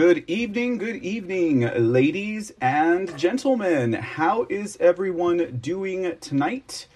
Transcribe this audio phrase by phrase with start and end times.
[0.00, 3.92] Good evening, good evening, ladies and gentlemen.
[3.92, 6.86] How is everyone doing tonight?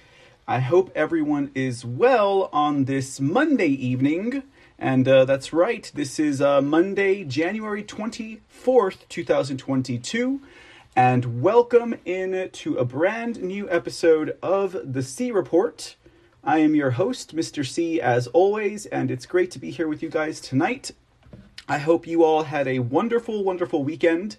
[0.49, 4.43] I hope everyone is well on this Monday evening.
[4.79, 10.41] And uh, that's right, this is uh, Monday, January 24th, 2022.
[10.97, 15.97] And welcome in to a brand new episode of The C Report.
[16.43, 17.67] I am your host, Mr.
[17.67, 20.93] C, as always, and it's great to be here with you guys tonight
[21.67, 24.37] I hope you all had a wonderful, wonderful weekend,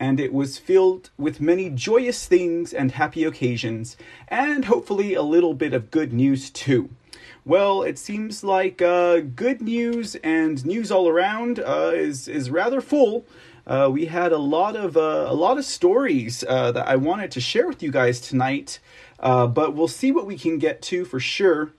[0.00, 3.98] and it was filled with many joyous things and happy occasions,
[4.28, 6.88] and hopefully a little bit of good news too.
[7.44, 12.80] Well, it seems like uh, good news and news all around uh, is is rather
[12.80, 13.26] full.
[13.66, 17.30] Uh, we had a lot of uh, a lot of stories uh, that I wanted
[17.32, 18.78] to share with you guys tonight,
[19.20, 21.72] uh, but we'll see what we can get to for sure.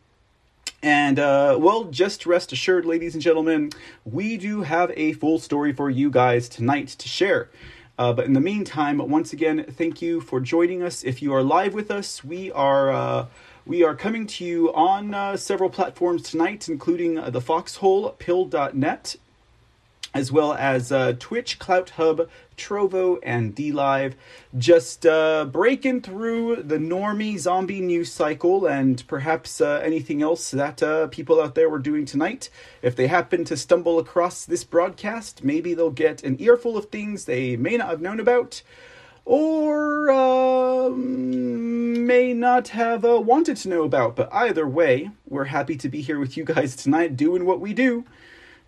[0.85, 3.71] And, uh, well, just rest assured, ladies and gentlemen,
[4.05, 7.49] we do have a full story for you guys tonight to share.
[7.97, 11.03] Uh, but in the meantime, once again, thank you for joining us.
[11.03, 12.91] If you are live with us, we are.
[12.91, 13.25] Uh,
[13.65, 19.15] we are coming to you on uh, several platforms tonight, including uh, the Foxhole, Pilled.net,
[20.15, 24.13] as well as uh, Twitch, Clout Hub, Trovo, and DLive.
[24.57, 30.81] Just uh, breaking through the normie zombie news cycle and perhaps uh, anything else that
[30.81, 32.49] uh, people out there were doing tonight.
[32.81, 37.25] If they happen to stumble across this broadcast, maybe they'll get an earful of things
[37.25, 38.63] they may not have known about.
[39.25, 45.75] Or um, may not have uh, wanted to know about, but either way, we're happy
[45.75, 48.05] to be here with you guys tonight doing what we do.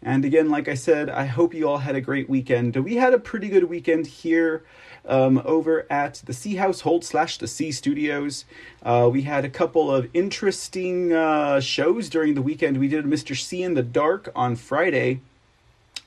[0.02, 2.76] And again, like I said, I hope you all had a great weekend.
[2.76, 4.64] We had a pretty good weekend here
[5.06, 8.46] um, over at the C Household slash the C Studios.
[8.84, 12.78] Uh, we had a couple of interesting uh, shows during the weekend.
[12.78, 13.36] We did Mr.
[13.36, 15.22] C in the Dark on Friday.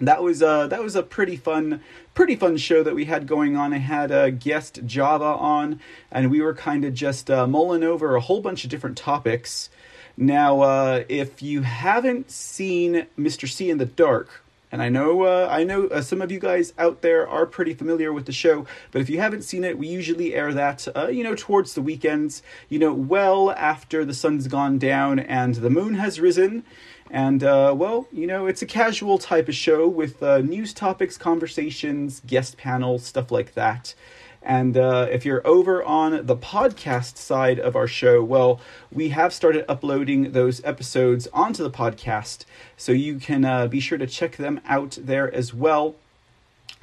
[0.00, 1.82] That was uh, that was a pretty fun,
[2.14, 3.74] pretty fun show that we had going on.
[3.74, 5.78] I had a guest Java on,
[6.10, 9.68] and we were kind of just uh, mulling over a whole bunch of different topics.
[10.16, 13.48] Now, uh, if you haven't seen Mr.
[13.48, 16.72] C in the Dark, and I know uh, I know uh, some of you guys
[16.78, 19.88] out there are pretty familiar with the show, but if you haven't seen it, we
[19.88, 24.46] usually air that uh, you know towards the weekends, you know, well after the sun's
[24.46, 26.64] gone down and the moon has risen.
[27.10, 31.16] And uh, well, you know, it's a casual type of show with uh, news topics,
[31.16, 33.94] conversations, guest panels, stuff like that.
[34.42, 39.34] And uh, if you're over on the podcast side of our show, well, we have
[39.34, 42.44] started uploading those episodes onto the podcast.
[42.76, 45.96] So you can uh, be sure to check them out there as well.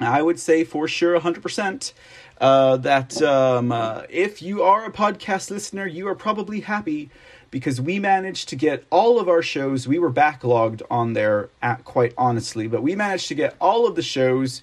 [0.00, 1.92] I would say for sure 100%
[2.40, 7.10] uh, that um, uh, if you are a podcast listener, you are probably happy
[7.50, 9.88] because we managed to get all of our shows.
[9.88, 13.96] We were backlogged on there, at, quite honestly, but we managed to get all of
[13.96, 14.62] the shows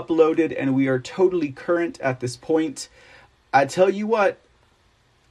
[0.00, 2.88] uploaded and we are totally current at this point.
[3.52, 4.40] I tell you what,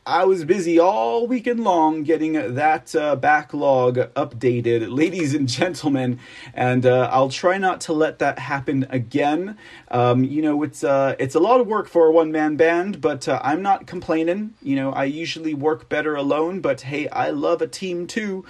[0.06, 6.20] I was busy all weekend long getting that uh, backlog updated, ladies and gentlemen,
[6.54, 9.58] and uh, I'll try not to let that happen again.
[9.90, 13.00] Um, you know, it's uh, it's a lot of work for a one man band,
[13.00, 14.56] but uh, I'm not complaining.
[14.62, 18.44] You know, I usually work better alone, but hey, I love a team too.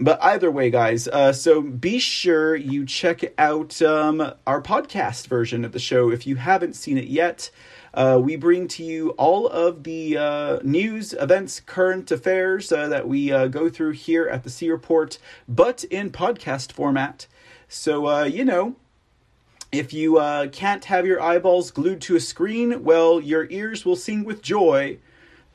[0.00, 5.64] But either way, guys, uh, so be sure you check out um, our podcast version
[5.64, 7.50] of the show if you haven't seen it yet.
[7.92, 13.08] Uh, we bring to you all of the uh, news, events, current affairs uh, that
[13.08, 17.26] we uh, go through here at the C Report, but in podcast format.
[17.66, 18.76] So, uh, you know,
[19.72, 20.20] if you
[20.52, 24.98] can't have your eyeballs glued to a screen, well, your ears will sing with joy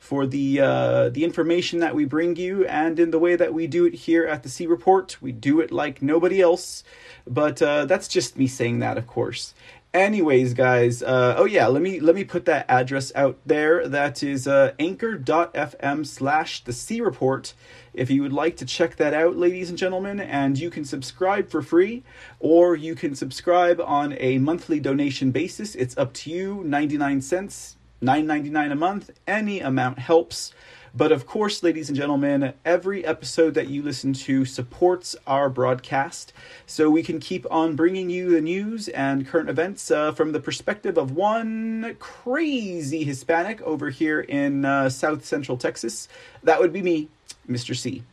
[0.04, 3.66] for the uh, the information that we bring you and in the way that we
[3.66, 5.16] do it here at the C Report.
[5.22, 6.84] We do it like nobody else,
[7.26, 9.54] but uh, that's just me saying that, of course.
[9.94, 13.88] Anyways, guys, uh, oh yeah, let me let me put that address out there.
[13.88, 17.54] That is uh, anchor.fm slash the C Report.
[17.94, 21.48] If you would like to check that out, ladies and gentlemen, and you can subscribe
[21.48, 22.02] for free,
[22.40, 25.74] or you can subscribe on a monthly donation basis.
[25.74, 30.52] It's up to you, 99 cents $9.99 a month, any amount helps.
[30.96, 36.32] But of course, ladies and gentlemen, every episode that you listen to supports our broadcast,
[36.66, 40.38] so we can keep on bringing you the news and current events uh, from the
[40.38, 46.06] perspective of one crazy Hispanic over here in uh, South Central Texas.
[46.44, 47.08] That would be me,
[47.48, 47.74] Mr.
[47.74, 48.04] C.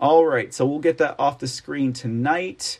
[0.00, 2.78] All right, so we'll get that off the screen tonight.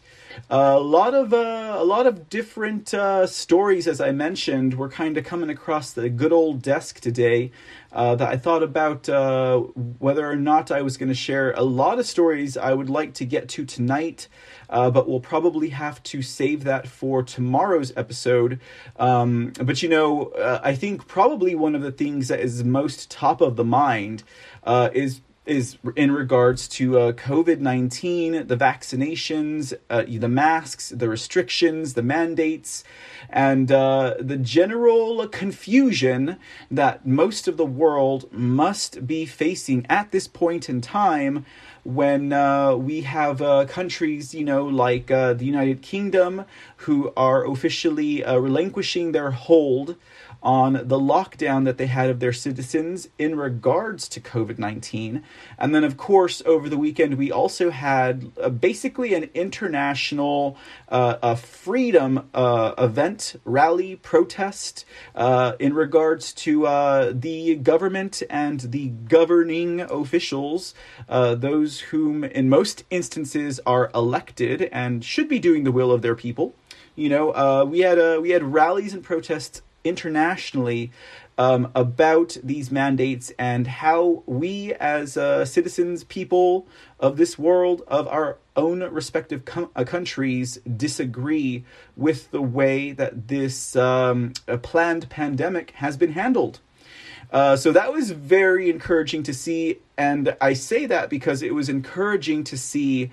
[0.50, 5.16] A lot of uh, a lot of different uh, stories, as I mentioned, were kind
[5.16, 7.52] of coming across the good old desk today.
[7.90, 11.62] Uh, that I thought about uh, whether or not I was going to share a
[11.62, 14.28] lot of stories I would like to get to tonight,
[14.68, 18.60] uh, but we'll probably have to save that for tomorrow's episode.
[18.98, 23.10] Um, but you know, uh, I think probably one of the things that is most
[23.10, 24.22] top of the mind
[24.92, 31.94] is is in regards to uh, COVID 19, the vaccinations, uh, the masks, the restrictions,
[31.94, 32.84] the mandates,
[33.30, 36.36] and uh, the general confusion
[36.70, 41.44] that most of the world must be facing at this point in time
[41.84, 46.44] when uh, we have uh, countries, you know, like uh, the United Kingdom,
[46.78, 49.96] who are officially relinquishing their hold
[50.42, 55.24] on the lockdown that they had of their citizens in regards to COVID 19.
[55.58, 60.56] And then, of course, over the weekend, we also had uh, basically an international
[60.88, 68.60] uh, a freedom uh, event, rally, protest uh, in regards to uh, the government and
[68.60, 70.74] the governing officials,
[71.08, 76.14] those whom, in most instances, are elected and should be doing the will of their
[76.14, 76.54] people.
[76.94, 80.90] You know, we had we had rallies and protests internationally
[81.38, 86.66] um, about these mandates and how we, as uh, citizens, people
[86.98, 91.64] of this world, of our own respective com- uh, countries, disagree
[91.96, 94.32] with the way that this um,
[94.62, 96.58] planned pandemic has been handled.
[97.30, 99.78] Uh, so that was very encouraging to see.
[99.96, 103.10] And I say that because it was encouraging to see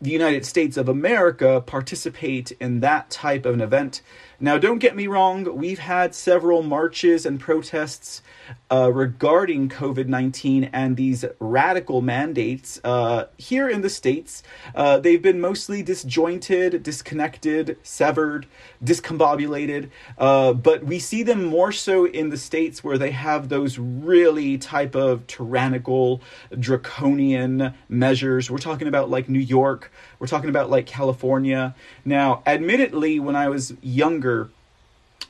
[0.00, 4.00] the United States of America participate in that type of an event.
[4.38, 8.22] Now, don't get me wrong, we've had several marches and protests
[8.70, 14.42] uh, regarding COVID 19 and these radical mandates uh, here in the States.
[14.74, 18.46] Uh, they've been mostly disjointed, disconnected, severed,
[18.84, 23.78] discombobulated, uh, but we see them more so in the States where they have those
[23.78, 26.20] really type of tyrannical,
[26.58, 28.50] draconian measures.
[28.50, 31.74] We're talking about like New York, we're talking about like California.
[32.04, 34.50] Now, admittedly, when I was younger,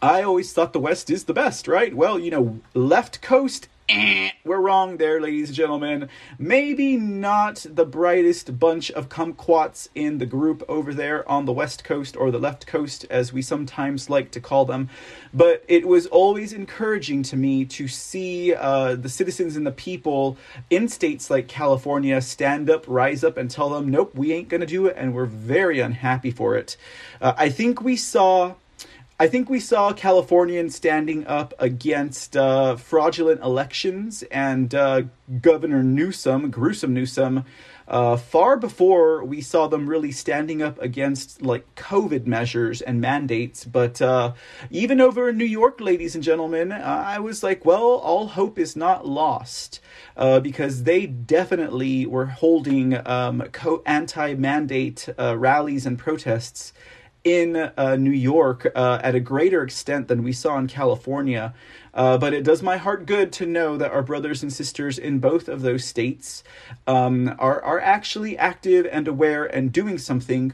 [0.00, 1.93] I always thought the West is the best, right?
[1.93, 6.08] Well, you know, left coast, eh, we're wrong there, ladies and gentlemen.
[6.38, 11.82] Maybe not the brightest bunch of kumquats in the group over there on the West
[11.82, 14.88] Coast or the left coast, as we sometimes like to call them.
[15.35, 20.37] But it was always encouraging to me to see uh, the citizens and the people
[20.70, 24.64] in states like California stand up, rise up, and tell them, nope, we ain't to
[24.64, 26.76] do it, and we're very unhappy for it.
[27.20, 28.55] Uh, I think we saw
[29.20, 35.03] I think we saw Californians standing up against uh, fraudulent elections and uh,
[35.41, 37.44] Governor Newsom, gruesome Newsom,
[37.88, 43.65] uh, far before we saw them really standing up against like COVID measures and mandates.
[43.65, 44.35] But uh,
[44.70, 48.76] even over in New York, ladies and gentlemen, I was like, well, all hope is
[48.76, 49.81] not lost.
[50.17, 56.73] Uh, because they definitely were holding um, co- anti mandate uh, rallies and protests
[57.28, 61.54] in uh, New York uh, at a greater extent than we saw in California.
[61.94, 65.18] Uh, but it does my heart good to know that our brothers and sisters in
[65.18, 66.44] both of those states
[66.87, 70.52] um, are, are actually active and aware and doing something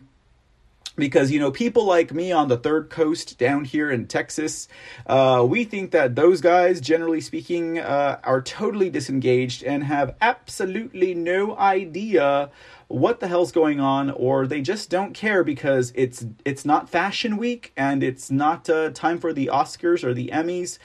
[0.96, 4.68] because you know people like me on the third coast down here in texas
[5.06, 11.14] uh, we think that those guys generally speaking uh, are totally disengaged and have absolutely
[11.14, 12.50] no idea
[12.88, 17.36] what the hell's going on or they just don't care because it's it's not fashion
[17.36, 20.78] week and it's not uh, time for the oscars or the emmys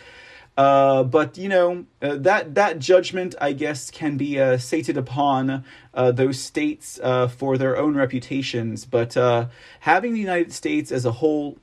[0.59, 5.63] uh, but you know uh, that that judgment, I guess, can be uh, sated upon
[5.93, 8.83] uh, those states uh, for their own reputations.
[8.83, 9.47] But uh,
[9.79, 11.57] having the United States as a whole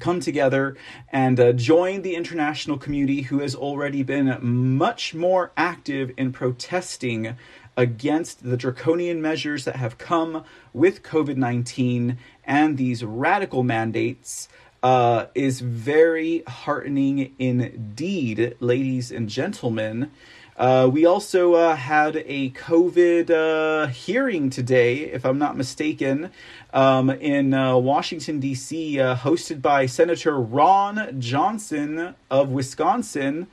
[0.00, 0.76] come together
[1.10, 4.36] and join the international community, who has already been
[4.76, 7.36] much more active in protesting
[7.76, 14.48] against the draconian measures that have come with COVID 19 and these radical mandates.
[14.82, 20.10] Uh, is very heartening indeed, ladies and gentlemen.
[20.56, 26.30] Uh, we also uh, had a COVID uh, hearing today, if I'm not mistaken,
[26.74, 33.46] um, in uh, Washington, D.C., uh, hosted by Senator Ron Johnson of Wisconsin.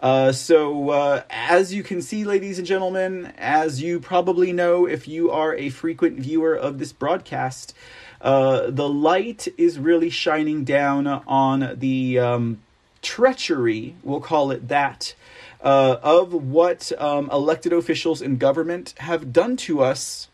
[0.00, 5.30] Uh, so, as you can see, ladies and gentlemen, as you probably know if you
[5.30, 7.74] are a frequent viewer of this broadcast,
[8.20, 12.60] uh, the light is really shining down on the um,
[13.02, 15.14] treachery, we'll call it that,
[15.62, 20.28] uh, of what um, elected officials in government have done to us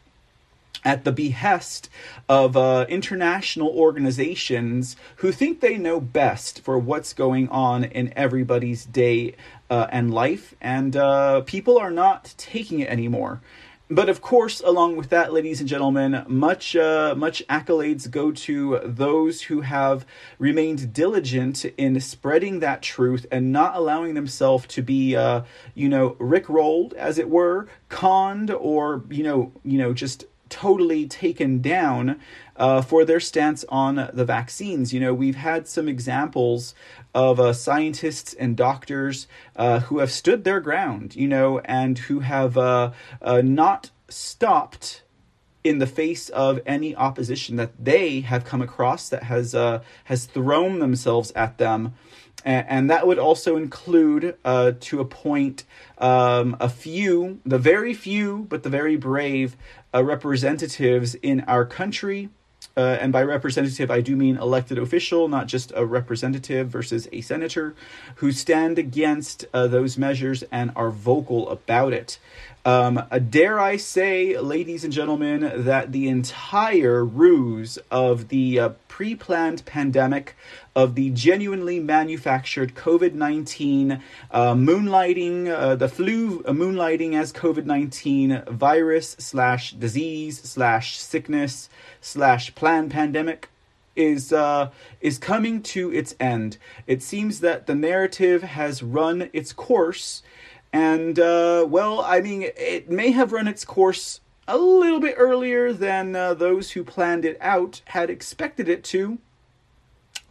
[0.85, 1.89] at the behest
[2.29, 8.85] of uh, international organizations who think they know best for what's going on in everybody's
[8.85, 9.35] day
[9.69, 13.41] uh, and life, and uh, people are not taking it anymore.
[13.89, 18.81] But of course, along with that, ladies and gentlemen, much uh, much accolades go to
[18.83, 20.05] those who have
[20.41, 25.43] remained diligent in spreading that truth and not allowing themselves to be, uh,
[25.75, 31.61] you know, rickrolled, as it were, conned, or you know, you know, just totally taken
[31.61, 32.21] down
[32.57, 34.93] uh, for their stance on the vaccines.
[34.93, 36.75] You know, we've had some examples
[37.17, 42.21] of uh, scientists and doctors uh, who have stood their ground, you know, and who
[42.21, 42.93] have uh,
[43.23, 45.03] uh, not stopped
[45.65, 50.27] in the face of any opposition that they have come across that has uh, has
[50.27, 51.95] thrown themselves at them
[52.45, 55.65] and, that would also include, uh, to a point,
[55.99, 59.57] um, a few, the very few, but the very brave
[59.93, 62.29] representatives in our country.
[62.79, 67.23] Uh, and by representative, I do mean elected official, not just a representative versus a
[67.23, 67.75] senator,
[68.17, 72.19] who stand against uh, those measures and are vocal about it.
[72.67, 79.15] Um, dare I say, ladies and gentlemen, that the entire ruse of the uh, pre
[79.15, 80.35] planned pandemic,
[80.75, 87.67] of the genuinely manufactured COVID 19 uh, moonlighting, uh, the flu uh, moonlighting as COVID
[87.67, 91.69] 19 virus slash disease slash sickness
[92.01, 93.49] slash planned pandemic
[93.95, 94.71] is uh,
[95.01, 96.59] is coming to its end.
[96.89, 100.25] It seems that the narrative has run its course
[100.77, 105.73] and, uh, well, I mean, it may have run its course a little bit earlier
[105.73, 109.17] than uh, those who planned it out had expected it to.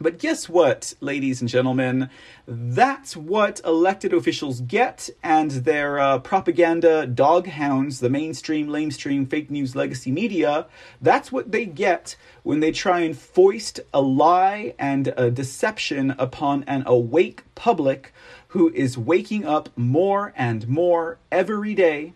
[0.00, 2.10] But guess what, ladies and gentlemen?
[2.46, 9.74] That's what elected officials get, and their uh, propaganda doghounds, the mainstream, lamestream, fake news
[9.74, 10.66] legacy media,
[11.00, 16.62] that's what they get when they try and foist a lie and a deception upon
[16.68, 18.12] an awake public
[18.48, 22.12] who is waking up more and more every day.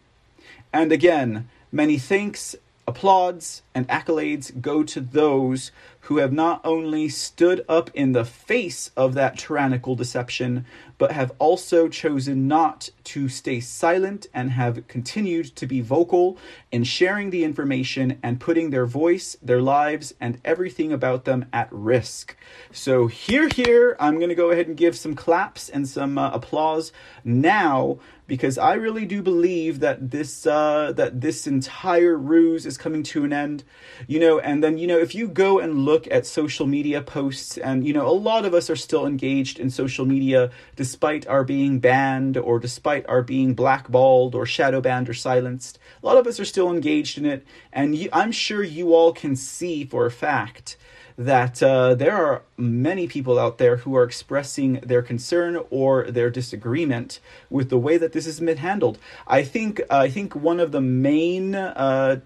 [0.72, 2.54] And again, many thanks,
[2.86, 8.90] applauds, and accolades go to those who have not only stood up in the face
[8.96, 10.64] of that tyrannical deception,
[10.98, 16.36] but have also chosen not to stay silent and have continued to be vocal
[16.70, 21.68] in sharing the information and putting their voice, their lives, and everything about them at
[21.70, 22.36] risk.
[22.72, 26.30] So, here, here, I'm going to go ahead and give some claps and some uh,
[26.32, 26.92] applause
[27.24, 27.98] now
[28.30, 33.24] because I really do believe that this uh, that this entire ruse is coming to
[33.24, 33.64] an end.
[34.06, 37.58] You know, and then you know if you go and look at social media posts,
[37.58, 41.42] and you know a lot of us are still engaged in social media despite our
[41.42, 45.80] being banned or despite our being blackballed or shadow banned or silenced.
[46.00, 49.12] A lot of us are still engaged in it, and you, I'm sure you all
[49.12, 50.76] can see for a fact
[51.20, 56.30] that uh, there are many people out there who are expressing their concern or their
[56.30, 58.98] disagreement with the way that this has been handled.
[59.26, 62.20] I think uh, I think one of the main uh,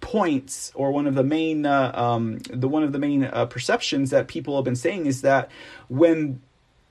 [0.00, 4.08] points or one of the main uh, um, the one of the main uh, perceptions
[4.08, 5.50] that people have been saying is that
[5.88, 6.40] when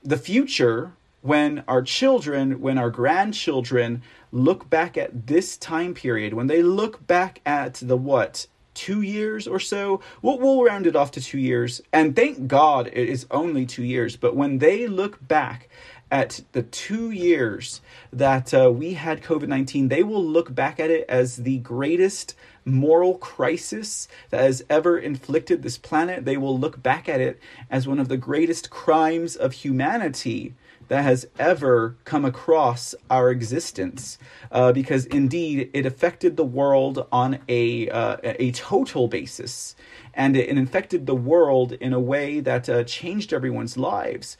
[0.04, 6.46] the future when our children when our grandchildren look back at this time period when
[6.46, 10.00] they look back at the what two years or so.
[10.20, 11.80] We'll, we'll round it off to two years.
[11.92, 14.16] And thank God it is only two years.
[14.16, 15.68] But when they look back
[16.10, 17.80] at the two years
[18.12, 22.34] that uh, we had COVID 19, they will look back at it as the greatest
[22.64, 26.24] moral crisis that has ever inflicted this planet.
[26.24, 30.54] They will look back at it as one of the greatest crimes of humanity
[30.92, 34.18] that has ever come across our existence,
[34.50, 39.74] uh, because indeed it affected the world on a uh, a total basis,
[40.12, 44.36] and it infected the world in a way that uh, changed everyone's lives,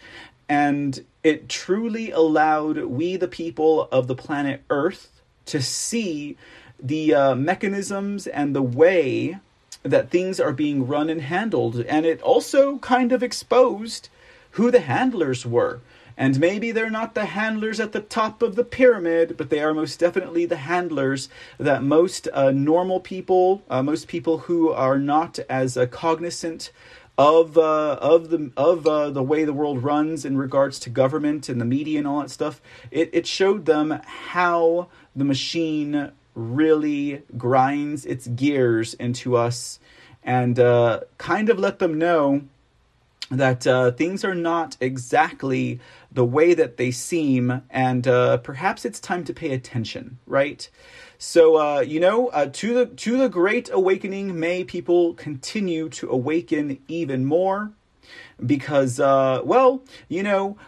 [0.46, 6.36] and it truly allowed we, the people of the planet Earth, to see
[6.78, 9.38] the uh, mechanisms and the way
[9.84, 14.10] that things are being run and handled, and it also kind of exposed
[14.50, 15.80] who the handlers were
[16.16, 19.74] and maybe they're not the handlers at the top of the pyramid, but they are
[19.74, 21.28] most definitely the handlers
[21.58, 26.70] that most uh, normal people, uh, most people who are not as uh, cognizant
[27.18, 31.48] of uh, of the of uh, the way the world runs in regards to government
[31.48, 32.60] and the media and all that stuff.
[32.90, 39.78] It it showed them how the machine really grinds its gears into us,
[40.22, 42.42] and uh, kind of let them know
[43.38, 49.00] that uh, things are not exactly the way that they seem, and uh, perhaps it's
[49.00, 50.68] time to pay attention, right?
[51.18, 56.10] So uh, you know, uh, to the to the great awakening, may people continue to
[56.10, 57.72] awaken even more,
[58.44, 60.58] because uh, well, you know,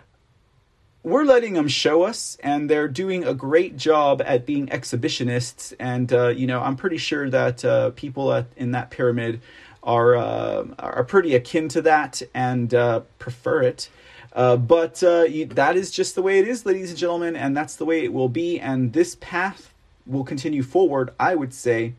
[1.02, 5.74] we're letting them show us, and they're doing a great job at being exhibitionists.
[5.78, 9.42] And uh, you know, I'm pretty sure that people at, in that pyramid
[9.84, 13.88] are uh, are pretty akin to that and uh, prefer it.
[14.32, 17.56] Uh, but uh, you, that is just the way it is, ladies and gentlemen, and
[17.56, 18.58] that's the way it will be.
[18.58, 19.72] And this path
[20.06, 21.94] will continue forward, I would say.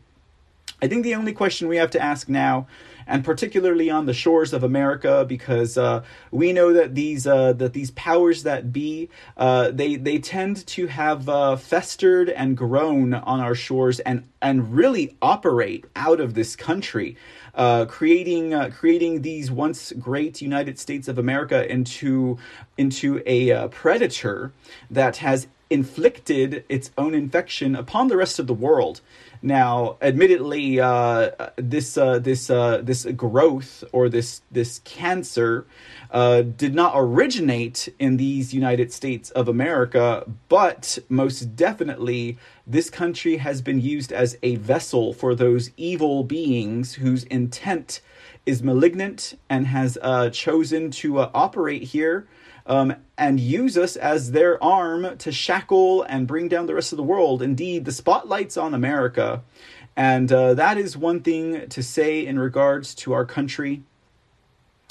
[0.82, 2.66] I think the only question we have to ask now,
[3.06, 7.72] and particularly on the shores of America, because uh, we know that these uh, that
[7.72, 13.40] these powers that be, uh, they they tend to have uh, festered and grown on
[13.40, 17.16] our shores and and really operate out of this country.
[17.54, 22.38] Uh, creating uh, creating these once great United States of America into
[22.76, 24.52] into a uh, predator
[24.90, 29.00] that has inflicted its own infection upon the rest of the world.
[29.42, 35.66] Now, admittedly, uh, this uh, this uh, this growth or this this cancer
[36.10, 43.36] uh, did not originate in these United States of America, but most definitely, this country
[43.36, 48.00] has been used as a vessel for those evil beings whose intent
[48.46, 52.26] is malignant and has uh, chosen to uh, operate here
[52.66, 56.96] um, and use us as their arm to shackle and bring down the rest of
[56.96, 57.42] the world.
[57.42, 59.42] Indeed, the spotlight's on America.
[59.96, 63.82] And uh, that is one thing to say in regards to our country.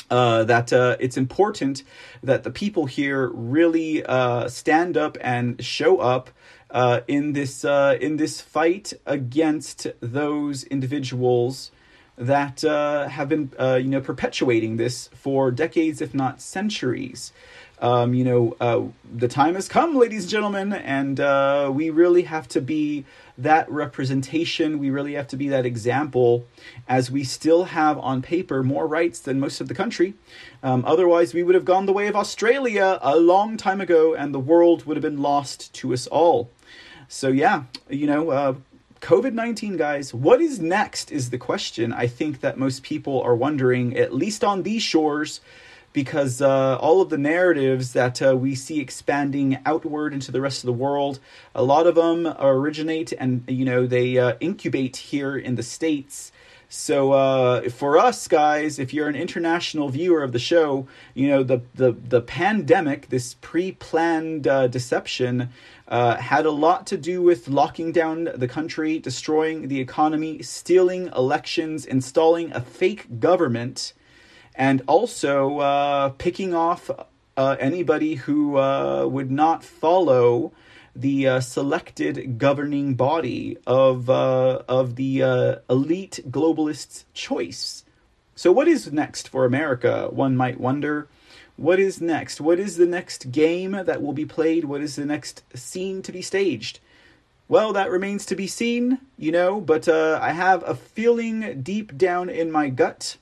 [0.10, 1.82] Uh, that uh, it's important
[2.22, 6.29] that the people here really uh, stand up and show up
[6.70, 11.72] uh, in this uh, in this fight against those individuals
[12.17, 17.33] that have been you know perpetuating this for decades, if not centuries
[17.81, 18.83] um, you know, uh,
[19.14, 23.05] the time has come, ladies and gentlemen, and uh, we really have to be
[23.38, 24.79] that representation.
[24.79, 26.46] We really have to be that example,
[26.88, 30.14] as we still have on paper more rights than most of the country.
[30.64, 34.33] Um, otherwise, we would have gone the way of Australia a long time ago, and
[34.33, 36.50] the world would have been lost to us all.
[37.09, 38.55] So, yeah, you know, uh,
[39.01, 43.35] COVID 19, guys, what is next is the question I think that most people are
[43.35, 45.42] wondering, at least on these shores
[45.96, 50.62] because uh, all of the narratives that uh, we see expanding outward into the rest
[50.62, 51.20] of the world,
[51.55, 56.34] a lot of them originate and you know they uh, incubate here in the states.
[56.68, 61.44] So uh, for us guys, if you're an international viewer of the show, you know
[61.44, 65.50] the the the pandemic, this pre-planned uh, deception.
[65.88, 71.08] Uh, had a lot to do with locking down the country, destroying the economy, stealing
[71.16, 73.94] elections, installing a fake government,
[74.55, 76.89] and also uh, picking off
[77.37, 80.51] uh, anybody who uh, would not follow
[80.96, 87.83] the uh, selected governing body of uh, of the uh, elite globalists' choice.
[88.35, 90.07] So, what is next for America?
[90.09, 91.07] One might wonder.
[91.57, 92.41] What is next?
[92.41, 94.65] What is the next game that will be played?
[94.65, 96.79] What is the next scene to be staged?
[97.48, 102.27] Well, that remains to be seen, you know, but I have a feeling deep down
[102.29, 103.15] in my gut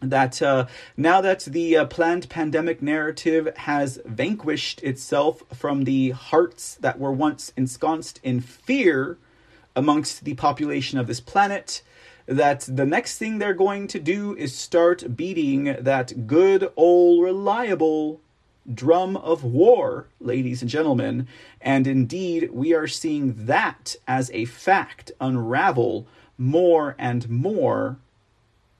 [0.00, 6.74] that uh, now that the uh, planned pandemic narrative has vanquished itself from the hearts
[6.76, 9.18] that were once ensconced in fear
[9.74, 11.82] amongst the population of this planet,
[12.26, 18.20] that the next thing they're going to do is start beating that good old reliable
[18.74, 21.28] drum of war, ladies and gentlemen.
[21.60, 26.06] And indeed, we are seeing that as a fact unravel
[26.36, 27.98] more and more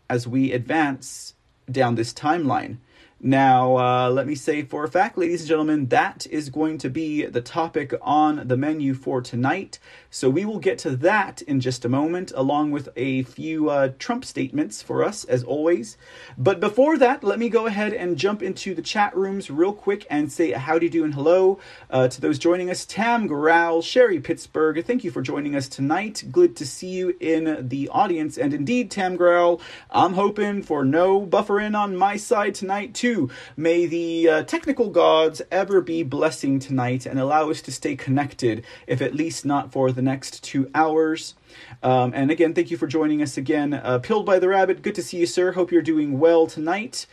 [0.09, 1.35] as we advance
[1.71, 2.79] down this timeline.
[3.27, 6.89] Now, uh, let me say for a fact, ladies and gentlemen, that is going to
[6.89, 9.81] be the topic on the menu for tonight.
[10.11, 13.91] So we will get to that in just a moment, along with a few uh,
[13.99, 15.99] Trump statements for us, as always.
[16.39, 20.07] But before that, let me go ahead and jump into the chat rooms real quick
[20.09, 21.59] and say howdy do and hello
[21.91, 22.87] uh, to those joining us.
[22.87, 26.23] Tam Growl, Sherry Pittsburgh, thank you for joining us tonight.
[26.31, 28.39] Good to see you in the audience.
[28.39, 29.61] And indeed, Tam Growl,
[29.91, 33.16] I'm hoping for no buffering on my side tonight, too
[33.57, 38.65] may the uh, technical gods ever be blessing tonight and allow us to stay connected,
[38.87, 41.35] if at least not for the next two hours.
[41.83, 43.75] Um, and again, thank you for joining us again.
[43.75, 45.53] Uh, Pilled by the Rabbit, good to see you, sir.
[45.53, 47.07] Hope you're doing well tonight.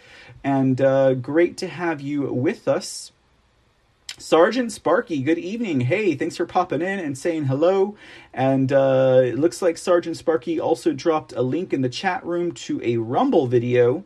[0.43, 3.11] And uh, great to have you with us.
[4.19, 5.81] Sergeant Sparky, good evening.
[5.81, 7.95] Hey, thanks for popping in and saying hello.
[8.31, 12.51] And uh, it looks like Sergeant Sparky also dropped a link in the chat room
[12.51, 14.03] to a Rumble video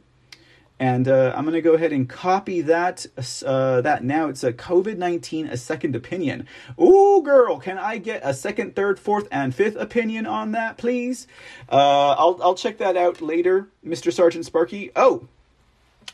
[0.79, 3.05] And uh, I'm going to go ahead and copy that
[3.45, 4.29] uh, that now.
[4.29, 6.47] It's a COVID 19, a second opinion.
[6.79, 11.25] Ooh, girl, can I get a second, third, fourth, and fifth opinion on that, please?
[11.71, 14.13] Uh, I'll, I'll check that out later, Mr.
[14.13, 14.91] Sergeant Sparky.
[14.95, 15.27] Oh,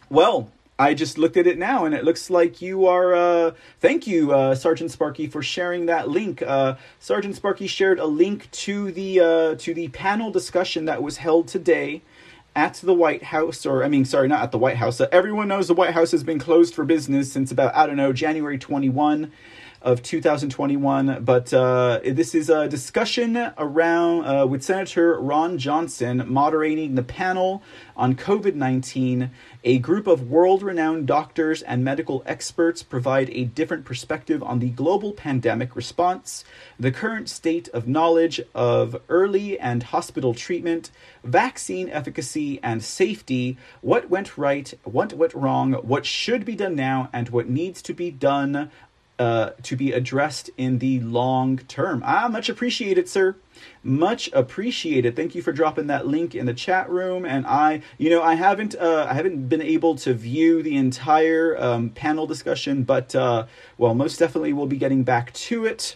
[0.10, 0.50] well,
[0.80, 3.14] I just looked at it now, and it looks like you are.
[3.14, 6.42] Uh, thank you, uh, Sergeant Sparky, for sharing that link.
[6.42, 11.18] Uh, Sergeant Sparky shared a link to the uh, to the panel discussion that was
[11.18, 12.02] held today
[12.56, 15.02] at the White House, or I mean, sorry, not at the White House.
[15.12, 18.14] Everyone knows the White House has been closed for business since about I don't know
[18.14, 19.32] January twenty one
[19.84, 21.24] of 2021.
[21.24, 27.62] But uh, this is a discussion around uh, with Senator Ron Johnson moderating the panel
[27.96, 29.30] on COVID 19.
[29.66, 34.70] A group of world renowned doctors and medical experts provide a different perspective on the
[34.70, 36.44] global pandemic response,
[36.80, 40.92] the current state of knowledge of early and hospital treatment,
[41.24, 47.10] vaccine efficacy and safety, what went right, what went wrong, what should be done now,
[47.14, 48.70] and what needs to be done
[49.24, 52.04] uh, to be addressed in the long term.
[52.06, 53.38] Ah, much appreciated, sir.
[53.82, 55.16] Much appreciated.
[55.16, 57.24] Thank you for dropping that link in the chat room.
[57.24, 61.58] And I, you know, I haven't, uh, I haven't been able to view the entire
[61.58, 63.46] um, panel discussion, but uh,
[63.78, 65.96] well, most definitely we'll be getting back to it.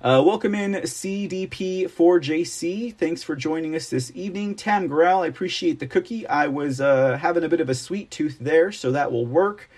[0.00, 2.94] Uh, welcome in CDP4JC.
[2.94, 4.54] Thanks for joining us this evening.
[4.54, 6.24] Tam Growl, I appreciate the cookie.
[6.28, 9.68] I was uh, having a bit of a sweet tooth there, so that will work.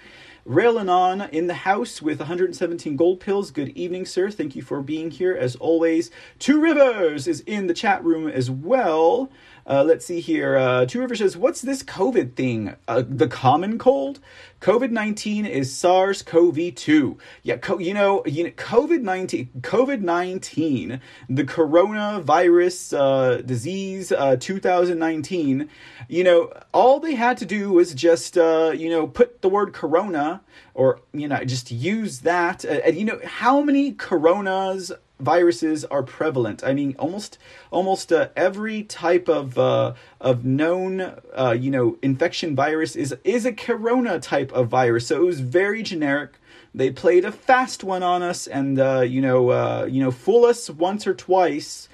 [0.46, 3.50] Railing on in the house with 117 gold pills.
[3.50, 4.31] Good evening, sir.
[4.31, 6.11] Thank you for being here as always.
[6.38, 9.31] Two Rivers is in the chat room as well.
[9.71, 10.57] Uh, let's see here.
[10.57, 12.75] Uh, Two Rivers says, What's this COVID thing?
[12.89, 14.19] Uh, the common cold?
[14.61, 17.17] COVID 19 is SARS CoV 2.
[17.45, 24.37] Yeah, co- you know, you know COVID 19, COVID 19, the coronavirus uh, disease uh,
[24.41, 25.71] 2019,
[26.09, 29.73] you know, all they had to do was just, uh, you know, put the word
[29.73, 30.43] corona
[30.75, 32.65] or, you know, just use that.
[32.65, 36.65] Uh, and, you know, how many coronas viruses are prevalent.
[36.65, 37.39] I mean, almost
[37.71, 41.01] almost uh, every type of uh, of known
[41.35, 45.07] uh, you know infection virus is is a corona type of virus.
[45.07, 46.33] So it was very generic.
[46.75, 50.45] They played a fast one on us, and uh, you know uh, you know fool
[50.45, 51.89] us once or twice,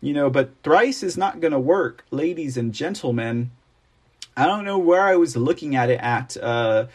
[0.00, 3.50] you know, but thrice is not going to work, ladies and gentlemen.
[4.36, 6.86] I don't know where I was looking at it at uh,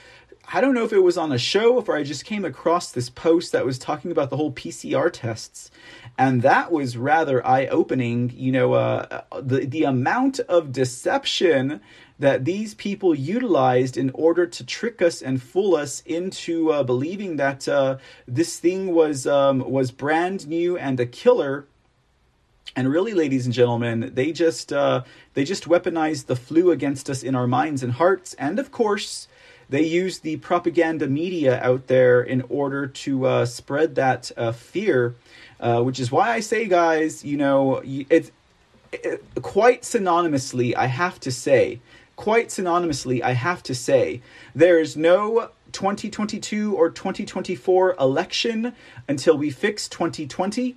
[0.52, 3.10] I don't know if it was on a show or I just came across this
[3.10, 5.70] post that was talking about the whole PCR tests,
[6.18, 8.32] and that was rather eye-opening.
[8.34, 11.82] You know, uh, the the amount of deception
[12.20, 17.36] that these people utilized in order to trick us and fool us into uh, believing
[17.36, 21.68] that uh, this thing was um, was brand new and a killer.
[22.74, 27.22] And really, ladies and gentlemen, they just uh, they just weaponized the flu against us
[27.22, 29.28] in our minds and hearts, and of course
[29.70, 35.16] they use the propaganda media out there in order to uh, spread that uh, fear,
[35.60, 38.32] uh, which is why I say, guys, you know, it's
[38.92, 41.82] it, quite synonymously, I have to say,
[42.16, 44.22] quite synonymously, I have to say,
[44.56, 48.74] there is no 2022 or 2024 election
[49.08, 50.76] until we fix 2020,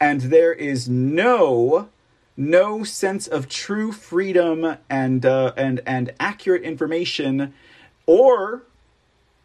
[0.00, 1.88] and there is no
[2.36, 7.54] no sense of true freedom and uh, and and accurate information
[8.06, 8.64] or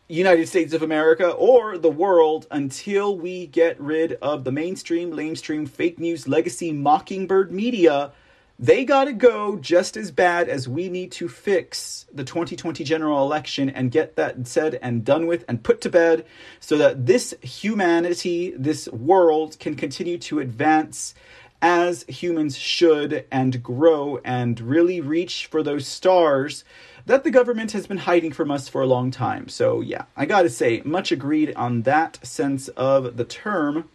[0.09, 5.69] United States of America or the world until we get rid of the mainstream, lamestream,
[5.69, 8.11] fake news, legacy, mockingbird media.
[8.57, 13.23] They got to go just as bad as we need to fix the 2020 general
[13.23, 16.25] election and get that said and done with and put to bed
[16.59, 21.13] so that this humanity, this world can continue to advance
[21.61, 26.63] as humans should and grow and really reach for those stars
[27.09, 29.47] that the government has been hiding from us for a long time.
[29.49, 33.89] So, yeah, I gotta say, much agreed on that sense of the term.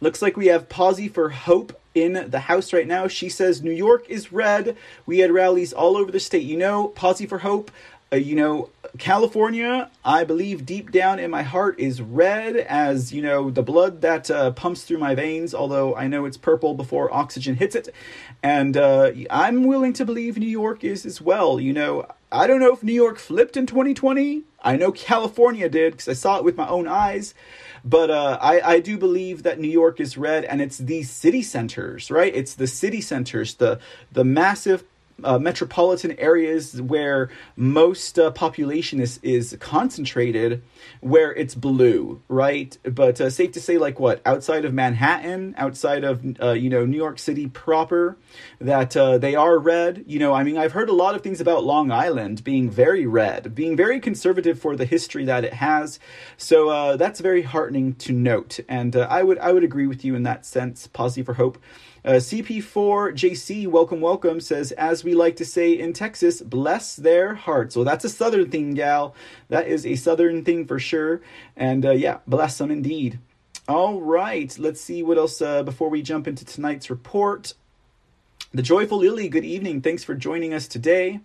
[0.00, 3.08] Looks like we have Posy for Hope in the house right now.
[3.08, 4.76] She says New York is red.
[5.04, 6.44] We had rallies all over the state.
[6.44, 7.72] You know, Posy for Hope,
[8.12, 13.20] uh, you know, California, I believe deep down in my heart is red as, you
[13.20, 17.12] know, the blood that uh, pumps through my veins, although I know it's purple before
[17.12, 17.88] oxygen hits it.
[18.42, 21.60] And uh, I'm willing to believe New York is as well.
[21.60, 24.42] You know, I don't know if New York flipped in 2020.
[24.62, 27.34] I know California did because I saw it with my own eyes.
[27.84, 31.42] But uh, I, I do believe that New York is red, and it's the city
[31.42, 32.34] centers, right?
[32.34, 33.78] It's the city centers, the
[34.12, 34.84] the massive
[35.24, 40.62] uh, metropolitan areas where most uh, population is is concentrated,
[41.00, 42.76] where it's blue, right?
[42.84, 46.86] But uh, safe to say, like what outside of Manhattan, outside of uh, you know
[46.86, 48.16] New York City proper,
[48.60, 50.04] that uh, they are red.
[50.06, 53.06] You know, I mean, I've heard a lot of things about Long Island being very
[53.06, 55.98] red, being very conservative for the history that it has.
[56.36, 60.14] So uh, that's very heartening to note, and I would I would agree with you
[60.14, 60.86] in that sense.
[60.86, 61.58] Posy for hope.
[62.08, 67.76] Uh, CP4JC, welcome, welcome, says, as we like to say in Texas, bless their hearts.
[67.76, 69.14] Well, that's a southern thing, gal.
[69.50, 71.20] That is a southern thing for sure.
[71.54, 73.18] And uh, yeah, bless them indeed.
[73.68, 77.52] All right, let's see what else uh, before we jump into tonight's report.
[78.54, 79.82] The Joyful Lily, good evening.
[79.82, 81.20] Thanks for joining us today.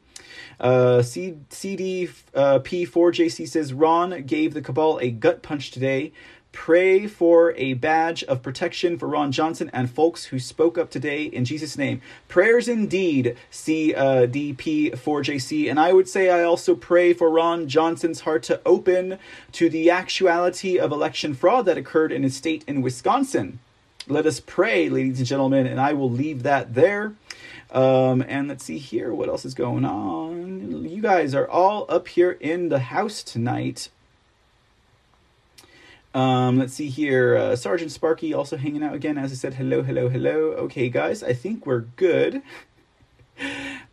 [0.60, 6.12] Uh, C- CDP4JC says Ron gave the Cabal a gut punch today.
[6.54, 11.24] Pray for a badge of protection for Ron Johnson and folks who spoke up today
[11.24, 12.02] in Jesus' name.
[12.30, 15.70] Prayers indeed, CDP4JC.
[15.70, 19.20] And I would say I also pray for Ron Johnson's heart to open
[19.52, 23.60] to the actuality of election fraud that occurred in his state in Wisconsin.
[24.08, 27.14] Let us pray, ladies and gentlemen, and I will leave that there.
[27.72, 30.88] Um, and let's see here what else is going on.
[30.88, 33.90] You guys are all up here in the house tonight.
[36.14, 37.36] Um, let's see here.
[37.36, 39.18] Uh, Sergeant Sparky also hanging out again.
[39.18, 40.52] As I said, hello, hello, hello.
[40.66, 42.42] Okay, guys, I think we're good.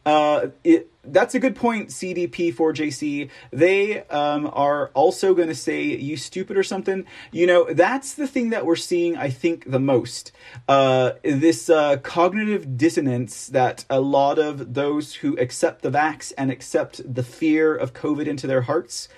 [0.07, 3.31] Uh, it, that's a good point, CDP4JC.
[3.51, 7.05] They um, are also going to say, you stupid or something.
[7.33, 10.33] You know, that's the thing that we're seeing, I think, the most.
[10.69, 16.51] Uh, this uh, cognitive dissonance that a lot of those who accept the vax and
[16.51, 19.09] accept the fear of COVID into their hearts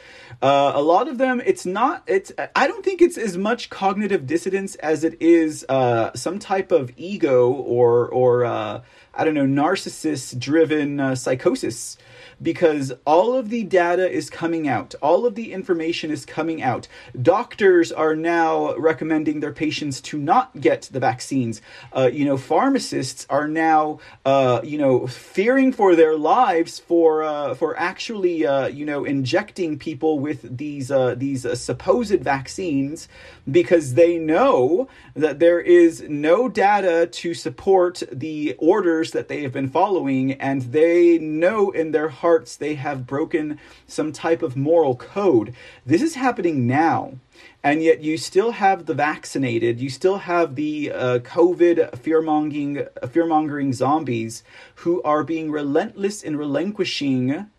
[0.40, 2.04] uh, a lot of them, it's not.
[2.06, 2.32] It's.
[2.56, 6.90] I don't think it's as much cognitive dissonance as it is uh, some type of
[6.96, 8.82] ego or or uh,
[9.14, 11.98] I don't know narcissist driven uh, psychosis
[12.42, 16.88] because all of the data is coming out, all of the information is coming out.
[17.20, 21.62] Doctors are now recommending their patients to not get the vaccines.
[21.92, 27.55] Uh, you know, pharmacists are now, uh, you know, fearing for their lives for uh,
[27.55, 33.09] for actually, uh, you know, injecting people with these uh, these uh, supposed vaccines
[33.50, 39.52] because they know that there is no data to support the orders that they have
[39.52, 44.96] been following, and they know in their hearts they have broken some type of moral
[44.96, 45.54] code.
[45.84, 47.18] This is happening now.
[47.62, 52.86] And yet, you still have the vaccinated, you still have the uh, COVID fear mongering,
[53.10, 54.42] fear mongering zombies
[54.76, 57.50] who are being relentless in relinquishing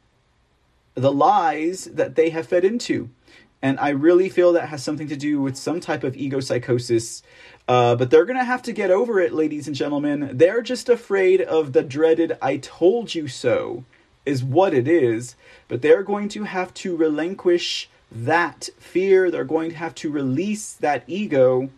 [0.95, 3.09] the lies that they have fed into.
[3.61, 7.23] And I really feel that has something to do with some type of ego psychosis.
[7.65, 10.31] Uh, but they're going to have to get over it, ladies and gentlemen.
[10.33, 13.85] They're just afraid of the dreaded I told you so,
[14.25, 15.35] is what it is.
[15.67, 19.31] But they're going to have to relinquish that fear.
[19.31, 21.69] They're going to have to release that ego.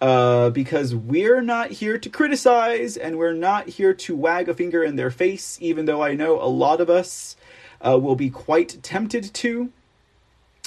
[0.00, 4.82] Uh, because we're not here to criticize and we're not here to wag a finger
[4.82, 7.36] in their face, even though I know a lot of us
[7.80, 9.72] uh, will be quite tempted to.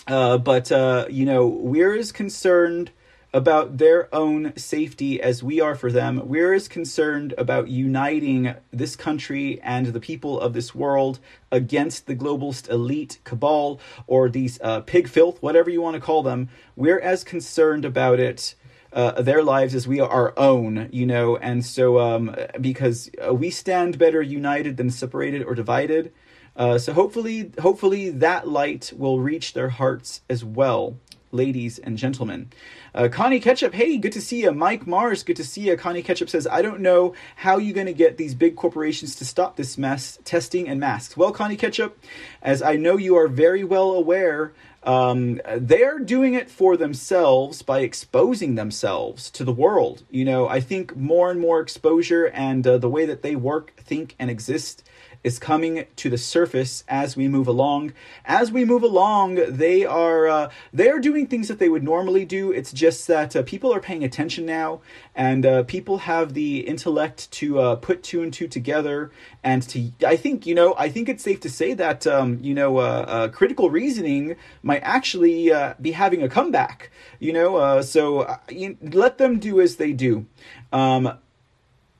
[0.07, 2.89] Uh, but, uh, you know, we're as concerned
[3.33, 6.21] about their own safety as we are for them.
[6.27, 11.19] We're as concerned about uniting this country and the people of this world
[11.51, 16.23] against the globalist elite cabal or these uh, pig filth, whatever you want to call
[16.23, 16.49] them.
[16.75, 18.55] We're as concerned about it.
[18.93, 23.33] Uh, their lives as we are our own, you know, and so um, because uh,
[23.33, 26.11] we stand better united than separated or divided,
[26.57, 30.97] uh, so hopefully, hopefully that light will reach their hearts as well,
[31.31, 32.49] ladies and gentlemen.
[32.93, 34.51] Uh, Connie Ketchup, hey, good to see you.
[34.51, 35.77] Mike Mars, good to see you.
[35.77, 39.25] Connie Ketchup says, I don't know how you're going to get these big corporations to
[39.25, 41.17] stop this mess, testing and masks.
[41.17, 41.99] Well, Connie Ketchup,
[42.41, 47.81] as I know you are very well aware, um, they're doing it for themselves by
[47.81, 50.03] exposing themselves to the world.
[50.09, 53.75] You know, I think more and more exposure and uh, the way that they work,
[53.75, 54.87] think, and exist
[55.23, 57.93] is coming to the surface as we move along.
[58.25, 62.25] As we move along, they are uh, they are doing things that they would normally
[62.25, 62.51] do.
[62.51, 64.81] It's just that uh, people are paying attention now,
[65.15, 69.11] and uh, people have the intellect to uh, put two and two together.
[69.43, 72.53] And to, I think you know, I think it's safe to say that um, you
[72.53, 75.51] know, uh, uh, critical reasoning might actually
[75.81, 76.91] be having a comeback.
[77.19, 80.25] You know, so you, let them do as they do.
[80.71, 81.17] Um,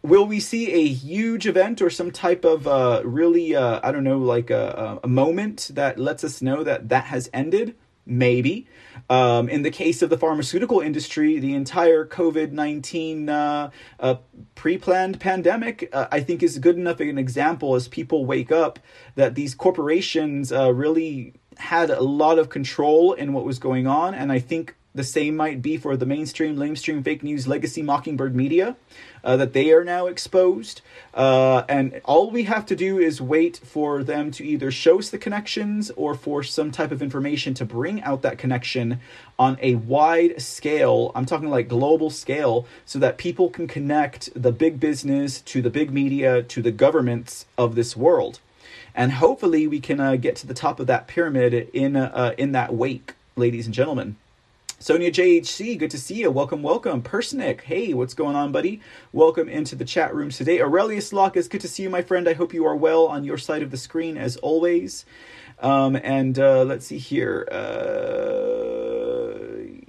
[0.08, 4.04] will we see a huge event or some type of uh, really uh, i don't
[4.04, 7.76] know like a, a moment that lets us know that that has ended
[8.08, 8.68] Maybe.
[9.10, 14.16] Um, in the case of the pharmaceutical industry, the entire COVID 19 uh, uh,
[14.56, 18.80] pre planned pandemic, uh, I think, is good enough an example as people wake up
[19.16, 24.14] that these corporations uh, really had a lot of control in what was going on.
[24.14, 28.36] And I think the same might be for the mainstream, lamestream, fake news, legacy Mockingbird
[28.36, 28.78] media,
[29.24, 30.82] uh, that they are now exposed.
[31.14, 35.10] Uh, and all we have to do is wait for them to either show us
[35.10, 39.00] the connections or for some type of information to bring out that connection
[39.40, 41.12] on a wide scale.
[41.16, 45.70] I'm talking like global scale, so that people can connect the big business to the
[45.70, 48.40] big media to the governments of this world.
[48.94, 52.52] And hopefully, we can uh, get to the top of that pyramid in uh, in
[52.54, 54.16] that wake, ladies and gentlemen.
[54.80, 56.30] Sonia JHC, good to see you.
[56.30, 57.02] Welcome, welcome.
[57.02, 58.80] Persnick, hey, what's going on, buddy?
[59.12, 60.62] Welcome into the chat room today.
[60.62, 62.30] Aurelius Lockus, good to see you, my friend.
[62.30, 65.04] I hope you are well on your side of the screen as always.
[65.60, 67.48] Um, and uh, let's see here.
[67.52, 67.58] Uh,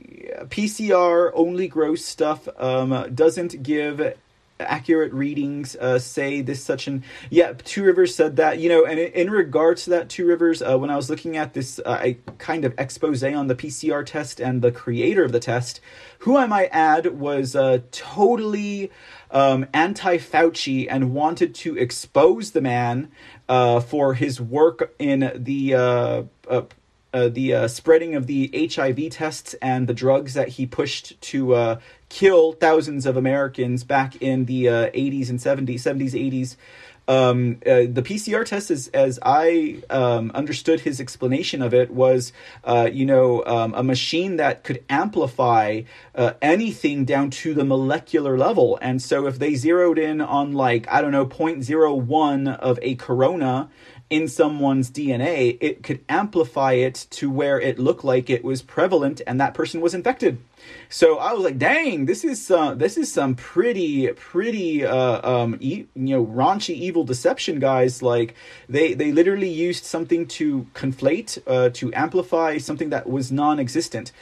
[0.09, 4.01] yeah, PCR only gross stuff um, doesn't give
[4.61, 8.99] accurate readings uh, say this such and yeah two rivers said that you know and
[8.99, 12.18] in, regards to that two rivers uh, when i was looking at this uh, I
[12.38, 15.81] kind of expose on the pcr test and the creator of the test
[16.21, 18.90] who i might add was uh, totally
[19.31, 23.11] um, anti-fauci and wanted to expose the man
[23.49, 26.23] uh, for his work in the uh,
[27.12, 31.55] uh, the uh, spreading of the HIV tests and the drugs that he pushed to
[31.55, 36.57] uh, kill thousands of Americans back in the 80s uh, and 70s, 70s, 80s.
[37.09, 42.35] Um, uh, the PCR test, is, as I um, understood his explanation of it, was
[42.64, 45.83] uh, you know um, a machine that could amplify
[46.42, 48.79] anything down to the molecular level.
[48.83, 53.71] And so, if they zeroed in on like I don't know 0.01 of a corona
[54.11, 59.21] in someone's DNA, it could amplify it to where it looked like it was prevalent
[59.27, 60.38] and that person was infected.
[60.88, 65.87] So I was like, "Dang, this is this is some pretty pretty uh, um, e-
[65.94, 68.03] you know raunchy evil deception, guys.
[68.03, 68.35] Like
[68.68, 74.12] they they literally used something to conflate uh, to amplify something that was non-existent,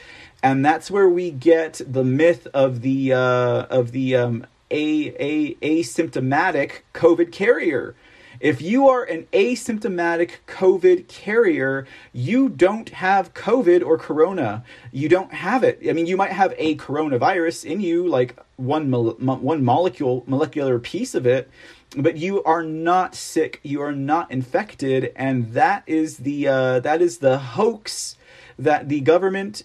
[0.43, 5.55] and that's where we get the myth of the uh, of the um, a a
[5.55, 7.95] asymptomatic COVID carrier
[8.39, 14.63] if you are an asymptomatic COVID carrier, you don't have COVID or corona.
[14.91, 15.79] You don't have it.
[15.87, 20.79] I mean, you might have a coronavirus in you, like one mo- one molecule molecular
[20.79, 21.49] piece of it,
[21.95, 23.59] but you are not sick.
[23.63, 28.17] You are not infected, and that is the uh, that is the hoax
[28.59, 29.63] that the government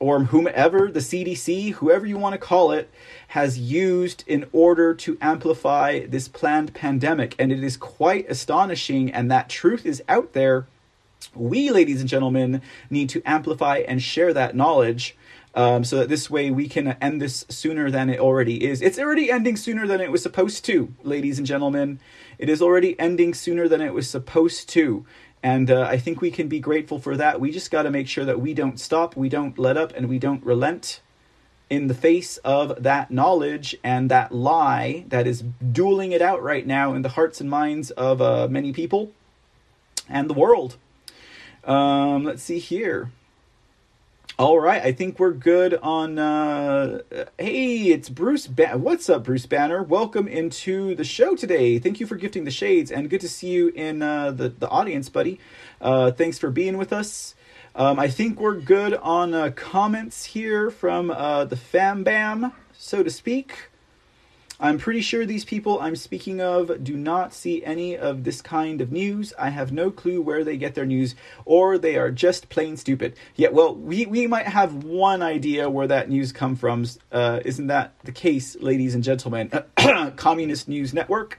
[0.00, 2.90] or whomever, the CDC, whoever you want to call it,
[3.28, 7.34] has used in order to amplify this planned pandemic.
[7.38, 10.66] And it is quite astonishing, and that truth is out there.
[11.34, 15.16] We, ladies and gentlemen, need to amplify and share that knowledge
[15.54, 18.80] um, so that this way we can end this sooner than it already is.
[18.80, 21.98] It's already ending sooner than it was supposed to, ladies and gentlemen.
[22.38, 25.04] It is already ending sooner than it was supposed to.
[25.42, 27.40] And uh, I think we can be grateful for that.
[27.40, 30.08] We just got to make sure that we don't stop, we don't let up, and
[30.08, 31.00] we don't relent
[31.70, 36.66] in the face of that knowledge and that lie that is dueling it out right
[36.66, 39.12] now in the hearts and minds of uh, many people
[40.08, 40.76] and the world.
[41.64, 43.10] Um, let's see here.
[44.38, 46.20] All right, I think we're good on.
[46.20, 47.00] Uh,
[47.38, 48.46] hey, it's Bruce.
[48.46, 49.82] Ba- What's up, Bruce Banner?
[49.82, 51.80] Welcome into the show today.
[51.80, 54.68] Thank you for gifting the shades, and good to see you in uh, the the
[54.68, 55.40] audience, buddy.
[55.80, 57.34] Uh, thanks for being with us.
[57.74, 63.02] Um, I think we're good on uh, comments here from uh, the fam bam, so
[63.02, 63.67] to speak.
[64.60, 68.80] I'm pretty sure these people I'm speaking of do not see any of this kind
[68.80, 69.32] of news.
[69.38, 73.14] I have no clue where they get their news, or they are just plain stupid.
[73.36, 76.86] Yeah, well, we, we might have one idea where that news come from.
[77.12, 79.52] Uh, isn't that the case, ladies and gentlemen?
[80.16, 81.38] Communist News Network.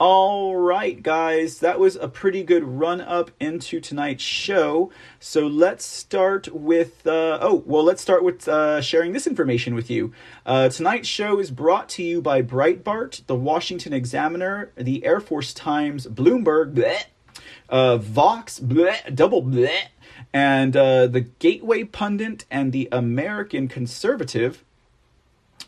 [0.00, 4.92] All right, guys, that was a pretty good run up into tonight's show.
[5.18, 9.90] So let's start with, uh, oh, well, let's start with uh, sharing this information with
[9.90, 10.12] you.
[10.46, 15.52] Uh, tonight's show is brought to you by Breitbart, the Washington Examiner, the Air Force
[15.52, 17.06] Times, Bloomberg, bleh,
[17.68, 19.88] uh, Vox, bleh, double bleh,
[20.32, 24.64] and uh, the Gateway Pundit and the American Conservative.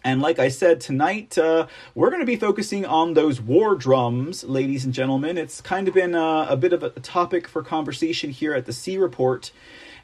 [0.03, 4.45] And like I said, tonight uh, we're going to be focusing on those war drums,
[4.45, 5.37] ladies and gentlemen.
[5.37, 8.73] It's kind of been a, a bit of a topic for conversation here at the
[8.73, 9.53] C Report.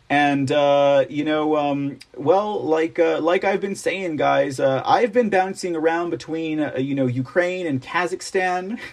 [0.09, 5.12] And uh, you know, um, well, like uh, like I've been saying, guys, uh, I've
[5.12, 8.78] been bouncing around between uh, you know Ukraine and Kazakhstan.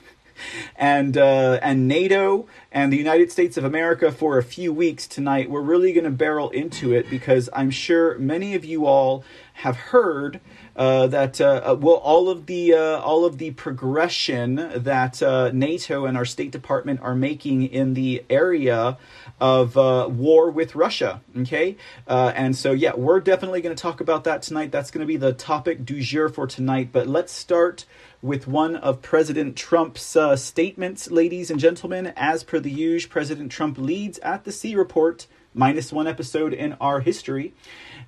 [0.75, 5.49] and uh, and NATO and the United States of America for a few weeks tonight.
[5.49, 9.23] We're really going to barrel into it because I'm sure many of you all
[9.53, 10.41] have heard
[10.75, 15.51] uh, that uh, uh, well all of the uh, all of the progression that uh,
[15.53, 18.97] NATO and our State Department are making in the area
[19.39, 21.21] of uh, war with Russia.
[21.37, 24.71] Okay, and so yeah, we're definitely going to talk about that tonight.
[24.71, 26.89] That's going to be the topic du jour for tonight.
[26.91, 27.85] But let's start
[28.21, 32.13] with one of President Trump's statements, ladies and gentlemen.
[32.15, 36.73] As per the usual, President Trump leads at the C report minus one episode in
[36.81, 37.53] our history.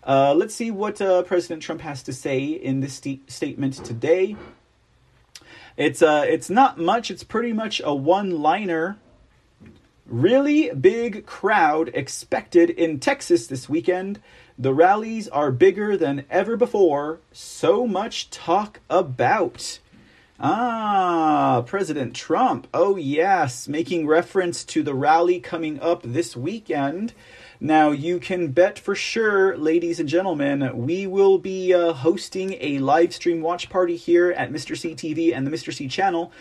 [0.06, 4.36] Uh, let's see what uh, President Trump has to say in this st- statement today.
[5.78, 7.10] It's uh, it's not much.
[7.10, 8.98] It's pretty much a one-liner.
[10.06, 14.20] Really big crowd expected in Texas this weekend.
[14.58, 17.20] The rallies are bigger than ever before.
[17.32, 19.80] So much talk about.
[20.40, 22.68] Ah, President Trump.
[22.74, 27.14] Oh, yes, making reference to the rally coming up this weekend.
[27.66, 32.78] Now, you can bet for sure, ladies and gentlemen, we will be uh, hosting a
[32.78, 34.78] live stream watch party here at Mr.
[34.78, 35.74] C TV and the Mr.
[35.74, 36.32] C channel.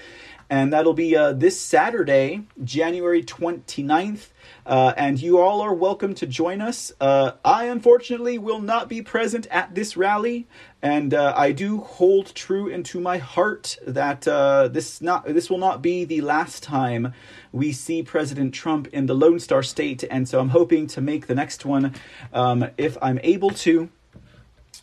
[0.50, 4.28] And that'll be uh, this Saturday, January 29th.
[4.66, 6.92] Uh, and you all are welcome to join us.
[7.00, 10.46] Uh, I unfortunately will not be present at this rally,
[10.80, 15.58] and uh, I do hold true into my heart that uh, this not this will
[15.58, 17.12] not be the last time
[17.52, 21.26] we see President Trump in the Lone Star State, and so I'm hoping to make
[21.26, 21.94] the next one
[22.32, 23.90] um, if I'm able to.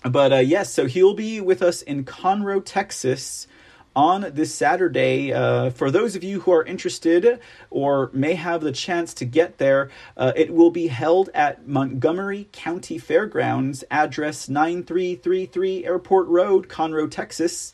[0.03, 3.47] But uh, yes, so he'll be with us in Conroe, Texas
[3.95, 5.33] on this Saturday.
[5.33, 7.39] Uh, for those of you who are interested
[7.69, 12.47] or may have the chance to get there, uh, it will be held at Montgomery
[12.51, 17.73] County Fairgrounds, address 9333 Airport Road, Conroe, Texas.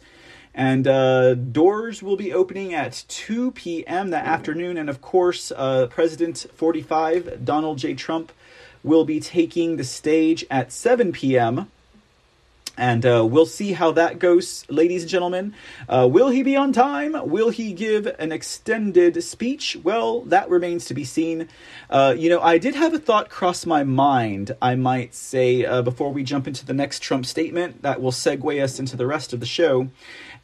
[0.53, 4.09] And uh, doors will be opening at 2 p.m.
[4.09, 4.78] that afternoon.
[4.78, 7.93] And of course, uh, President 45, Donald J.
[7.93, 8.32] Trump,
[8.84, 11.70] will be taking the stage at 7 p.m.
[12.78, 15.56] And uh, we'll see how that goes, ladies and gentlemen.
[15.90, 17.16] Uh, will he be on time?
[17.28, 19.76] Will he give an extended speech?
[19.84, 21.50] Well, that remains to be seen.
[21.90, 25.82] Uh, you know, I did have a thought cross my mind, I might say, uh,
[25.82, 29.34] before we jump into the next Trump statement that will segue us into the rest
[29.34, 29.90] of the show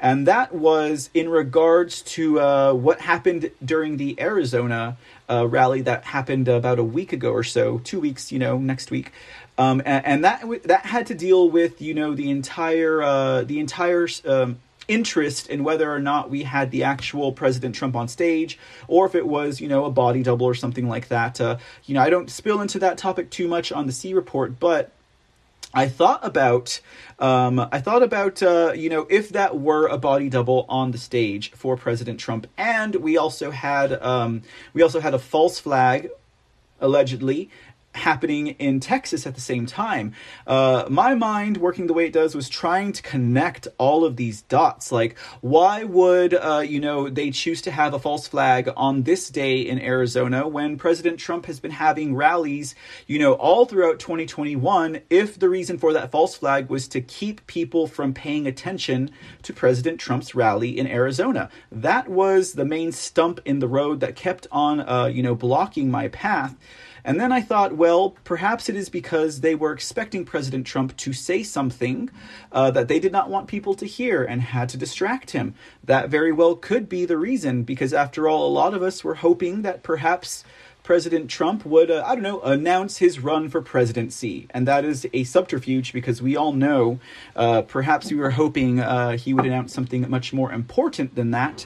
[0.03, 4.97] and that was in regards to uh, what happened during the Arizona
[5.29, 8.91] uh, rally that happened about a week ago or so, two weeks, you know, next
[8.91, 9.13] week,
[9.57, 13.59] um, and, and, that that had to deal with you know the entire uh, the
[13.59, 14.07] entire.
[14.25, 19.05] Um, interest in whether or not we had the actual President Trump on stage, or
[19.05, 21.39] if it was, you know, a body double or something like that.
[21.39, 24.59] Uh, you know, I don't spill into that topic too much on the C report,
[24.59, 24.91] but
[25.73, 26.81] I thought about,
[27.17, 30.99] um, I thought about, uh, you know, if that were a body double on the
[30.99, 34.43] stage for President Trump, and we also had, um,
[34.73, 36.11] we also had a false flag,
[36.79, 37.49] allegedly,
[37.95, 40.13] happening in Texas at the same time.
[40.47, 44.41] Uh, my mind, working the way it does, was trying to connect all of these
[44.43, 44.91] dots.
[44.91, 49.29] Like, why would, uh, you know, they choose to have a false flag on this
[49.29, 52.75] day in Arizona when President Trump has been having rallies,
[53.07, 57.45] you know, all throughout 2021 if the reason for that false flag was to keep
[57.47, 59.11] people from paying attention
[59.43, 61.49] to President Trump's rally in Arizona?
[61.71, 65.91] That was the main stump in the road that kept on, uh, you know, blocking
[65.91, 66.55] my path.
[67.05, 71.11] And then I thought, well, perhaps it is because they were expecting President Trump to
[71.11, 72.09] say something
[72.51, 75.53] uh, that they did not want people to hear and had to distract him.
[75.83, 79.15] That very well could be the reason, because after all, a lot of us were
[79.15, 80.45] hoping that perhaps
[80.83, 84.47] President Trump would, uh, I don't know, announce his run for presidency.
[84.49, 86.99] And that is a subterfuge because we all know
[87.35, 91.65] uh, perhaps we were hoping uh, he would announce something much more important than that.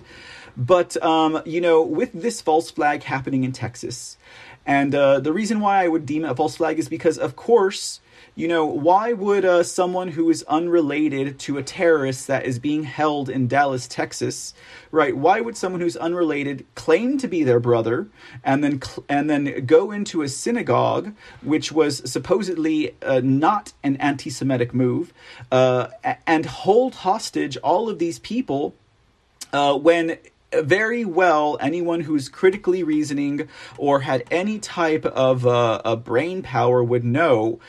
[0.55, 4.16] But, um, you know, with this false flag happening in Texas,
[4.67, 7.37] and uh, the reason why I would deem it a false flag is because, of
[7.37, 8.01] course,
[8.35, 12.83] you know, why would uh, someone who is unrelated to a terrorist that is being
[12.83, 14.53] held in Dallas, Texas,
[14.91, 15.15] right?
[15.15, 18.09] Why would someone who's unrelated claim to be their brother
[18.43, 23.95] and then cl- and then go into a synagogue, which was supposedly uh, not an
[23.95, 25.13] anti-Semitic move,
[25.49, 25.87] uh,
[26.27, 28.75] and hold hostage all of these people
[29.53, 30.17] uh, when
[30.63, 33.47] very well anyone who's critically reasoning
[33.77, 37.59] or had any type of uh, a brain power would know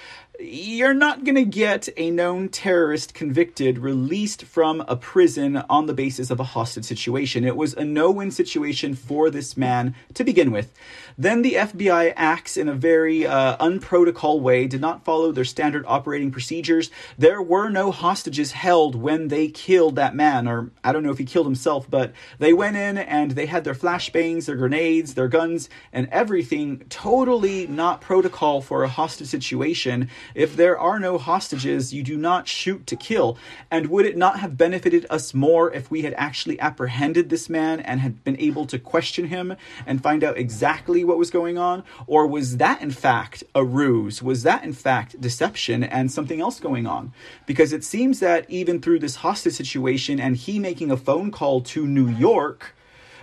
[0.41, 5.93] you're not going to get a known terrorist convicted released from a prison on the
[5.93, 7.45] basis of a hostage situation.
[7.45, 10.73] It was a no win situation for this man to begin with.
[11.21, 15.85] Then the FBI acts in a very uh, unprotocol way, did not follow their standard
[15.89, 16.93] operating procedures.
[17.19, 21.19] There were no hostages held when they killed that man, or I don't know if
[21.19, 25.27] he killed himself, but they went in and they had their flashbangs, their grenades, their
[25.27, 30.09] guns, and everything totally not protocol for a hostage situation.
[30.35, 33.39] If there are no hostages, you do not shoot to kill.
[33.71, 37.81] And would it not have benefited us more if we had actually apprehended this man
[37.81, 39.57] and had been able to question him
[39.87, 41.85] and find out exactly what was going on?
[42.07, 44.23] Or was that in fact a ruse?
[44.23, 47.13] Was that in fact deception and something else going on?
[47.47, 51.61] Because it seems that even through this hostage situation and he making a phone call
[51.63, 52.75] to New York,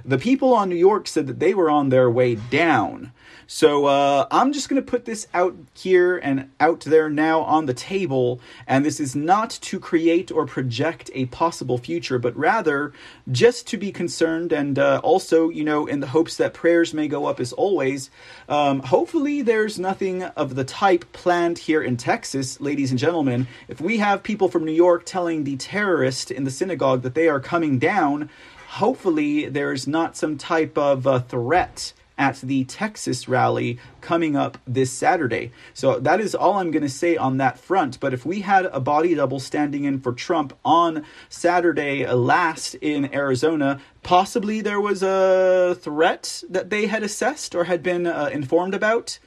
[0.05, 3.11] the people on New York said that they were on their way down.
[3.47, 7.67] So uh, I'm just going to put this out here and out there now on
[7.67, 8.39] the table.
[8.65, 12.91] And this is not to create or project a possible future, but rather
[13.31, 17.07] just to be concerned and uh, also, you know, in the hopes that prayers may
[17.07, 18.09] go up as always.
[18.49, 23.47] Um, hopefully, there's nothing of the type planned here in Texas, ladies and gentlemen.
[23.67, 27.27] If we have people from New York telling the terrorist in the synagogue that they
[27.27, 28.29] are coming down,
[28.75, 34.91] hopefully there's not some type of uh, threat at the Texas rally coming up this
[34.91, 35.51] Saturday.
[35.73, 37.99] So that is all I'm going to say on that front.
[37.99, 43.13] But if we had a body double standing in for Trump on Saturday last in
[43.13, 48.73] Arizona, possibly there was a threat that they had assessed or had been uh, informed
[48.73, 49.19] about.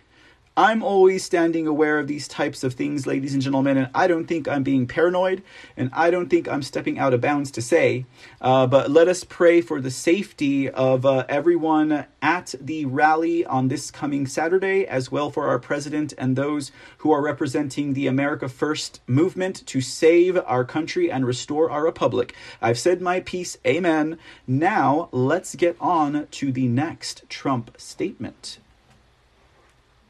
[0.59, 4.27] I'm always standing aware of these types of things, ladies and gentlemen, and I don't
[4.27, 5.45] think I'm being paranoid,
[5.77, 8.07] and I don't think I'm stepping out of bounds to say.
[8.41, 13.69] Uh, but let us pray for the safety of uh, everyone at the rally on
[13.69, 18.49] this coming Saturday, as well for our president and those who are representing the America
[18.49, 22.35] First movement to save our country and restore our republic.
[22.61, 23.59] I've said my piece.
[23.65, 24.19] Amen.
[24.49, 28.59] Now let's get on to the next Trump statement.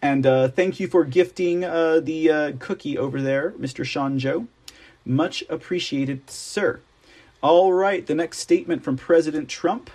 [0.01, 3.85] And uh, thank you for gifting uh, the uh, cookie over there, Mr.
[3.85, 4.47] Sean Joe.
[5.05, 6.81] Much appreciated, sir.
[7.43, 9.91] All right, the next statement from President Trump.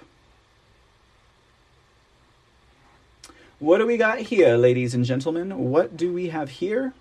[3.59, 5.69] What do we got here, ladies and gentlemen?
[5.69, 6.93] What do we have here?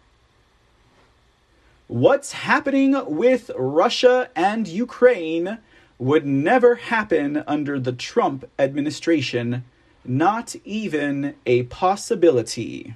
[1.88, 5.58] What's happening with Russia and Ukraine
[5.98, 9.64] would never happen under the Trump administration
[10.04, 12.94] not even a possibility.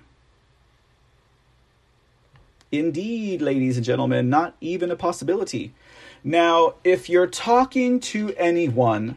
[2.72, 5.72] Indeed, ladies and gentlemen, not even a possibility.
[6.24, 9.16] Now, if you're talking to anyone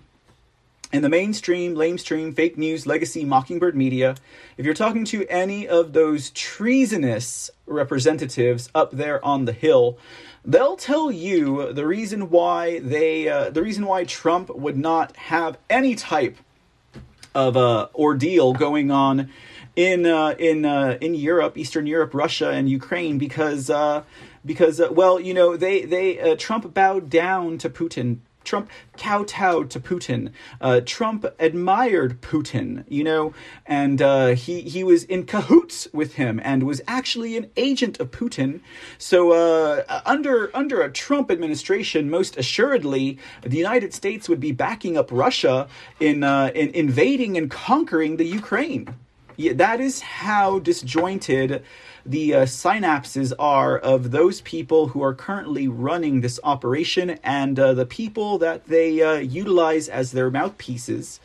[0.92, 4.16] in the mainstream, lamestream, fake news, legacy, mockingbird media,
[4.58, 9.98] if you're talking to any of those treasonous representatives up there on the hill,
[10.46, 15.58] they'll tell you the reason why they, uh, the reason why Trump would not have
[15.70, 16.38] any type
[17.36, 19.30] of uh, ordeal going on
[19.76, 24.04] in uh, in uh, in Europe, Eastern Europe, Russia, and Ukraine because uh,
[24.46, 29.70] because uh, well, you know, they they uh, Trump bowed down to Putin Trump kowtowed
[29.70, 30.32] to Putin.
[30.60, 33.34] Uh, Trump admired Putin, you know,
[33.66, 38.12] and uh, he he was in cahoots with him and was actually an agent of
[38.12, 38.62] Putin.
[38.98, 44.98] So uh, under under a Trump administration, most assuredly, the United States would be backing
[44.98, 45.68] up Russia
[46.00, 48.96] in uh, in invading and conquering the Ukraine.
[49.38, 51.64] Yeah, that is how disjointed
[52.10, 57.74] the uh, synapses are of those people who are currently running this operation and uh,
[57.76, 61.20] the people that they uh, utilize as their mouthpieces.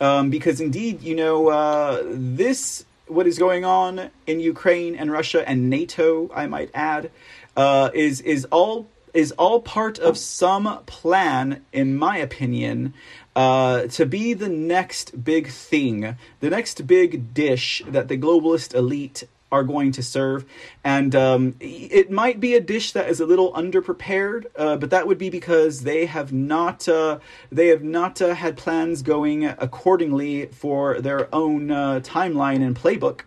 [0.00, 5.46] Um, because indeed, you know, uh, this, what is going on in Ukraine and Russia
[5.48, 7.10] and NATO, I might add,
[7.56, 12.92] uh, is, is all is all part of some plan, in my opinion,
[13.34, 19.24] uh, to be the next big thing, the next big dish that the globalist elite
[19.52, 20.44] are going to serve.
[20.82, 25.06] And um, it might be a dish that is a little underprepared, uh, but that
[25.06, 27.18] would be because they have not uh,
[27.50, 33.22] they have not uh, had plans going accordingly for their own uh, timeline and playbook.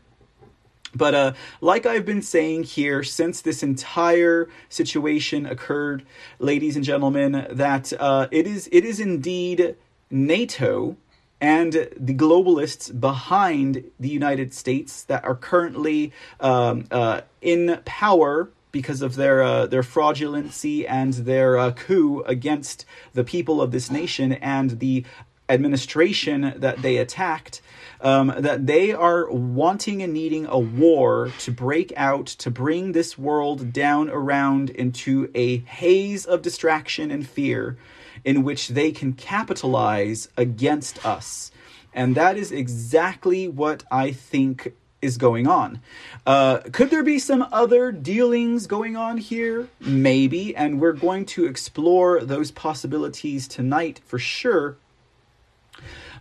[0.96, 6.04] But uh, like I've been saying here since this entire situation occurred,
[6.40, 9.76] ladies and gentlemen, that uh, it is it is indeed
[10.10, 10.98] NATO
[11.42, 19.02] and the globalists behind the United States that are currently um, uh, in power because
[19.02, 24.34] of their uh, their fraudulency and their uh, coup against the people of this nation
[24.34, 25.06] and the
[25.48, 27.62] administration that they attacked,
[28.02, 33.18] um, that they are wanting and needing a war to break out, to bring this
[33.18, 37.76] world down around into a haze of distraction and fear
[38.24, 41.52] in which they can capitalize against us.
[41.94, 45.82] And that is exactly what I think is going on.
[46.26, 49.70] Uh, could there be some other dealings going on here?
[49.80, 54.78] Maybe, and we're going to explore those possibilities tonight for sure.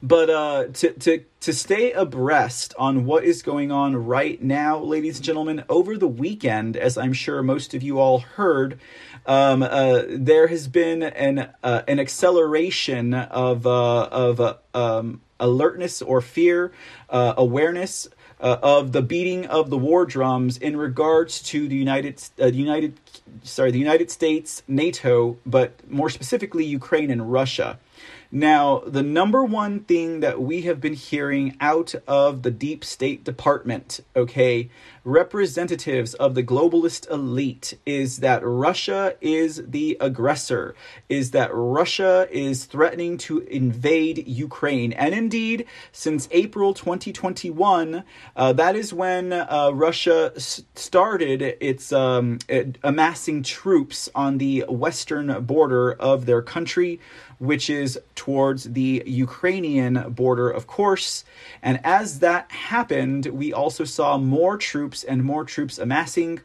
[0.02, 5.16] But uh, to, to, to stay abreast on what is going on right now, ladies
[5.16, 8.78] and gentlemen, over the weekend, as I'm sure most of you all heard,
[9.26, 16.00] um, uh, there has been an, uh, an acceleration of, uh, of uh, um, alertness
[16.00, 16.72] or fear,
[17.10, 18.08] uh, awareness
[18.40, 22.96] of the beating of the war drums in regards to the United United
[23.42, 27.78] sorry the United States, NATO, but more specifically Ukraine and Russia.
[28.30, 33.24] Now, the number one thing that we have been hearing out of the deep state
[33.24, 34.68] department, okay,
[35.08, 40.74] representatives of the globalist elite, is that Russia is the aggressor,
[41.08, 44.92] is that Russia is threatening to invade Ukraine.
[44.92, 48.04] And indeed, since April 2021,
[48.36, 52.38] uh, that is when uh, Russia s- started its um,
[52.84, 57.00] amassing troops on the western border of their country
[57.38, 61.24] which is towards the Ukrainian border, of course.
[61.62, 66.40] And as that happened, we also saw more troops and more troops amassing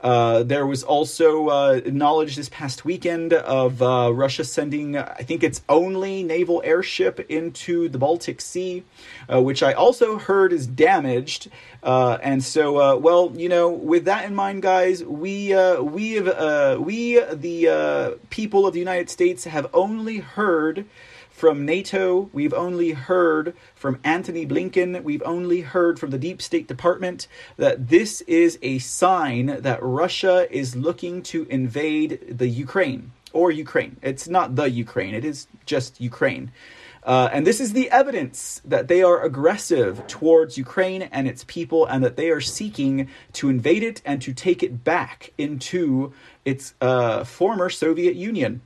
[0.00, 5.42] uh, there was also uh, knowledge this past weekend of uh, Russia sending, I think,
[5.42, 8.82] its only naval airship into the Baltic Sea,
[9.32, 11.50] uh, which I also heard is damaged.
[11.82, 17.20] Uh, and so, well, you know, with that in mind, guys, we we have we
[17.20, 20.86] the people of the United States have only heard
[21.40, 26.68] from NATO, we've only heard from Antony Blinken, we've only heard from the Deep State
[26.68, 33.50] Department that this is a sign that Russia is looking to invade the Ukraine or
[33.50, 33.96] Ukraine.
[34.02, 36.52] It's not the Ukraine, it is just Ukraine.
[37.02, 41.86] Uh, and this is the evidence that they are aggressive towards Ukraine and its people,
[41.86, 46.12] and that they are seeking to invade it and to take it back into
[46.44, 48.60] its uh, former Soviet Union.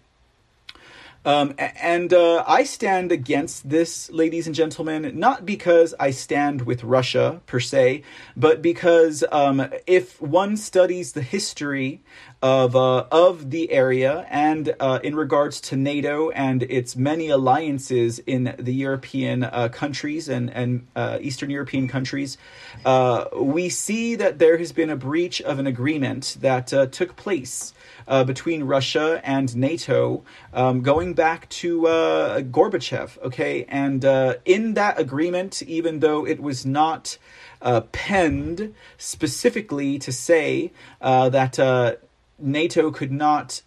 [1.25, 6.85] Um, and uh, I stand against this, ladies and gentlemen, not because I stand with
[6.85, 8.03] Russia per se,
[8.37, 12.03] but because um, if one studies the history
[12.43, 18.19] of uh, of the area and uh, in regards to NATO and its many alliances
[18.19, 22.37] in the European uh, countries and and uh, Eastern European countries,
[22.85, 27.73] uh, we see that there has been a breach of an agreement that took place
[28.07, 33.19] uh, between Russia and NATO um, going back to uh, Gorbachev.
[33.23, 37.19] Okay, and uh, in that agreement, even though it was not
[37.63, 41.97] uh, penned specifically to say uh, that uh,
[42.39, 43.63] NATO could not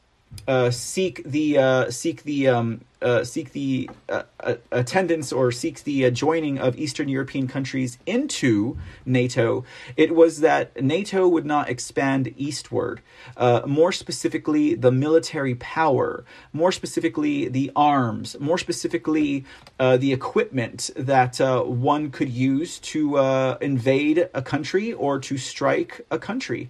[0.72, 4.24] seek the uh, seek the um, uh, seek the uh,
[4.72, 9.64] attendance or seek the uh, joining of Eastern European countries into NATO,
[9.96, 13.02] it was that NATO would not expand eastward.
[13.36, 19.46] Uh, more specifically, the military power, more specifically, the arms, more specifically,
[19.80, 23.18] uh, the equipment that uh, one could use to
[23.62, 26.70] invade a country or to strike a country.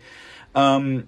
[0.55, 1.07] Um,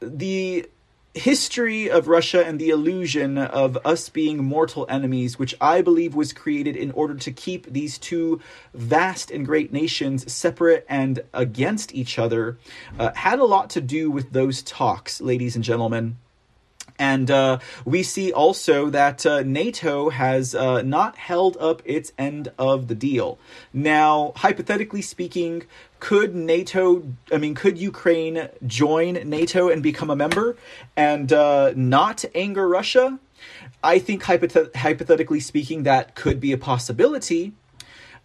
[0.00, 0.66] the
[1.14, 6.32] history of Russia and the illusion of us being mortal enemies, which I believe was
[6.32, 8.40] created in order to keep these two
[8.74, 12.58] vast and great nations separate and against each other,
[12.98, 16.16] uh, had a lot to do with those talks, ladies and gentlemen.
[17.00, 22.52] And uh, we see also that uh, NATO has uh, not held up its end
[22.58, 23.38] of the deal.
[23.72, 25.64] Now, hypothetically speaking,
[25.98, 30.58] could NATO, I mean, could Ukraine join NATO and become a member
[30.94, 33.18] and uh, not anger Russia?
[33.82, 37.54] I think, hypothet- hypothetically speaking, that could be a possibility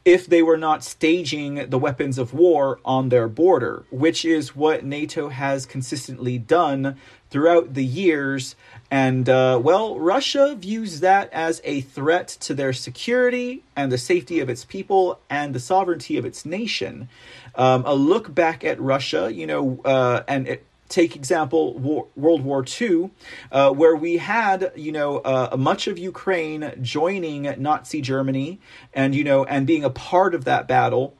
[0.05, 4.85] if they were not staging the weapons of war on their border, which is what
[4.85, 6.95] NATO has consistently done
[7.31, 8.55] throughout the years.
[8.91, 14.39] And, uh, well, Russia views that as a threat to their security and the safety
[14.39, 17.09] of its people and the sovereignty of its nation.
[17.55, 22.43] Um, a look back at Russia, you know, uh, and it, take example war, World
[22.43, 23.11] War II,
[23.51, 28.59] uh, where we had you know uh, much of Ukraine joining Nazi Germany
[28.93, 31.15] and you know and being a part of that battle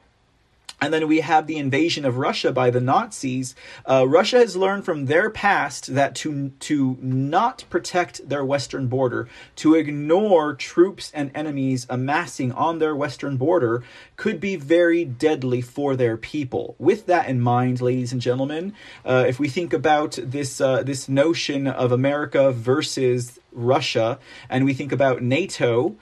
[0.80, 3.54] and then we have the invasion of Russia by the Nazis.
[3.88, 9.28] Uh, Russia has learned from their past that to to not protect their western border,
[9.56, 13.82] to ignore troops and enemies amassing on their western border,
[14.16, 16.74] could be very deadly for their people.
[16.78, 18.74] With that in mind, ladies and gentlemen,
[19.04, 24.18] uh, if we think about this uh, this notion of America versus Russia,
[24.50, 25.96] and we think about NATO,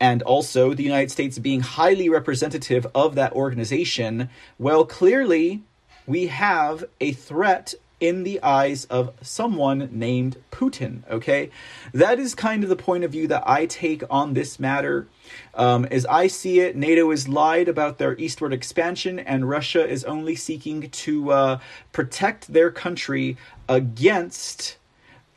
[0.00, 5.62] and also the United States being highly representative of that organization, well, clearly
[6.06, 11.02] we have a threat in the eyes of someone named Putin.
[11.10, 11.50] Okay,
[11.92, 15.08] that is kind of the point of view that I take on this matter.
[15.54, 20.04] Um, as I see it, NATO has lied about their eastward expansion, and Russia is
[20.04, 21.58] only seeking to uh,
[21.92, 23.36] protect their country
[23.68, 24.77] against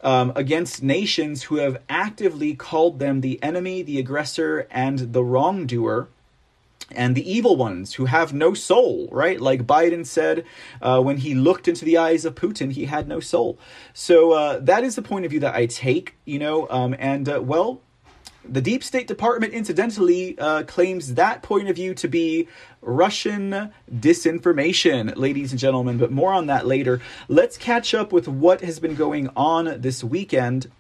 [0.04, 6.08] um, against nations who have actively called them the enemy, the aggressor, and the wrongdoer.
[6.94, 9.40] And the evil ones who have no soul, right?
[9.40, 10.44] Like Biden said
[10.82, 13.58] uh, when he looked into the eyes of Putin, he had no soul.
[13.94, 16.68] So uh, that is the point of view that I take, you know.
[16.70, 17.80] Um, and uh, well,
[18.44, 22.48] the Deep State Department, incidentally, uh, claims that point of view to be
[22.82, 27.02] Russian disinformation, ladies and gentlemen, but more on that later.
[27.28, 30.72] Let's catch up with what has been going on this weekend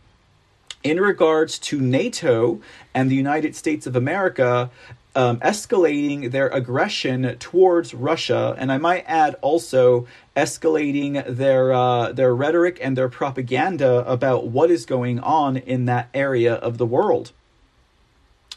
[0.83, 2.59] in regards to NATO
[2.93, 4.71] and the United States of America
[5.15, 12.33] um, escalating their aggression towards Russia, and I might add also escalating their uh, their
[12.33, 17.33] rhetoric and their propaganda about what is going on in that area of the world.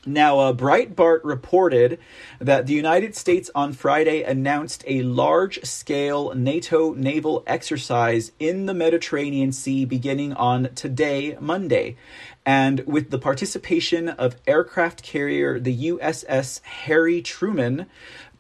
[0.07, 1.99] Now, uh, Breitbart reported
[2.39, 8.75] that the United States on Friday announced a large scale NATO naval exercise in the
[8.75, 11.97] Mediterranean Sea beginning on today, Monday.
[12.45, 17.87] And with the participation of aircraft carrier the USS Harry Truman,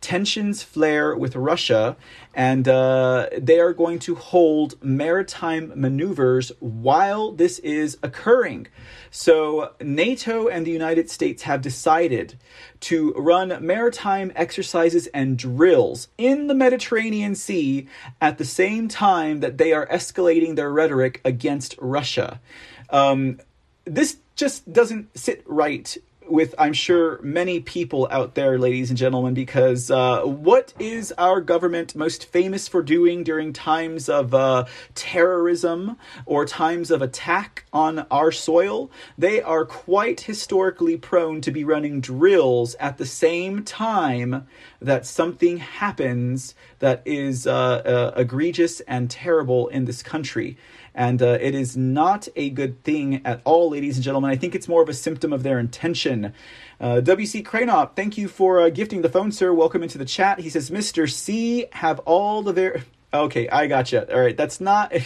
[0.04, 1.96] tensions flare with Russia,
[2.34, 8.66] and uh, they are going to hold maritime maneuvers while this is occurring.
[9.10, 12.38] So, NATO and the United States have decided
[12.80, 17.88] to run maritime exercises and drills in the Mediterranean Sea
[18.20, 22.42] at the same time that they are escalating their rhetoric against Russia.
[22.90, 23.40] Um,
[23.86, 25.96] this just doesn't sit right
[26.28, 31.40] with I'm sure many people out there, ladies and gentlemen, because uh, what is our
[31.40, 34.64] government most famous for doing during times of uh,
[34.94, 35.96] terrorism
[36.26, 38.90] or times of attack on our soil?
[39.18, 44.46] They are quite historically prone to be running drills at the same time
[44.80, 50.56] that something happens that is uh, uh egregious and terrible in this country.
[50.94, 54.30] And uh, it is not a good thing at all, ladies and gentlemen.
[54.30, 56.32] I think it's more of a symptom of their intention.
[56.80, 59.52] Uh, WC Cranop, thank you for uh, gifting the phone, sir.
[59.52, 60.38] Welcome into the chat.
[60.38, 61.10] He says, Mr.
[61.10, 62.84] C, have all the ver.
[63.12, 64.12] Okay, I gotcha.
[64.12, 64.92] All right, that's not.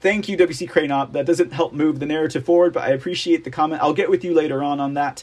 [0.00, 1.12] Thank you, WC Cranop.
[1.12, 3.82] That doesn't help move the narrative forward, but I appreciate the comment.
[3.82, 5.22] I'll get with you later on on that.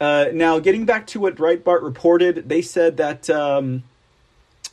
[0.00, 3.84] Uh, now, getting back to what Breitbart reported, they said that um,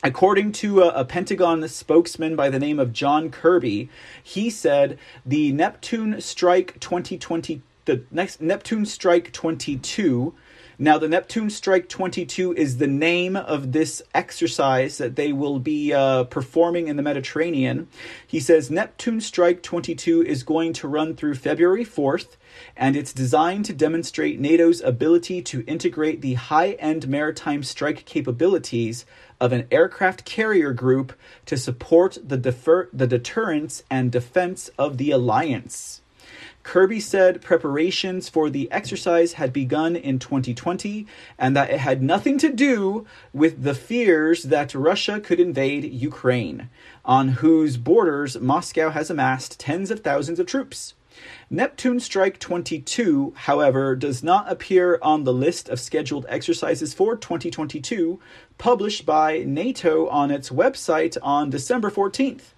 [0.04, 3.88] According to a, a, Pentagon spokesman by the name of John Kirby,
[4.24, 10.34] he said the Neptune Strike 2020, the next Neptune Strike 22.
[10.80, 15.93] Now, the Neptune Strike 22 is the name of this exercise that they will be
[15.93, 17.88] uh, performing in the Mediterranean.
[18.26, 22.38] He says Neptune Strike 22 is going to run through February 4th
[22.76, 29.06] and it's designed to demonstrate NATO's ability to integrate the high end maritime strike capabilities
[29.42, 31.12] of an aircraft carrier group
[31.48, 36.02] to support the, defer- the deterrence and defense of the alliance.
[36.64, 41.08] Kirby said preparations for the exercise had begun in 2020
[41.39, 46.70] and that it had nothing to do with the fears that Russia could invade Ukraine,
[47.04, 50.94] on whose borders Moscow has amassed tens of thousands of troops.
[51.50, 58.20] Neptune Strike 22, however, does not appear on the list of scheduled exercises for 2022
[58.58, 62.54] published by NATO on its website on December 14th.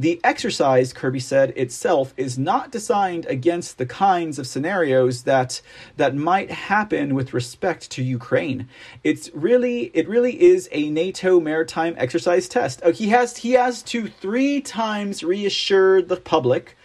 [0.00, 5.60] The exercise, Kirby said, itself is not designed against the kinds of scenarios that
[5.96, 8.66] that might happen with respect to Ukraine.
[9.04, 12.80] It's really it really is a NATO maritime exercise test.
[12.82, 16.78] Uh, he has he has to three times reassure the public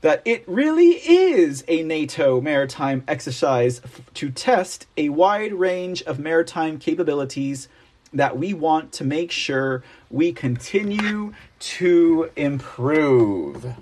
[0.00, 6.18] that it really is a NATO maritime exercise f- to test a wide range of
[6.18, 7.68] maritime capabilities
[8.12, 13.74] that we want to make sure we continue to improve.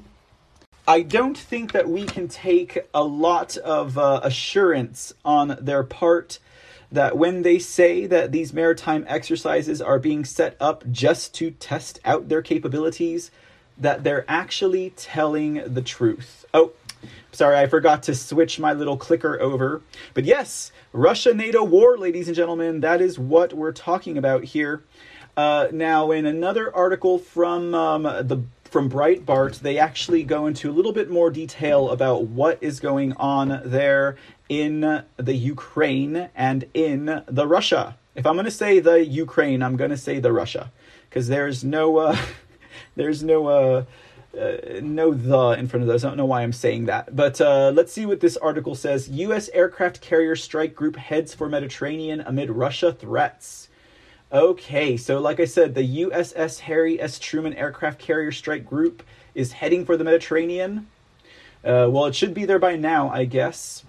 [0.89, 6.39] I don't think that we can take a lot of uh, assurance on their part
[6.93, 11.99] that when they say that these maritime exercises are being set up just to test
[12.05, 13.31] out their capabilities,
[13.79, 16.45] that they're actually telling the truth.
[16.55, 16.73] Oh,
[17.33, 19.83] sorry, I forgot to switch my little clicker over.
[20.15, 24.83] But yes, Russia NATO war, ladies and gentlemen, that is what we're talking about here.
[25.37, 30.73] Uh, now, in another article from um, the from Breitbart, they actually go into a
[30.73, 34.17] little bit more detail about what is going on there
[34.49, 37.97] in the Ukraine and in the Russia.
[38.15, 40.73] If I'm going to say the Ukraine, I'm going to say the Russia
[41.09, 42.17] because there's no uh,
[42.97, 43.85] there's no uh,
[44.39, 46.05] uh, no the in front of those.
[46.05, 47.15] I don't know why I'm saying that.
[47.15, 49.09] But uh, let's see what this article says.
[49.09, 49.49] U.S.
[49.51, 53.69] aircraft carrier strike group heads for Mediterranean amid Russia threats.
[54.33, 57.19] Okay, so like I said, the USS Harry S.
[57.19, 60.89] Truman aircraft carrier strike group is heading for the Mediterranean.
[61.65, 63.85] Uh, well, it should be there by now, I guess.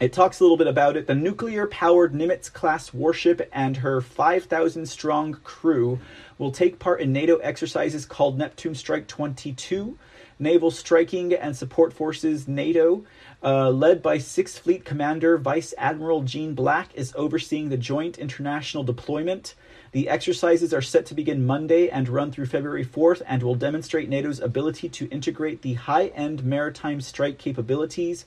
[0.00, 1.06] It talks a little bit about it.
[1.06, 6.00] The nuclear powered Nimitz class warship and her 5,000 strong crew
[6.36, 9.96] will take part in NATO exercises called Neptune Strike 22.
[10.40, 13.04] Naval Striking and Support Forces NATO
[13.44, 18.82] uh, led by Sixth Fleet Commander Vice Admiral Gene Black, is overseeing the joint international
[18.82, 19.54] deployment.
[19.92, 24.08] The exercises are set to begin Monday and run through February 4th and will demonstrate
[24.08, 28.24] NATO's ability to integrate the high end maritime strike capabilities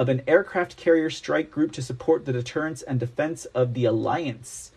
[0.00, 4.72] of an aircraft carrier strike group to support the deterrence and defense of the alliance.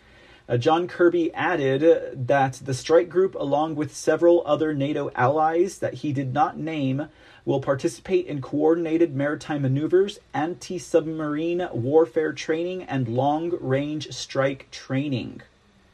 [0.46, 5.94] Uh, John Kirby added that the strike group, along with several other NATO allies that
[5.94, 7.08] he did not name,
[7.46, 15.40] will participate in coordinated maritime maneuvers, anti submarine warfare training, and long range strike training.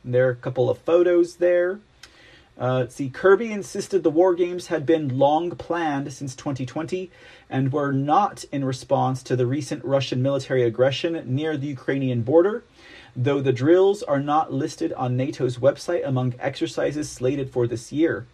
[0.04, 1.78] There are a couple of photos there.
[2.60, 7.10] Uh, see, Kirby insisted the war games had been long planned since 2020
[7.50, 12.64] and were not in response to the recent Russian military aggression near the Ukrainian border,
[13.14, 18.26] though the drills are not listed on NATO's website among exercises slated for this year.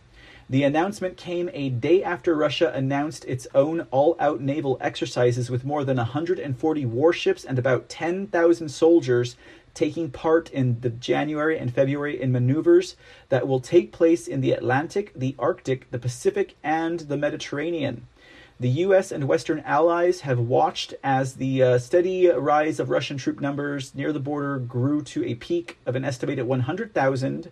[0.49, 5.65] The announcement came a day after Russia announced its own all out naval exercises with
[5.65, 9.35] more than 140 warships and about 10,000 soldiers
[9.75, 12.97] taking part in the January and February in maneuvers
[13.29, 18.07] that will take place in the Atlantic, the Arctic, the Pacific, and the Mediterranean.
[18.59, 23.39] The US and Western allies have watched as the uh, steady rise of Russian troop
[23.39, 27.51] numbers near the border grew to a peak of an estimated 100,000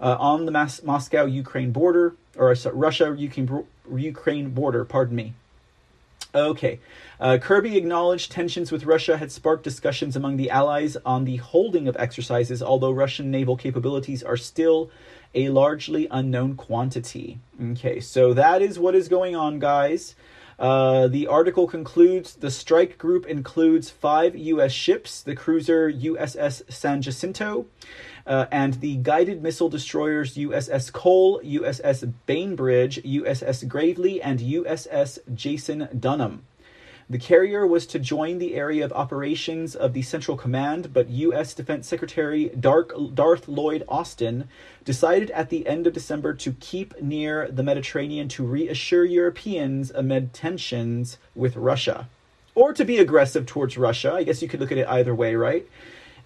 [0.00, 5.34] uh, on the Mas- Moscow Ukraine border, or uh, sorry, Russia Ukraine border, pardon me.
[6.34, 6.80] Okay.
[7.20, 11.86] Uh, Kirby acknowledged tensions with Russia had sparked discussions among the Allies on the holding
[11.86, 14.90] of exercises, although Russian naval capabilities are still
[15.32, 17.38] a largely unknown quantity.
[17.62, 20.16] Okay, so that is what is going on, guys.
[20.58, 24.72] Uh, the article concludes the strike group includes five U.S.
[24.72, 27.66] ships the cruiser USS San Jacinto,
[28.26, 35.88] uh, and the guided missile destroyers USS Cole, USS Bainbridge, USS Gravely, and USS Jason
[35.98, 36.44] Dunham.
[37.08, 41.52] The carrier was to join the area of operations of the Central Command, but U.S.
[41.52, 44.48] Defense Secretary Darth Lloyd Austin
[44.84, 50.32] decided at the end of December to keep near the Mediterranean to reassure Europeans amid
[50.32, 52.08] tensions with Russia.
[52.54, 54.12] Or to be aggressive towards Russia.
[54.14, 55.68] I guess you could look at it either way, right?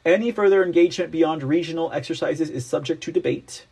[0.04, 3.66] Any further engagement beyond regional exercises is subject to debate.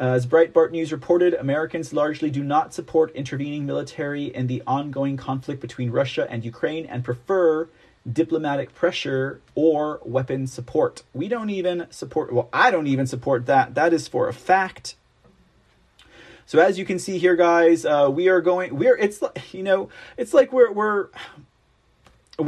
[0.00, 5.60] As Breitbart News reported, Americans largely do not support intervening military in the ongoing conflict
[5.60, 7.68] between Russia and Ukraine and prefer
[8.10, 11.02] diplomatic pressure or weapon support.
[11.12, 13.74] We don't even support, well, I don't even support that.
[13.74, 14.96] That is for a fact.
[16.46, 19.62] So as you can see here, guys, uh, we are going, we're, it's, like you
[19.62, 21.08] know, it's like we're, we're,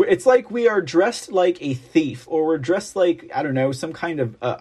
[0.08, 3.72] it's like we are dressed like a thief or we're dressed like i don't know
[3.72, 4.56] some kind of uh,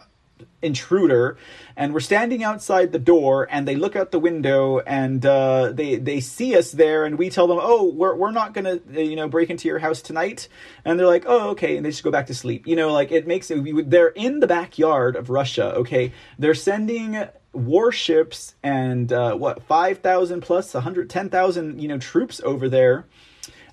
[0.62, 1.38] intruder
[1.76, 5.96] and we're standing outside the door and they look out the window and uh, they
[5.96, 9.28] they see us there and we tell them oh we're, we're not gonna you know
[9.28, 10.48] break into your house tonight.
[10.86, 12.68] And they're like oh okay and they just go back to sleep.
[12.68, 16.14] You know like it makes it they're in the backyard of russia okay?
[16.38, 23.06] They're sending warships and uh, what 5000 plus 110000 you know troops over there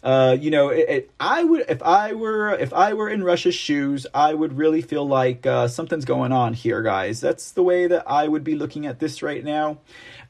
[0.03, 3.55] uh, you know, it, it, I would if I were if I were in Russia's
[3.55, 7.21] shoes, I would really feel like uh, something's going on here, guys.
[7.21, 9.79] That's the way that I would be looking at this right now.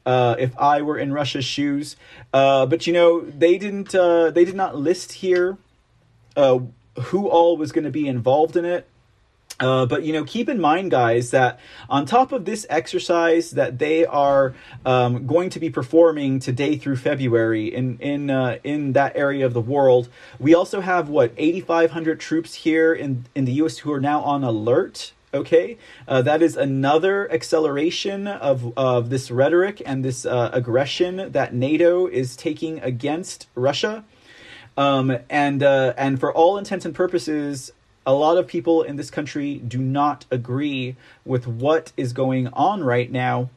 [0.05, 1.95] Uh, if I were in Russia's shoes,
[2.33, 3.93] uh, but you know, they didn't.
[3.93, 5.57] Uh, they did not list here
[6.35, 6.59] uh
[6.99, 8.87] who all was going to be involved in it.
[9.59, 13.77] Uh, but you know, keep in mind, guys, that on top of this exercise that
[13.77, 14.53] they are
[14.85, 19.53] um, going to be performing today through February in in uh, in that area of
[19.53, 23.79] the world, we also have what eighty five hundred troops here in in the U.S.
[23.79, 25.13] who are now on alert.
[25.31, 31.53] Okay, uh, that is another acceleration of of this rhetoric and this uh, aggression that
[31.53, 34.05] NATO is taking against Russia.
[34.77, 37.73] Um, and uh, and for all intents and purposes,
[38.09, 40.95] a lot of people in this country do not agree
[41.25, 43.51] with what is going on right now.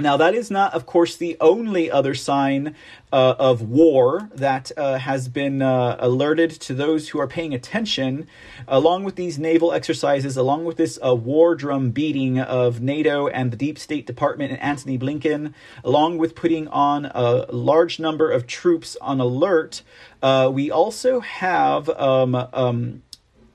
[0.00, 2.74] Now, that is not, of course, the only other sign
[3.12, 8.26] uh, of war that uh, has been uh, alerted to those who are paying attention,
[8.66, 13.52] along with these naval exercises, along with this uh, war drum beating of NATO and
[13.52, 15.52] the Deep State Department and Antony Blinken,
[15.84, 19.82] along with putting on a large number of troops on alert.
[20.22, 23.02] Uh, we also have um, um,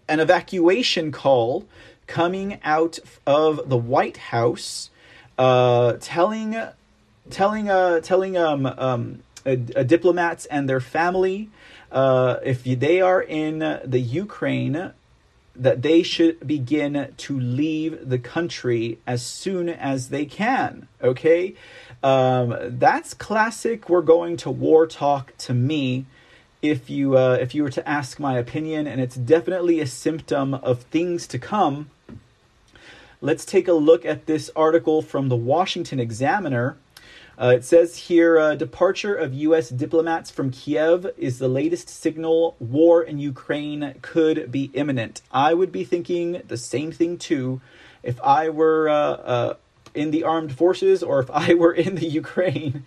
[0.07, 1.65] an evacuation call
[2.07, 4.89] coming out of the White House,
[5.37, 6.55] uh, telling
[7.29, 11.49] telling uh, telling um, um, a diplomats and their family
[11.91, 14.93] uh, if they are in the Ukraine
[15.55, 20.87] that they should begin to leave the country as soon as they can.
[21.01, 21.55] Okay,
[22.03, 23.89] um, that's classic.
[23.89, 26.05] We're going to war talk to me
[26.61, 30.53] if you uh, if you were to ask my opinion, and it's definitely a symptom
[30.53, 31.89] of things to come.
[33.19, 36.77] Let's take a look at this article from the Washington Examiner.
[37.39, 39.69] Uh, it says here uh, departure of U.S.
[39.69, 45.21] diplomats from Kiev is the latest signal war in Ukraine could be imminent.
[45.31, 47.61] I would be thinking the same thing too
[48.01, 49.53] if I were uh, uh
[49.93, 52.85] in the armed forces or if I were in the Ukraine.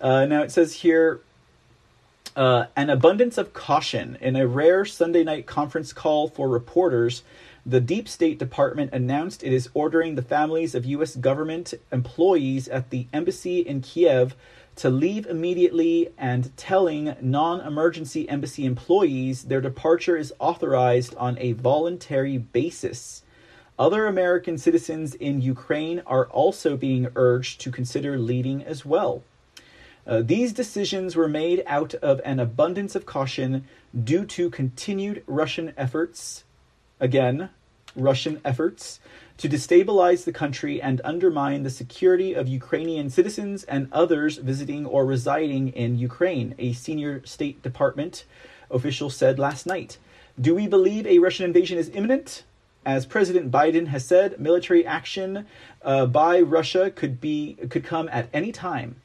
[0.00, 1.20] Uh, now it says here
[2.36, 4.16] uh, an abundance of caution.
[4.20, 7.22] In a rare Sunday night conference call for reporters,
[7.66, 11.16] the Deep State Department announced it is ordering the families of U.S.
[11.16, 14.34] government employees at the embassy in Kiev
[14.76, 21.52] to leave immediately and telling non emergency embassy employees their departure is authorized on a
[21.52, 23.22] voluntary basis.
[23.78, 29.22] Other American citizens in Ukraine are also being urged to consider leaving as well.
[30.10, 33.64] Uh, these decisions were made out of an abundance of caution
[34.02, 36.42] due to continued Russian efforts,
[36.98, 37.48] again,
[37.94, 38.98] Russian efforts,
[39.36, 45.06] to destabilize the country and undermine the security of Ukrainian citizens and others visiting or
[45.06, 48.24] residing in Ukraine, a senior State Department
[48.68, 49.98] official said last night.
[50.40, 52.42] Do we believe a Russian invasion is imminent?
[52.84, 55.46] As President Biden has said, military action
[55.82, 58.96] uh, by Russia could be could come at any time.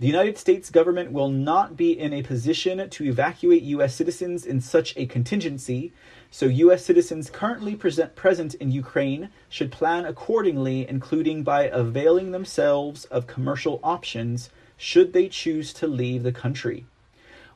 [0.00, 3.94] The United States government will not be in a position to evacuate U.S.
[3.94, 5.92] citizens in such a contingency,
[6.32, 6.84] so U.S.
[6.84, 13.78] citizens currently present, present in Ukraine should plan accordingly, including by availing themselves of commercial
[13.84, 16.86] options should they choose to leave the country.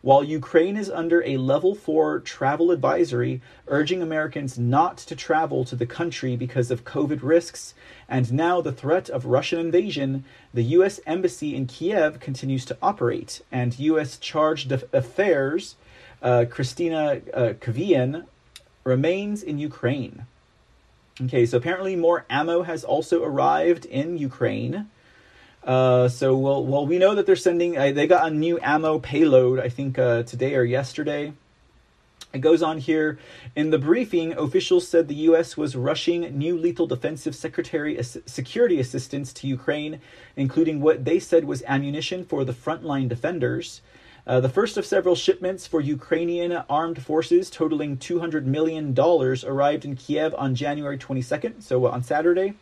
[0.00, 5.74] While Ukraine is under a level 4 travel advisory urging Americans not to travel to
[5.74, 7.74] the country because of COVID risks
[8.08, 10.24] and now the threat of Russian invasion,
[10.54, 11.00] the U.S.
[11.06, 14.16] Embassy in Kiev continues to operate, and U.S.
[14.16, 15.74] Chargé d'Affaires
[16.22, 18.24] uh, Kristina uh, Kvien
[18.84, 20.26] remains in Ukraine.
[21.20, 24.88] Okay, so apparently more ammo has also arrived in Ukraine.
[25.68, 27.76] Uh, so well, well, we know that they're sending.
[27.76, 29.60] Uh, they got a new ammo payload.
[29.60, 31.34] I think uh, today or yesterday.
[32.32, 33.18] It goes on here.
[33.54, 35.58] In the briefing, officials said the U.S.
[35.58, 40.00] was rushing new lethal defensive secretary security assistance to Ukraine,
[40.36, 43.82] including what they said was ammunition for the frontline defenders.
[44.26, 49.96] Uh, the first of several shipments for Ukrainian armed forces, totaling $200 million, arrived in
[49.96, 52.54] Kiev on January 22nd, so uh, on Saturday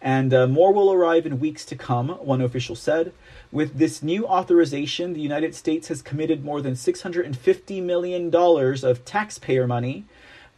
[0.00, 3.12] and uh, more will arrive in weeks to come, one official said.
[3.50, 9.66] With this new authorization, the United States has committed more than $650 million of taxpayer
[9.66, 10.04] money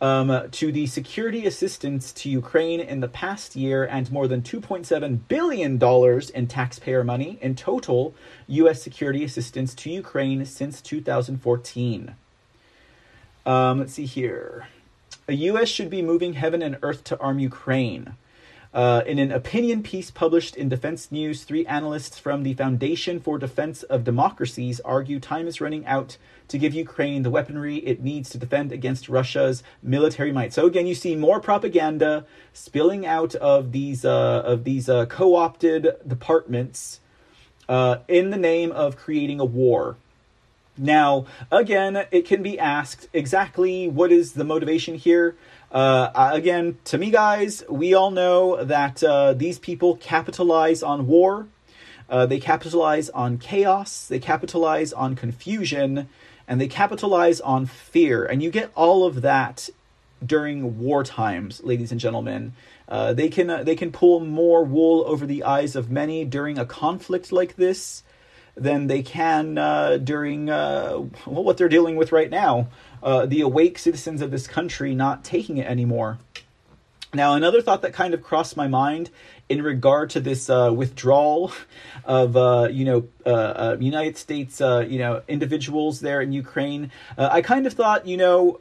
[0.00, 5.20] um, to the security assistance to Ukraine in the past year and more than $2.7
[5.28, 5.82] billion
[6.34, 8.14] in taxpayer money in total
[8.46, 8.82] U.S.
[8.82, 12.14] security assistance to Ukraine since 2014.
[13.44, 14.68] Um, let's see here.
[15.26, 15.68] The U.S.
[15.68, 18.14] should be moving heaven and earth to arm Ukraine.
[18.74, 23.38] Uh, in an opinion piece published in Defense News, three analysts from the Foundation for
[23.38, 28.28] Defense of Democracies argue time is running out to give Ukraine the weaponry it needs
[28.30, 30.52] to defend against Russia's military might.
[30.52, 35.96] So again, you see more propaganda spilling out of these uh, of these uh, co-opted
[36.06, 37.00] departments
[37.70, 39.96] uh, in the name of creating a war.
[40.78, 45.36] Now, again, it can be asked exactly what is the motivation here.
[45.70, 51.46] Uh, again, to me, guys, we all know that uh, these people capitalize on war.
[52.08, 54.06] Uh, they capitalize on chaos.
[54.06, 56.08] They capitalize on confusion,
[56.46, 58.24] and they capitalize on fear.
[58.24, 59.68] And you get all of that
[60.24, 62.54] during war times, ladies and gentlemen.
[62.88, 66.58] Uh, they can uh, they can pull more wool over the eyes of many during
[66.58, 68.02] a conflict like this
[68.58, 70.94] than they can uh, during uh,
[71.24, 72.68] what they're dealing with right now.
[73.02, 76.18] Uh, the awake citizens of this country not taking it anymore.
[77.14, 79.10] Now, another thought that kind of crossed my mind
[79.48, 81.52] in regard to this uh, withdrawal
[82.04, 86.90] of uh, you know uh, uh United States uh, you know individuals there in Ukraine,
[87.16, 88.60] uh, I kind of thought you know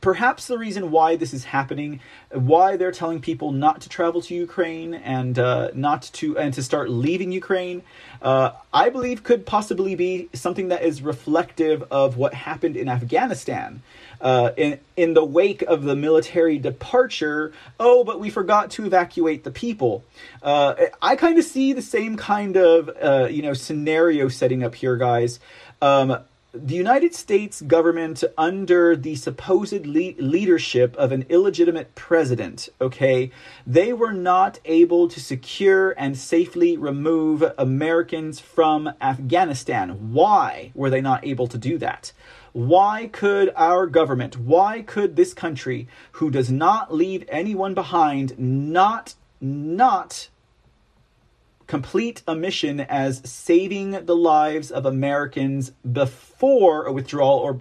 [0.00, 2.00] perhaps the reason why this is happening,
[2.30, 6.62] why they're telling people not to travel to Ukraine and uh, not to and to
[6.62, 7.82] start leaving Ukraine,
[8.22, 13.82] uh, I believe could possibly be something that is reflective of what happened in Afghanistan.
[14.18, 19.44] Uh, in in the wake of the military departure, oh, but we forgot to evacuate
[19.44, 20.04] the people.
[20.42, 24.74] Uh, I kind of see the same kind of uh, you know scenario setting up
[24.74, 25.38] here, guys.
[25.82, 26.18] Um,
[26.64, 33.30] the United States government, under the supposed le- leadership of an illegitimate president, okay,
[33.66, 40.12] they were not able to secure and safely remove Americans from Afghanistan.
[40.12, 42.12] Why were they not able to do that?
[42.52, 49.14] Why could our government, why could this country, who does not leave anyone behind, not,
[49.40, 50.28] not
[51.66, 57.60] complete a mission as saving the lives of Americans before a withdrawal or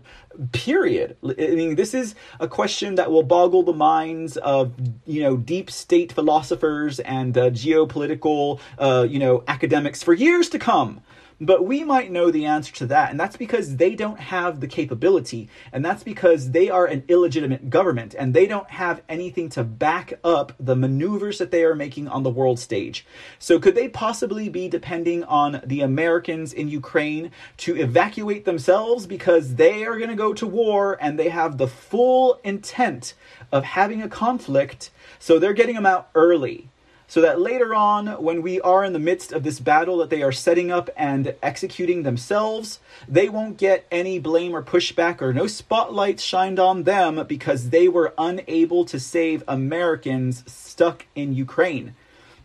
[0.51, 1.17] period.
[1.23, 4.73] I mean, this is a question that will boggle the minds of,
[5.05, 10.59] you know, deep state philosophers and uh, geopolitical, uh, you know, academics for years to
[10.59, 11.01] come.
[11.41, 14.67] But we might know the answer to that, and that's because they don't have the
[14.67, 19.65] capability, and that's because they are an illegitimate government, and they don't have anything to
[19.65, 23.05] back up the maneuvers that they are making on the world stage.
[23.37, 29.55] So, could they possibly be depending on the Americans in Ukraine to evacuate themselves because
[29.55, 33.13] they are going to go to war and they have the full intent
[33.51, 34.89] of having a conflict?
[35.19, 36.69] So, they're getting them out early
[37.07, 40.23] so that later on, when we are in the midst of this battle that they
[40.23, 45.47] are setting up and executing themselves, they won't get any blame or pushback or no
[45.47, 51.95] spotlight shined on them because they were unable to save Americans stuck in Ukraine.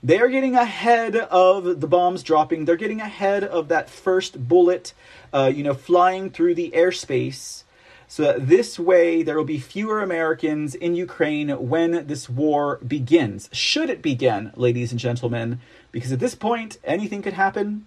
[0.03, 2.65] They are getting ahead of the bombs dropping.
[2.65, 4.95] They're getting ahead of that first bullet,
[5.33, 7.65] uh, you know, flying through the airspace
[8.11, 13.49] so that this way there will be fewer Americans in Ukraine when this war begins.
[13.53, 15.61] Should it begin, ladies and gentlemen,
[15.93, 17.87] because at this point anything could happen.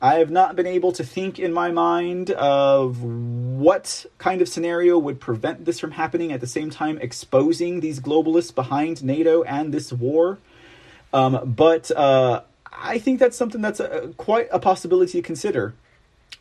[0.00, 4.96] I have not been able to think in my mind of what kind of scenario
[4.96, 9.74] would prevent this from happening at the same time exposing these globalists behind NATO and
[9.74, 10.38] this war.
[11.12, 15.74] Um, but uh, I think that's something that's a, quite a possibility to consider.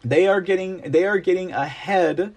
[0.05, 2.35] They are getting they are getting ahead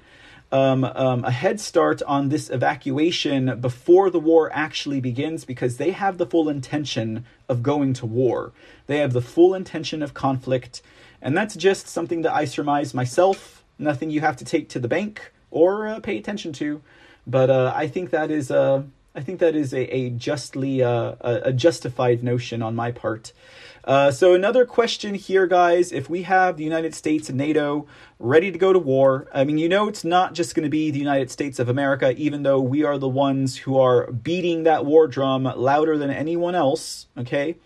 [0.52, 5.90] um, um, a head start on this evacuation before the war actually begins because they
[5.90, 8.52] have the full intention of going to war.
[8.86, 10.82] They have the full intention of conflict.
[11.20, 13.64] And that's just something that I surmise myself.
[13.78, 16.80] Nothing you have to take to the bank or uh, pay attention to.
[17.26, 18.60] But uh, I think that is a,
[19.16, 23.32] uh, think that is a, a justly uh, a, a justified notion on my part.
[23.86, 27.86] Uh, so another question here, guys: If we have the United States and NATO
[28.18, 30.90] ready to go to war, I mean, you know, it's not just going to be
[30.90, 34.84] the United States of America, even though we are the ones who are beating that
[34.84, 37.06] war drum louder than anyone else.
[37.16, 37.56] Okay.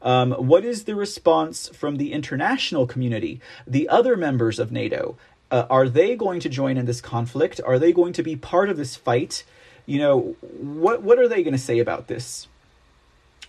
[0.00, 5.16] Um, what is the response from the international community, the other members of NATO?
[5.48, 7.60] Uh, are they going to join in this conflict?
[7.64, 9.44] Are they going to be part of this fight?
[9.86, 12.48] You know, what what are they going to say about this?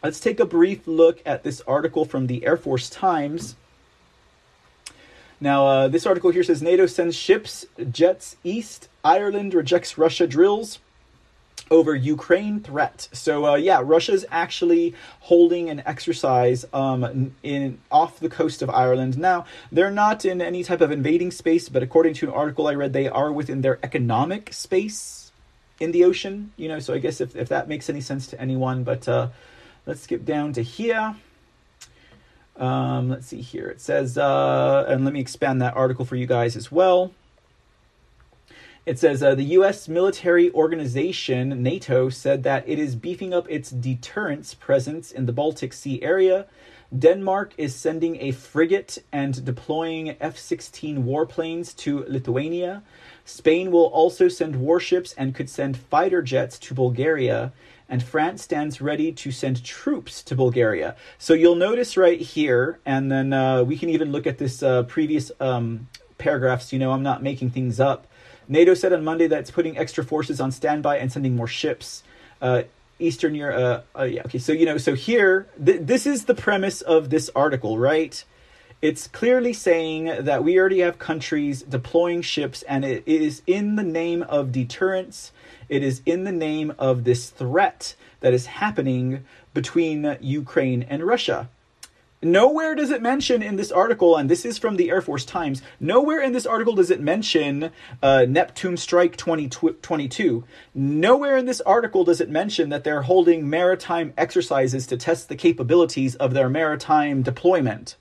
[0.03, 3.55] Let's take a brief look at this article from the Air Force Times.
[5.39, 8.89] Now, uh, this article here says NATO sends ships, jets east.
[9.05, 10.79] Ireland rejects Russia drills
[11.71, 13.07] over Ukraine threat.
[13.13, 19.17] So uh, yeah, Russia's actually holding an exercise um, in off the coast of Ireland.
[19.17, 22.73] Now they're not in any type of invading space, but according to an article I
[22.73, 25.31] read, they are within their economic space
[25.79, 26.51] in the ocean.
[26.57, 29.07] You know, so I guess if if that makes any sense to anyone, but.
[29.07, 29.29] Uh,
[29.85, 31.15] Let's skip down to here.
[32.55, 33.67] Um, let's see here.
[33.67, 37.11] It says, uh, and let me expand that article for you guys as well.
[38.85, 39.87] It says uh, the U.S.
[39.87, 45.71] military organization NATO said that it is beefing up its deterrence presence in the Baltic
[45.71, 46.47] Sea area.
[46.97, 52.83] Denmark is sending a frigate and deploying F 16 warplanes to Lithuania.
[53.25, 57.53] Spain will also send warships and could send fighter jets to Bulgaria,
[57.89, 60.95] and France stands ready to send troops to Bulgaria.
[61.17, 64.83] So you'll notice right here, and then uh, we can even look at this uh,
[64.83, 65.87] previous um,
[66.17, 66.73] paragraphs.
[66.73, 68.07] You know, I'm not making things up.
[68.47, 72.03] NATO said on Monday that it's putting extra forces on standby and sending more ships.
[72.41, 72.63] Uh,
[72.99, 73.85] Eastern Europe.
[73.95, 74.21] Uh, uh, yeah.
[74.25, 74.37] Okay.
[74.37, 74.77] So you know.
[74.77, 78.23] So here, th- this is the premise of this article, right?
[78.81, 83.83] It's clearly saying that we already have countries deploying ships, and it is in the
[83.83, 85.31] name of deterrence.
[85.73, 89.25] It is in the name of this threat that is happening
[89.55, 91.49] between Ukraine and Russia.
[92.21, 95.63] Nowhere does it mention in this article, and this is from the Air Force Times,
[95.79, 97.71] nowhere in this article does it mention
[98.03, 100.43] uh, Neptune Strike 2022.
[100.75, 105.35] Nowhere in this article does it mention that they're holding maritime exercises to test the
[105.35, 107.95] capabilities of their maritime deployment.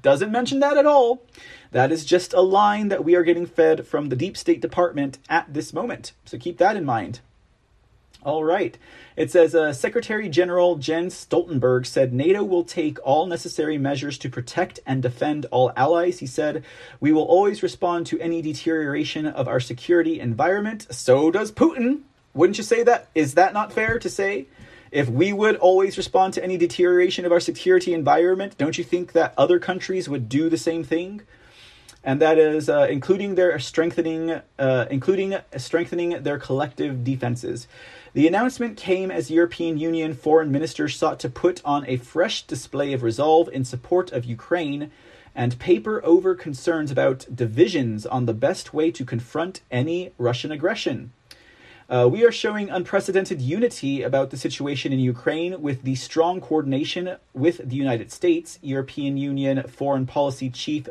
[0.00, 1.22] Doesn't mention that at all.
[1.70, 5.18] That is just a line that we are getting fed from the Deep State Department
[5.28, 6.12] at this moment.
[6.24, 7.20] So keep that in mind.
[8.24, 8.76] All right.
[9.16, 14.28] It says uh, Secretary General Jens Stoltenberg said NATO will take all necessary measures to
[14.28, 16.18] protect and defend all allies.
[16.18, 16.64] He said,
[17.00, 20.88] We will always respond to any deterioration of our security environment.
[20.90, 22.00] So does Putin.
[22.34, 23.08] Wouldn't you say that?
[23.14, 24.46] Is that not fair to say?
[24.90, 29.12] If we would always respond to any deterioration of our security environment, don't you think
[29.12, 31.22] that other countries would do the same thing?
[32.04, 37.66] and that is uh, including their strengthening, uh, including strengthening their collective defenses.
[38.14, 42.92] The announcement came as European Union foreign ministers sought to put on a fresh display
[42.92, 44.90] of resolve in support of Ukraine
[45.34, 51.12] and paper over concerns about divisions on the best way to confront any Russian aggression.
[51.90, 57.16] Uh, we are showing unprecedented unity about the situation in Ukraine with the strong coordination
[57.32, 60.86] with the United States, European Union Foreign Policy Chief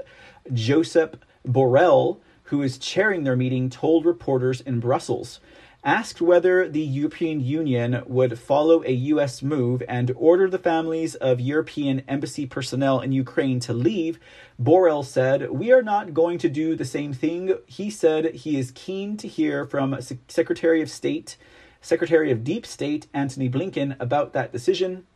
[0.51, 5.39] Josep Borrell, who is chairing their meeting, told reporters in Brussels.
[5.87, 9.41] Asked whether the European Union would follow a U.S.
[9.41, 14.19] move and order the families of European embassy personnel in Ukraine to leave,
[14.61, 17.57] Borrell said, We are not going to do the same thing.
[17.67, 19.97] He said he is keen to hear from
[20.27, 21.37] Secretary of State,
[21.79, 25.07] Secretary of Deep State, Antony Blinken, about that decision.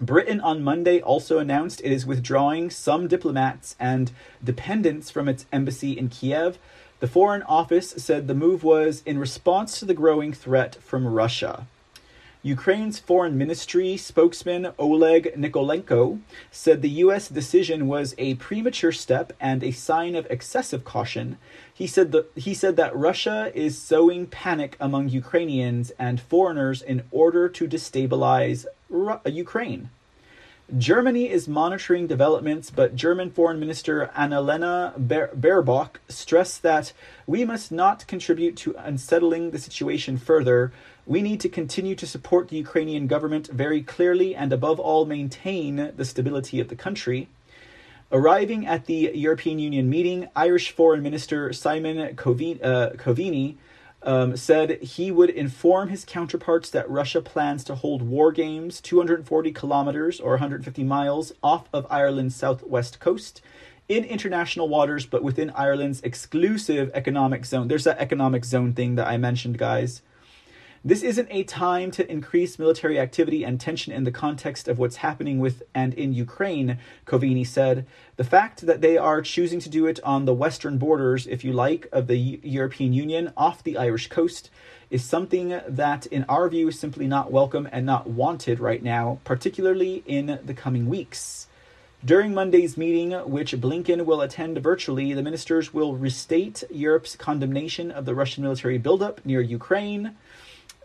[0.00, 4.12] Britain on Monday also announced it is withdrawing some diplomats and
[4.42, 6.58] dependents from its embassy in Kiev.
[7.04, 11.66] The Foreign Office said the move was in response to the growing threat from Russia.
[12.42, 16.20] Ukraine's foreign ministry spokesman Oleg Nikolenko
[16.50, 17.28] said the U.S.
[17.28, 21.36] decision was a premature step and a sign of excessive caution.
[21.74, 27.02] He said, the, he said that Russia is sowing panic among Ukrainians and foreigners in
[27.10, 29.90] order to destabilize Ru- Ukraine.
[30.78, 36.94] Germany is monitoring developments, but German Foreign Minister Annalena Baerbock stressed that
[37.26, 40.72] we must not contribute to unsettling the situation further.
[41.04, 45.92] We need to continue to support the Ukrainian government very clearly and, above all, maintain
[45.96, 47.28] the stability of the country.
[48.10, 52.90] Arriving at the European Union meeting, Irish Foreign Minister Simon uh,
[54.04, 59.52] um, said he would inform his counterparts that Russia plans to hold war games 240
[59.52, 63.40] kilometers or 150 miles off of Ireland's southwest coast
[63.88, 67.68] in international waters, but within Ireland's exclusive economic zone.
[67.68, 70.02] There's that economic zone thing that I mentioned, guys.
[70.86, 74.96] This isn't a time to increase military activity and tension in the context of what's
[74.96, 77.86] happening with and in Ukraine, Coveney said.
[78.16, 81.54] The fact that they are choosing to do it on the western borders, if you
[81.54, 84.50] like, of the European Union off the Irish coast
[84.90, 89.20] is something that, in our view, is simply not welcome and not wanted right now,
[89.24, 91.46] particularly in the coming weeks.
[92.04, 98.04] During Monday's meeting, which Blinken will attend virtually, the ministers will restate Europe's condemnation of
[98.04, 100.14] the Russian military buildup near Ukraine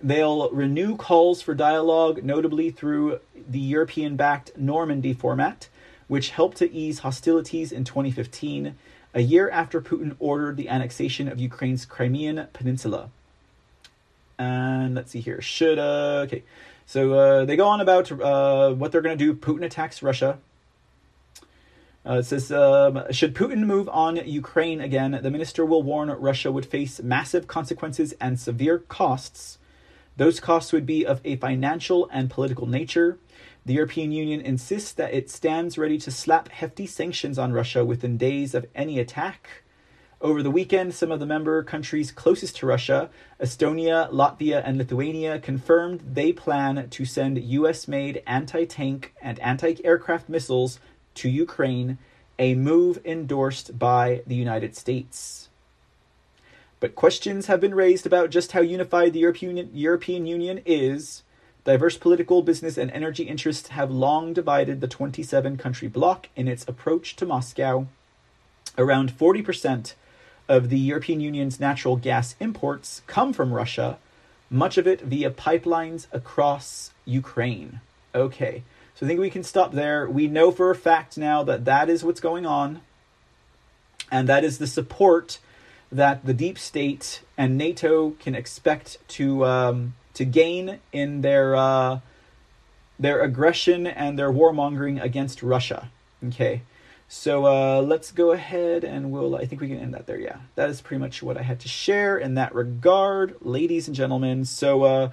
[0.02, 5.68] They'll renew calls for dialogue, notably through the European backed Normandy format,
[6.08, 8.76] which helped to ease hostilities in 2015,
[9.14, 13.10] a year after Putin ordered the annexation of Ukraine's Crimean Peninsula.
[14.38, 15.42] And let's see here.
[15.42, 16.44] Should, uh, okay.
[16.86, 19.34] So uh, they go on about uh, what they're going to do.
[19.34, 20.40] Putin attacks Russia.
[22.06, 26.52] Uh, it says, um, should Putin move on Ukraine again, the minister will warn Russia
[26.52, 29.59] would face massive consequences and severe costs
[30.20, 33.18] those costs would be of a financial and political nature.
[33.66, 38.18] The European Union insists that it stands ready to slap hefty sanctions on Russia within
[38.18, 39.64] days of any attack.
[40.20, 43.10] Over the weekend, some of the member countries closest to Russia,
[43.40, 49.78] Estonia, Latvia, and Lithuania, confirmed they plan to send US made anti tank and anti
[49.86, 50.82] aircraft missiles
[51.14, 51.98] to Ukraine,
[52.38, 55.49] a move endorsed by the United States.
[56.80, 61.24] But questions have been raised about just how unified the European, Union is.
[61.66, 66.66] Diverse political, business, and energy interests have long divided the 27 country bloc in its
[66.68, 67.88] approach to Moscow.
[68.78, 69.94] Around 40%
[70.48, 73.98] of the European Union's natural gas imports come from Russia,
[74.50, 77.82] much of it via pipelines across Ukraine.
[78.16, 78.64] Okay,
[78.96, 80.10] so I think we can stop there.
[80.10, 82.82] We know for a fact now that that is what's going on,
[84.10, 85.40] and that is the support
[85.92, 92.00] that the deep state and NATO can expect to um, to gain in their uh,
[93.00, 95.90] their aggression and their warmongering against Russia.
[96.28, 96.64] Okay,
[97.08, 99.36] so uh, let's go ahead and we'll.
[99.36, 100.20] I think we can end that there.
[100.20, 103.96] Yeah, that is pretty much what I had to share in that regard, ladies and
[103.96, 104.46] gentlemen.
[104.46, 104.84] So.
[104.84, 105.12] Uh,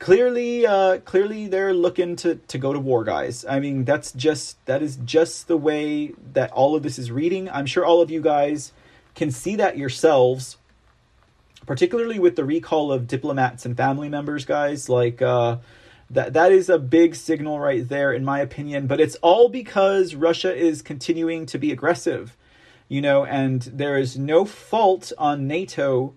[0.00, 4.62] clearly uh clearly they're looking to to go to war guys i mean that's just
[4.66, 8.10] that is just the way that all of this is reading i'm sure all of
[8.10, 8.72] you guys
[9.14, 10.56] can see that yourselves
[11.66, 15.56] particularly with the recall of diplomats and family members guys like uh
[16.10, 20.14] that that is a big signal right there in my opinion but it's all because
[20.14, 22.36] russia is continuing to be aggressive
[22.88, 26.14] you know and there is no fault on nato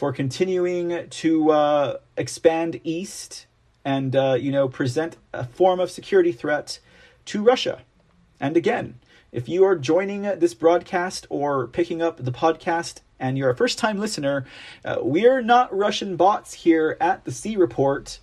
[0.00, 3.46] for continuing to uh, expand east
[3.84, 6.78] and uh, you know present a form of security threat
[7.26, 7.82] to Russia.
[8.40, 8.98] And again,
[9.32, 13.78] if you are joining this broadcast or picking up the podcast and you're a first
[13.78, 14.44] time listener,
[14.84, 18.18] uh, we're not Russian bots here at the C Report.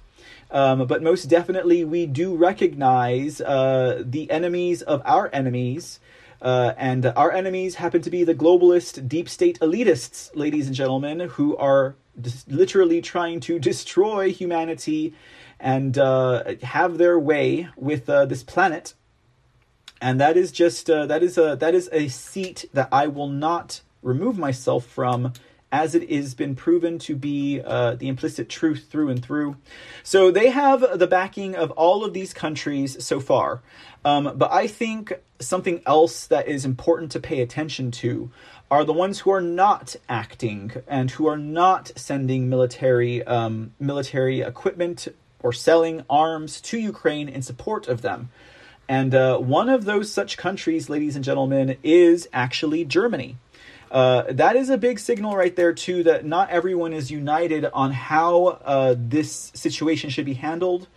[0.50, 6.00] Um, but most definitely, we do recognize uh, the enemies of our enemies
[6.42, 11.22] uh, and our enemies happen to be the globalist deep state elitists, ladies and gentlemen,
[11.22, 15.14] who are dis- literally trying to destroy humanity
[15.60, 18.94] and uh, have their way with uh, this planet.
[20.02, 23.30] And that is just uh, that is a that is a seat that I will
[23.30, 25.34] not remove myself from
[25.72, 29.58] as it has been proven to be uh, the implicit truth through and through.
[30.02, 33.62] So they have the backing of all of these countries so far.
[34.06, 38.32] Um, but I think something else that is important to pay attention to
[38.72, 44.42] are the ones who are not acting and who are not sending military um, military
[44.42, 45.08] equipment
[45.42, 48.30] or selling arms to Ukraine in support of them.
[48.90, 53.38] And uh, one of those such countries, ladies and gentlemen, is actually Germany.
[53.92, 57.92] Uh, that is a big signal right there too that not everyone is united on
[57.92, 60.88] how uh, this situation should be handled.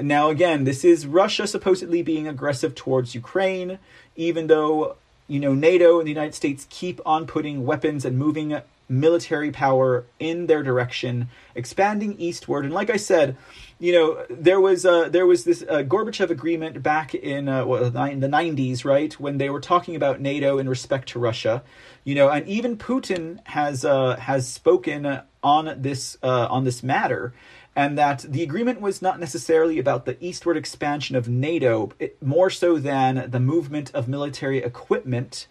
[0.00, 3.78] Now, again, this is Russia supposedly being aggressive towards Ukraine,
[4.16, 4.96] even though
[5.26, 8.60] you know NATO and the United States keep on putting weapons and moving
[8.90, 12.64] military power in their direction, expanding eastward.
[12.64, 13.36] And like I said,
[13.78, 17.90] you know there was uh, there was this uh, Gorbachev agreement back in uh, well,
[17.90, 21.62] the 90s, right, when they were talking about NATO in respect to Russia
[22.04, 27.34] you know, and even Putin has uh, has spoken on this uh, on this matter,
[27.76, 32.50] and that the agreement was not necessarily about the eastward expansion of NATO, it, more
[32.50, 35.46] so than the movement of military equipment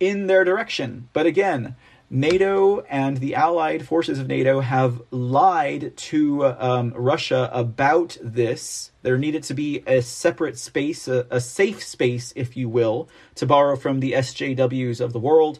[0.00, 1.08] in their direction.
[1.12, 1.76] But again,
[2.14, 8.92] NATO and the allied forces of NATO have lied to um, Russia about this.
[9.02, 13.46] There needed to be a separate space, a, a, safe space, if you will, to
[13.46, 15.58] borrow from the SJWs of the world,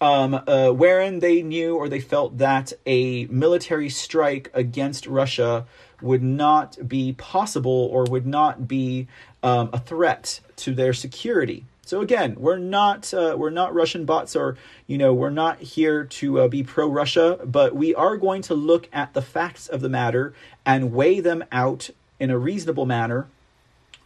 [0.00, 5.66] um, uh, wherein they knew or they felt that a military strike against Russia
[6.00, 9.08] would not be possible or would not be
[9.42, 11.64] um, a threat to their security.
[11.88, 16.04] So again, we're not uh, we're not Russian bots, or you know, we're not here
[16.04, 19.80] to uh, be pro Russia, but we are going to look at the facts of
[19.80, 20.34] the matter
[20.66, 21.88] and weigh them out
[22.20, 23.26] in a reasonable manner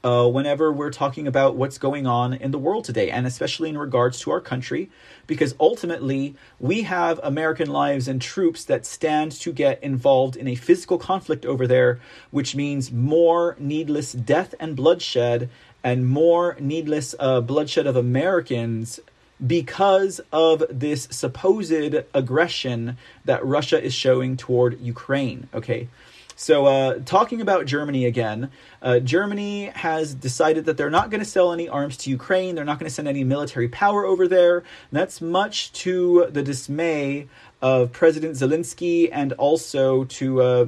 [0.04, 3.78] uh, whenever we're talking about what's going on in the world today, and especially in
[3.78, 4.88] regards to our country,
[5.26, 10.54] because ultimately we have American lives and troops that stand to get involved in a
[10.54, 12.00] physical conflict over there,
[12.30, 15.48] which means more needless death and bloodshed
[15.84, 19.00] and more needless uh, bloodshed of Americans
[19.44, 25.48] because of this supposed aggression that Russia is showing toward Ukraine.
[25.52, 25.88] Okay.
[26.34, 28.50] So, uh, talking about Germany again,
[28.80, 32.54] uh, Germany has decided that they're not going to sell any arms to Ukraine.
[32.54, 34.64] They're not going to send any military power over there.
[34.90, 37.28] That's much to the dismay
[37.60, 40.66] of President Zelensky and also to uh,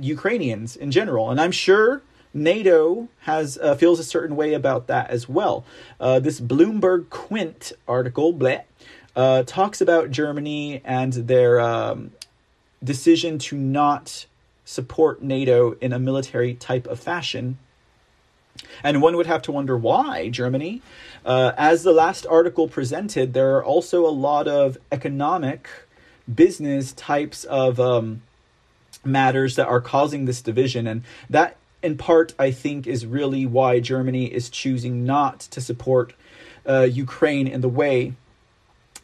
[0.00, 1.30] Ukrainians in general.
[1.30, 2.02] And I'm sure
[2.34, 5.64] NATO has uh, feels a certain way about that as well.
[6.00, 8.62] Uh, this Bloomberg Quint article, bleh,
[9.14, 12.10] uh, talks about Germany and their um,
[12.82, 14.26] decision to not
[14.64, 17.58] support NATO in a military type of fashion.
[18.82, 20.82] And one would have to wonder why Germany.
[21.24, 25.68] Uh, as the last article presented, there are also a lot of economic
[26.32, 28.22] business types of um,
[29.04, 30.86] matters that are causing this division.
[30.86, 36.14] And that, in part, I think, is really why Germany is choosing not to support
[36.66, 38.14] uh, Ukraine in the way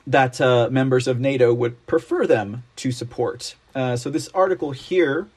[0.07, 3.55] that uh, members of NATO would prefer them to support.
[3.74, 5.28] Uh, so, this article here,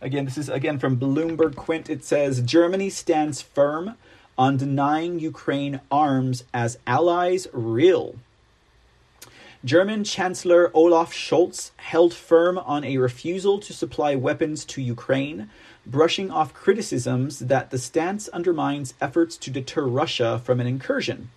[0.00, 1.90] again, this is again from Bloomberg Quint.
[1.90, 3.96] It says Germany stands firm
[4.38, 8.14] on denying Ukraine arms as allies reel.
[9.64, 15.50] German Chancellor Olaf Scholz held firm on a refusal to supply weapons to Ukraine,
[15.86, 21.30] brushing off criticisms that the stance undermines efforts to deter Russia from an incursion.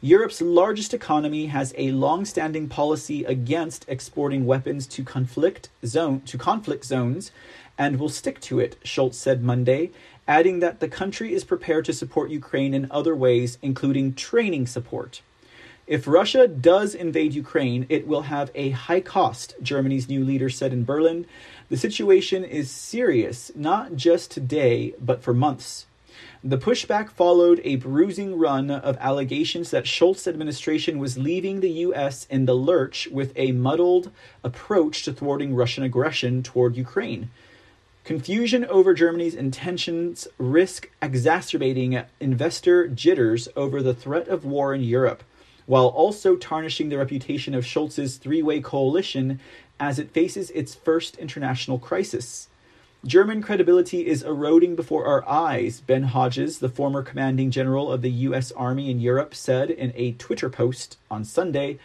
[0.00, 6.84] Europe's largest economy has a long-standing policy against exporting weapons to conflict zone to conflict
[6.84, 7.30] zones
[7.78, 9.90] and will stick to it, Scholz said Monday,
[10.26, 15.22] adding that the country is prepared to support Ukraine in other ways, including training support.
[15.86, 20.72] If Russia does invade Ukraine, it will have a high cost, Germany's new leader said
[20.72, 21.26] in Berlin.
[21.72, 25.86] The situation is serious, not just today, but for months.
[26.44, 32.26] The pushback followed a bruising run of allegations that Scholz's administration was leaving the U.S.
[32.28, 34.10] in the lurch with a muddled
[34.44, 37.30] approach to thwarting Russian aggression toward Ukraine.
[38.04, 45.24] Confusion over Germany's intentions risk exacerbating investor jitters over the threat of war in Europe
[45.66, 49.40] while also tarnishing the reputation of Scholz's three way coalition
[49.82, 52.46] as it faces its first international crisis.
[53.04, 58.12] German credibility is eroding before our eyes, Ben Hodges, the former commanding general of the
[58.28, 58.52] U.S.
[58.52, 61.80] Army in Europe, said in a Twitter post on Sunday.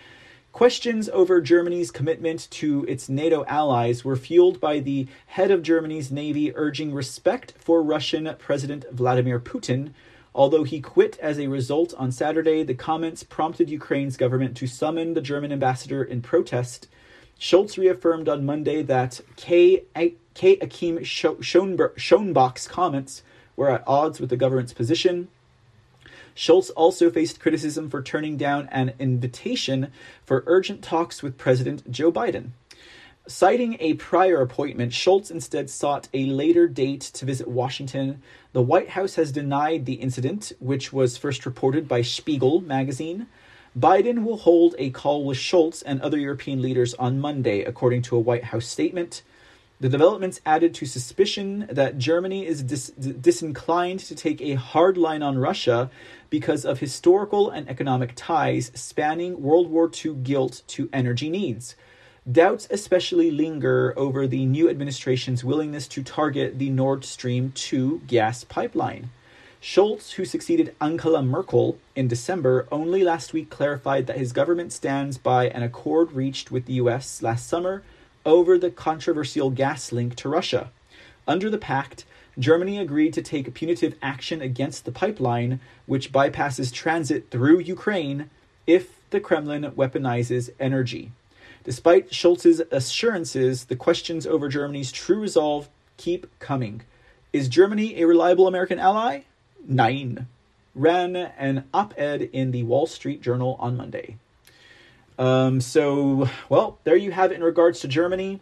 [0.52, 6.12] Questions over Germany's commitment to its NATO allies were fueled by the head of Germany's
[6.12, 9.94] Navy urging respect for Russian President Vladimir Putin,
[10.36, 15.16] Although he quit as a result on Saturday, the comments prompted Ukraine's government to summon
[15.16, 16.88] the German ambassador in protest.
[17.40, 19.84] Scholz reaffirmed on Monday that K.
[20.34, 23.24] Kay-Achim Schonbach's comments
[23.56, 25.28] were at odds with the government's position.
[26.36, 29.92] Scholz also faced criticism for turning down an invitation
[30.24, 32.50] for urgent talks with President Joe Biden.
[33.28, 38.22] Citing a prior appointment, Scholz instead sought a later date to visit Washington.
[38.54, 43.28] The White House has denied the incident, which was first reported by Spiegel magazine.
[43.78, 48.16] Biden will hold a call with Scholz and other European leaders on Monday, according to
[48.16, 49.22] a White House statement.
[49.80, 55.22] The developments added to suspicion that Germany is dis- disinclined to take a hard line
[55.22, 55.92] on Russia
[56.32, 61.76] because of historical and economic ties spanning World War II guilt to energy needs.
[62.30, 68.44] Doubts especially linger over the new administration's willingness to target the Nord Stream 2 gas
[68.44, 69.12] pipeline.
[69.62, 75.18] Scholz, who succeeded Angela Merkel in December, only last week clarified that his government stands
[75.18, 77.84] by an accord reached with the US last summer
[78.26, 80.72] over the controversial gas link to Russia.
[81.28, 82.06] Under the pact,
[82.38, 88.30] Germany agreed to take punitive action against the pipeline, which bypasses transit through Ukraine
[88.68, 91.12] if the Kremlin weaponizes energy.
[91.64, 95.68] Despite Scholz's assurances, the questions over Germany's true resolve
[95.98, 96.84] keep coming.
[97.34, 99.22] Is Germany a reliable American ally?
[99.68, 100.28] Nein.
[100.74, 104.18] Ran an op ed in the Wall Street Journal on Monday.
[105.20, 108.40] Um, so, well, there you have it in regards to Germany.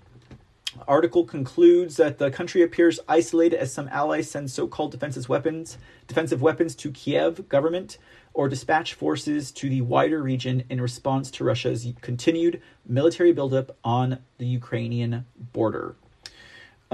[0.87, 6.41] Article concludes that the country appears isolated as some allies send so-called defensive weapons, defensive
[6.41, 7.97] weapons to Kiev government
[8.33, 14.19] or dispatch forces to the wider region in response to Russia's continued military buildup on
[14.37, 15.95] the Ukrainian border.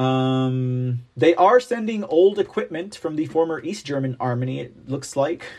[0.01, 5.45] Um, they are sending old equipment from the former East German army, it looks like.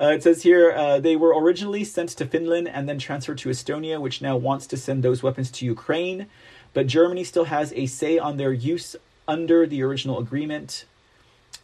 [0.00, 3.48] Uh, it says here uh, they were originally sent to Finland and then transferred to
[3.48, 6.28] Estonia, which now wants to send those weapons to Ukraine.
[6.72, 8.94] But Germany still has a say on their use
[9.26, 10.84] under the original agreement.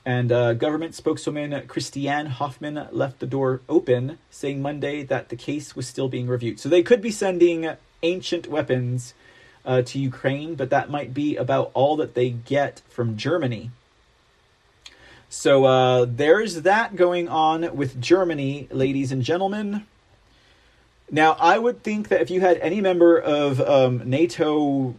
[0.04, 5.76] And uh, government spokeswoman Christiane Hoffmann left the door open, saying Monday that the case
[5.76, 6.58] was still being reviewed.
[6.58, 7.70] So they could be sending
[8.02, 9.14] ancient weapons
[9.64, 13.70] uh, to Ukraine, but that might be about all that they get from Germany.
[15.28, 19.84] So uh, there's that going on with Germany, ladies and gentlemen.
[21.10, 24.94] Now, I would think that if you had any member of um, NATO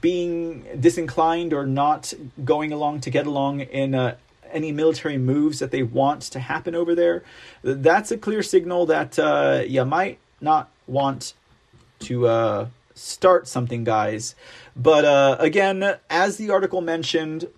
[0.00, 2.12] being disinclined or not
[2.44, 4.16] going along to get along in uh,
[4.52, 7.22] any military moves that they want to happen over there,
[7.62, 11.34] that's a clear signal that uh, you might not want
[12.00, 12.68] to uh,
[12.98, 14.34] start something, guys.
[14.76, 17.48] But uh, again, as the article mentioned,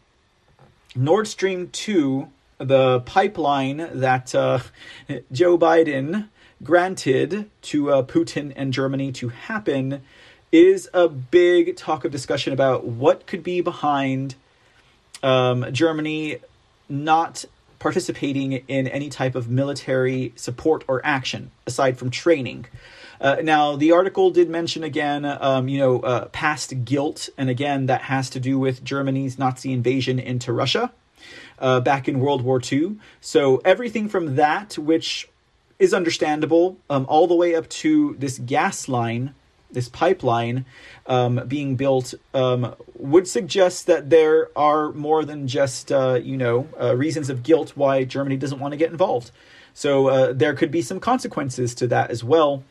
[0.94, 4.60] Nord Stream 2, the pipeline that uh,
[5.32, 6.28] Joe Biden
[6.62, 10.02] granted to uh, Putin and Germany to happen
[10.52, 14.34] is a big talk of discussion about what could be behind
[15.22, 16.38] um, Germany
[16.88, 17.44] not
[17.78, 22.66] participating in any type of military support or action aside from training.
[23.20, 27.86] Uh, now, the article did mention again, um, you know, uh, past guilt, and again,
[27.86, 30.90] that has to do with Germany's Nazi invasion into Russia
[31.58, 32.96] uh, back in World War II.
[33.20, 35.28] So everything from that, which
[35.78, 39.34] is understandable, um, all the way up to this gas line,
[39.70, 40.64] this pipeline
[41.06, 46.68] um, being built, um, would suggest that there are more than just, uh, you know,
[46.80, 49.30] uh, reasons of guilt why Germany doesn't want to get involved.
[49.74, 52.64] So uh, there could be some consequences to that as well.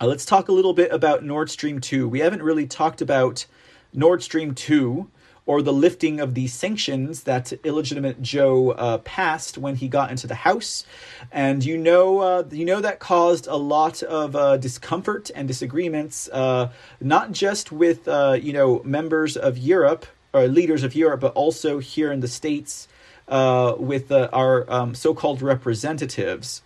[0.00, 2.08] Uh, let's talk a little bit about Nord Stream 2.
[2.08, 3.46] We haven't really talked about
[3.92, 5.10] Nord Stream 2
[5.44, 10.28] or the lifting of the sanctions that illegitimate Joe uh, passed when he got into
[10.28, 10.84] the House,
[11.32, 16.28] and you know, uh, you know that caused a lot of uh, discomfort and disagreements,
[16.32, 16.70] uh,
[17.00, 21.80] not just with uh, you know members of Europe or leaders of Europe, but also
[21.80, 22.86] here in the states
[23.26, 26.62] uh, with our um, so-called representatives.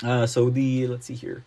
[0.00, 1.44] so the let's see here.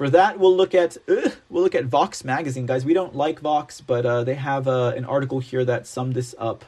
[0.00, 2.86] For that, we'll look at ugh, we'll look at Vox magazine, guys.
[2.86, 6.34] We don't like Vox, but uh, they have uh, an article here that summed this
[6.38, 6.64] up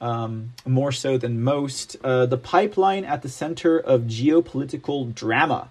[0.00, 1.96] um, more so than most.
[2.04, 5.70] Uh, the pipeline at the center of geopolitical drama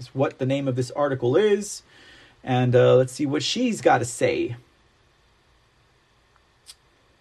[0.00, 1.84] is what the name of this article is,
[2.42, 4.56] and uh, let's see what she's got to say.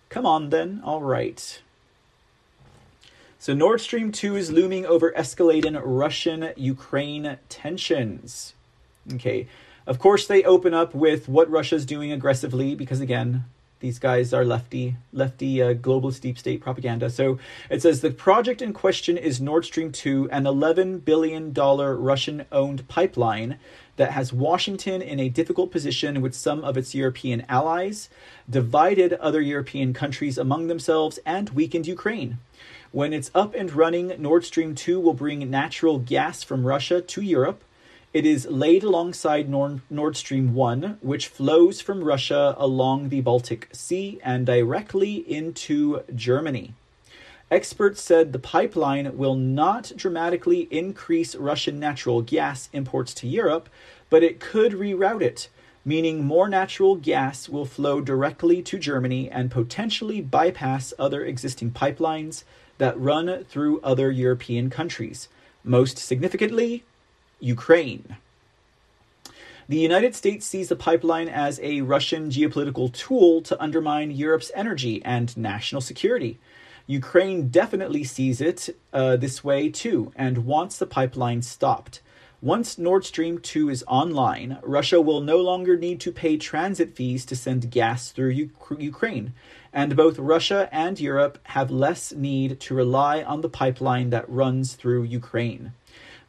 [0.10, 0.82] Come on, then.
[0.84, 1.62] All right.
[3.42, 8.54] So Nord Stream 2 is looming over escalating Russian Ukraine tensions.
[9.14, 9.48] Okay.
[9.88, 13.46] Of course, they open up with what Russia's doing aggressively because, again,
[13.80, 17.10] these guys are lefty, lefty uh, globalist deep state propaganda.
[17.10, 22.46] So it says the project in question is Nord Stream 2, an $11 billion Russian
[22.52, 23.58] owned pipeline
[23.96, 28.08] that has Washington in a difficult position with some of its European allies,
[28.48, 32.38] divided other European countries among themselves, and weakened Ukraine.
[32.94, 37.22] When it's up and running, Nord Stream 2 will bring natural gas from Russia to
[37.22, 37.64] Europe.
[38.12, 44.20] It is laid alongside Nord, Stream 1, which flows from Russia along the Baltic Sea
[44.22, 46.74] and directly into Germany.
[47.50, 53.70] Experts said the pipeline will not dramatically increase Russian natural gas imports to Europe,
[54.10, 55.48] but it could reroute it,
[55.86, 62.44] meaning more natural gas will flow directly to Germany and potentially bypass other existing pipelines
[62.82, 65.30] that run through other European countries,
[65.64, 66.84] most significantly,
[67.40, 68.18] Ukraine.
[69.70, 75.00] The United States sees the pipeline as a Russian geopolitical tool to undermine Europe's energy
[75.06, 76.40] and national security.
[76.88, 82.02] Ukraine definitely sees it uh, this way too and wants the pipeline stopped.
[82.42, 87.26] Once Nord Stream 2 is online, Russia will no longer need to pay transit fees
[87.26, 88.50] to send gas through U-
[88.80, 89.34] Ukraine,
[89.74, 94.74] and both Russia and Europe have less need to rely on the pipeline that runs
[94.74, 95.74] through Ukraine.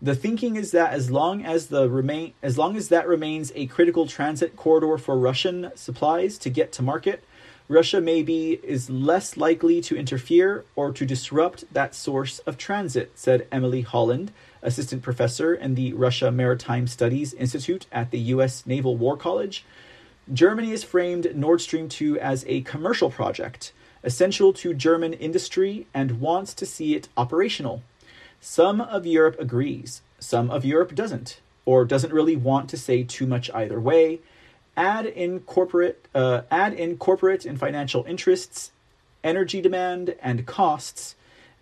[0.01, 3.67] The thinking is that as long as the remain as long as that remains a
[3.67, 7.23] critical transit corridor for Russian supplies to get to market,
[7.69, 13.47] Russia maybe is less likely to interfere or to disrupt that source of transit, said
[13.53, 18.67] Emily Holland, assistant professor in the Russia Maritime Studies Institute at the U.S.
[18.67, 19.65] Naval War College.
[20.31, 23.73] Germany has framed Nord Stream 2 as a commercial project,
[24.05, 27.83] essential to German industry, and wants to see it operational.
[28.41, 33.27] Some of Europe agrees, some of Europe doesn't, or doesn't really want to say too
[33.27, 34.21] much either way.
[34.77, 38.71] Add in corporate, uh, add in corporate and financial interests,
[39.23, 41.15] energy demand, and costs,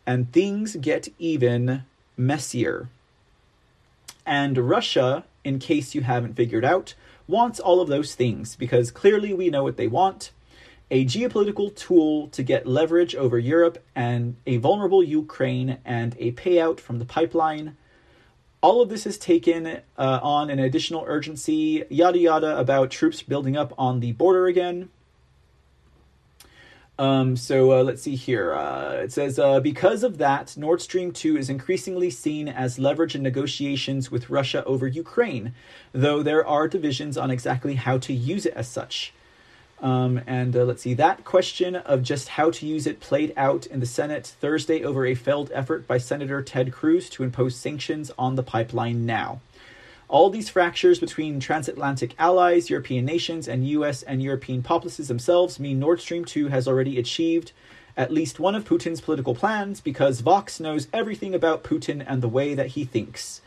[0.06, 1.84] and things get even
[2.16, 2.88] messier.
[4.26, 6.94] And Russia, in case you haven't figured out,
[7.30, 10.32] wants all of those things because clearly we know what they want
[10.90, 16.80] a geopolitical tool to get leverage over Europe and a vulnerable Ukraine and a payout
[16.80, 17.76] from the pipeline.
[18.60, 19.80] All of this is taken uh,
[20.22, 24.90] on an additional urgency, yada yada, about troops building up on the border again.
[27.00, 28.52] Um, so uh, let's see here.
[28.52, 33.14] Uh, it says uh, because of that, Nord Stream 2 is increasingly seen as leverage
[33.14, 35.54] in negotiations with Russia over Ukraine,
[35.92, 39.14] though there are divisions on exactly how to use it as such.
[39.80, 43.64] Um, and uh, let's see, that question of just how to use it played out
[43.64, 48.10] in the Senate Thursday over a failed effort by Senator Ted Cruz to impose sanctions
[48.18, 49.40] on the pipeline now.
[50.10, 55.78] All these fractures between transatlantic allies, European nations, and US and European populaces themselves mean
[55.78, 57.52] Nord Stream 2 has already achieved
[57.96, 62.28] at least one of Putin's political plans because Vox knows everything about Putin and the
[62.28, 63.40] way that he thinks.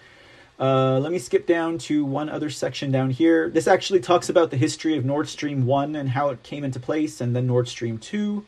[0.58, 3.50] Uh, let me skip down to one other section down here.
[3.50, 6.80] This actually talks about the history of Nord Stream 1 and how it came into
[6.80, 8.46] place, and then Nord Stream 2.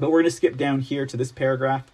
[0.00, 1.84] But we're going to skip down here to this paragraph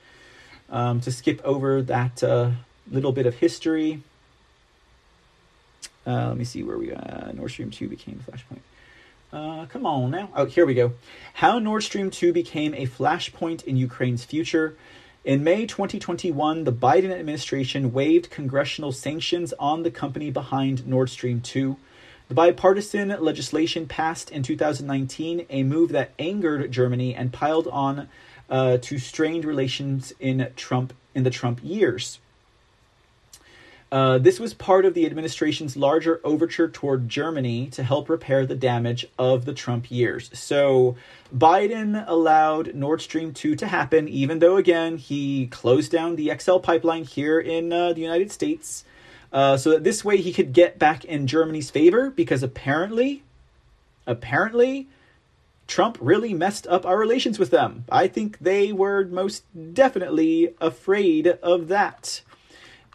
[0.70, 2.52] um, to skip over that uh,
[2.88, 4.02] little bit of history.
[6.06, 8.60] Uh, let me see where we uh, Nord Stream 2 became Flashpoint.
[9.32, 10.28] Uh, come on now.
[10.36, 10.92] Oh, here we go.
[11.34, 14.76] How Nord Stream 2 became a flashpoint in Ukraine's future.
[15.24, 21.40] In May 2021, the Biden administration waived congressional sanctions on the company behind Nord Stream
[21.40, 21.76] 2.
[22.28, 28.08] The bipartisan legislation passed in 2019, a move that angered Germany and piled on
[28.48, 32.18] uh, to strained relations in Trump in the Trump years.
[33.94, 38.56] Uh, this was part of the administration's larger overture toward Germany to help repair the
[38.56, 40.30] damage of the Trump years.
[40.34, 40.96] So
[41.32, 46.56] Biden allowed Nord Stream 2 to happen, even though, again, he closed down the XL
[46.56, 48.84] pipeline here in uh, the United States.
[49.32, 53.22] Uh, so that this way he could get back in Germany's favor because apparently,
[54.08, 54.88] apparently,
[55.68, 57.84] Trump really messed up our relations with them.
[57.88, 62.22] I think they were most definitely afraid of that.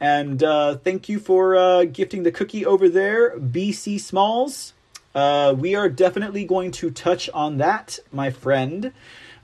[0.02, 4.74] And uh, thank you for uh, gifting the cookie over there, BC Smalls.
[5.14, 8.94] Uh, we are definitely going to touch on that, my friend.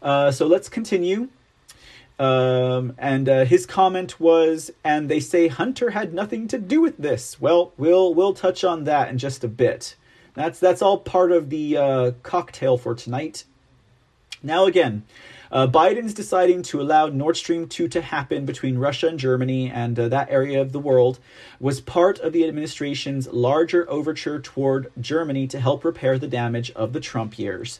[0.02, 1.30] Uh, so let's continue.
[2.18, 6.98] Um, and uh, his comment was, and they say Hunter had nothing to do with
[6.98, 7.42] this.
[7.42, 9.96] Well, we'll we'll touch on that in just a bit.
[10.34, 13.44] That's that's all part of the uh, cocktail for tonight.
[14.42, 15.04] Now again,
[15.56, 19.98] uh, Biden's deciding to allow Nord Stream 2 to happen between Russia and Germany and
[19.98, 21.18] uh, that area of the world
[21.62, 26.92] was part of the administration's larger overture toward Germany to help repair the damage of
[26.92, 27.80] the Trump years.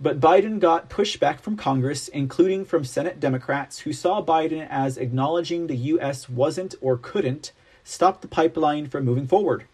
[0.00, 5.66] But Biden got pushback from Congress, including from Senate Democrats, who saw Biden as acknowledging
[5.66, 6.28] the U.S.
[6.28, 7.50] wasn't or couldn't
[7.82, 9.64] stop the pipeline from moving forward.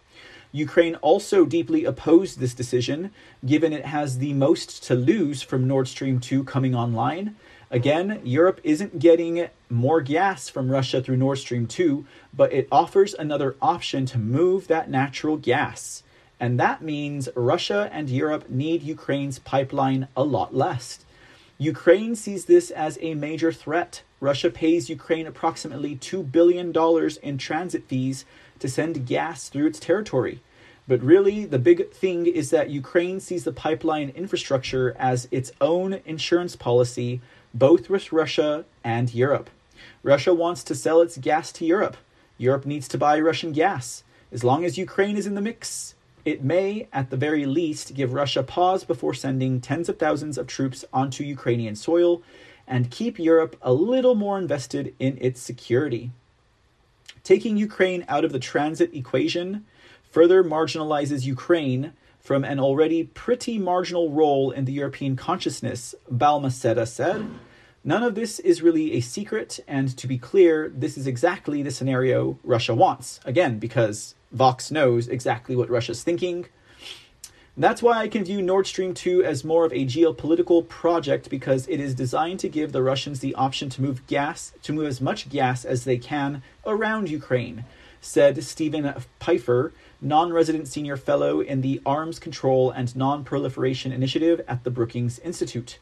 [0.54, 3.10] Ukraine also deeply opposed this decision,
[3.44, 7.34] given it has the most to lose from Nord Stream 2 coming online.
[7.72, 13.14] Again, Europe isn't getting more gas from Russia through Nord Stream 2, but it offers
[13.14, 16.04] another option to move that natural gas.
[16.38, 21.04] And that means Russia and Europe need Ukraine's pipeline a lot less.
[21.58, 24.02] Ukraine sees this as a major threat.
[24.20, 26.72] Russia pays Ukraine approximately $2 billion
[27.22, 28.24] in transit fees
[28.64, 30.40] to send gas through its territory.
[30.88, 36.00] But really, the big thing is that Ukraine sees the pipeline infrastructure as its own
[36.06, 37.20] insurance policy,
[37.52, 39.50] both with Russia and Europe.
[40.02, 41.98] Russia wants to sell its gas to Europe.
[42.38, 44.02] Europe needs to buy Russian gas.
[44.32, 48.14] As long as Ukraine is in the mix, it may, at the very least, give
[48.14, 52.22] Russia pause before sending tens of thousands of troops onto Ukrainian soil
[52.66, 56.12] and keep Europe a little more invested in its security.
[57.24, 59.64] Taking Ukraine out of the transit equation
[60.10, 67.26] further marginalizes Ukraine from an already pretty marginal role in the European consciousness, Balmaceda said.
[67.82, 71.70] None of this is really a secret, and to be clear, this is exactly the
[71.70, 73.20] scenario Russia wants.
[73.24, 76.46] Again, because Vox knows exactly what Russia's thinking.
[77.56, 81.68] That's why I can view Nord Stream 2 as more of a geopolitical project because
[81.68, 85.00] it is designed to give the Russians the option to move gas, to move as
[85.00, 87.64] much gas as they can around Ukraine,
[88.00, 94.40] said Steven Pifer, non resident senior fellow in the Arms Control and Non Proliferation Initiative
[94.48, 95.78] at the Brookings Institute.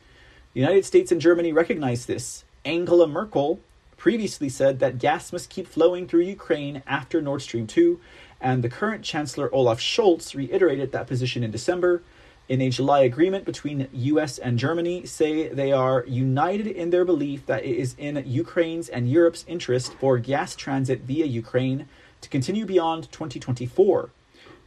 [0.53, 2.45] The United States and Germany recognize this.
[2.67, 3.61] Angela Merkel
[3.97, 7.99] previously said that gas must keep flowing through Ukraine after Nord Stream 2,
[8.43, 12.03] and the current Chancellor Olaf Scholz reiterated that position in December.
[12.49, 17.47] In a July agreement between US and Germany, say they are united in their belief
[17.47, 21.89] that it is in Ukraine's and Europe's interest for gas transit via Ukraine
[22.21, 24.11] to continue beyond 2024.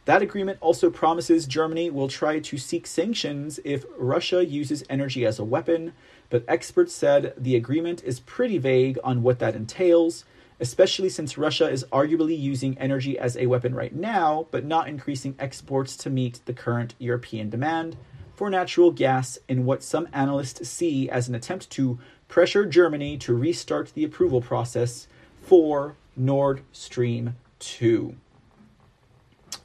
[0.06, 5.38] That agreement also promises Germany will try to seek sanctions if Russia uses energy as
[5.38, 5.92] a weapon,
[6.30, 10.24] but experts said the agreement is pretty vague on what that entails
[10.60, 15.34] especially since Russia is arguably using energy as a weapon right now, but not increasing
[15.38, 17.96] exports to meet the current European demand
[18.34, 23.34] for natural gas in what some analysts see as an attempt to pressure Germany to
[23.34, 25.08] restart the approval process
[25.42, 28.14] for Nord Stream 2.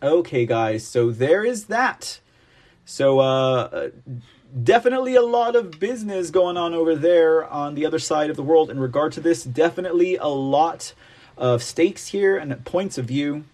[0.02, 2.20] Okay, guys, so there is that.
[2.86, 3.90] So, uh,
[4.64, 8.44] definitely a lot of business going on over there on the other side of the
[8.44, 9.44] world in regard to this.
[9.44, 10.94] Definitely a lot
[11.38, 13.46] of stakes here and points of view.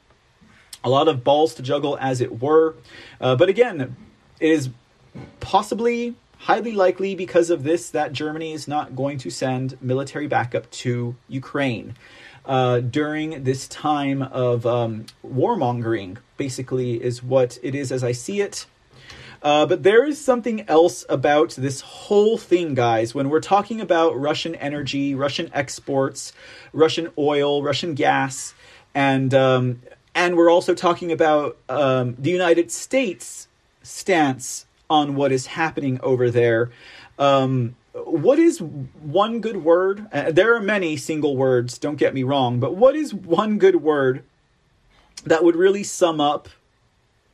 [0.83, 2.75] A lot of balls to juggle, as it were.
[3.19, 3.95] Uh, but again,
[4.39, 4.69] it is
[5.39, 10.69] possibly highly likely because of this that Germany is not going to send military backup
[10.71, 11.95] to Ukraine.
[12.45, 18.39] Uh, during this time of um, warmongering, basically, is what it is as I see
[18.39, 18.65] it.
[19.47, 23.15] Uh, but there is something else about this whole thing, guys.
[23.15, 26.33] When we're talking about Russian energy, Russian exports,
[26.73, 28.53] Russian oil, Russian gas,
[28.93, 29.81] and um,
[30.13, 33.47] and we're also talking about um, the United States
[33.83, 36.69] stance on what is happening over there.
[37.17, 40.07] Um, what is one good word?
[40.11, 41.77] Uh, there are many single words.
[41.77, 44.25] Don't get me wrong, but what is one good word
[45.23, 46.49] that would really sum up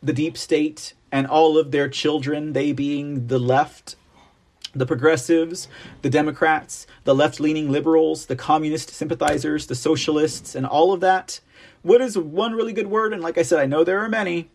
[0.04, 3.96] the deep state and all of their children, they being the left,
[4.74, 5.68] the progressives,
[6.02, 11.40] the Democrats, the left leaning liberals, the communist sympathizers, the socialists, and all of that.
[11.84, 13.14] What is one really good word?
[13.14, 14.50] And like I said, I know there are many,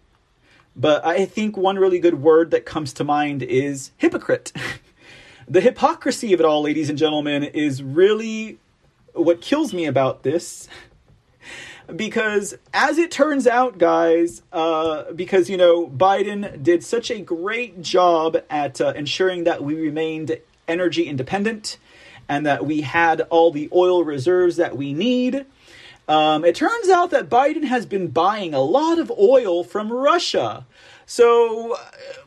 [0.74, 4.52] but I think one really good word that comes to mind is hypocrite.
[5.48, 8.58] the hypocrisy of it all, ladies and gentlemen, is really
[9.12, 10.66] what kills me about this
[11.94, 17.80] because as it turns out, guys, uh, because you know Biden did such a great
[17.80, 21.78] job at uh, ensuring that we remained energy independent
[22.28, 25.46] and that we had all the oil reserves that we need.
[26.08, 30.66] Um, it turns out that Biden has been buying a lot of oil from Russia.
[31.04, 31.78] So, uh,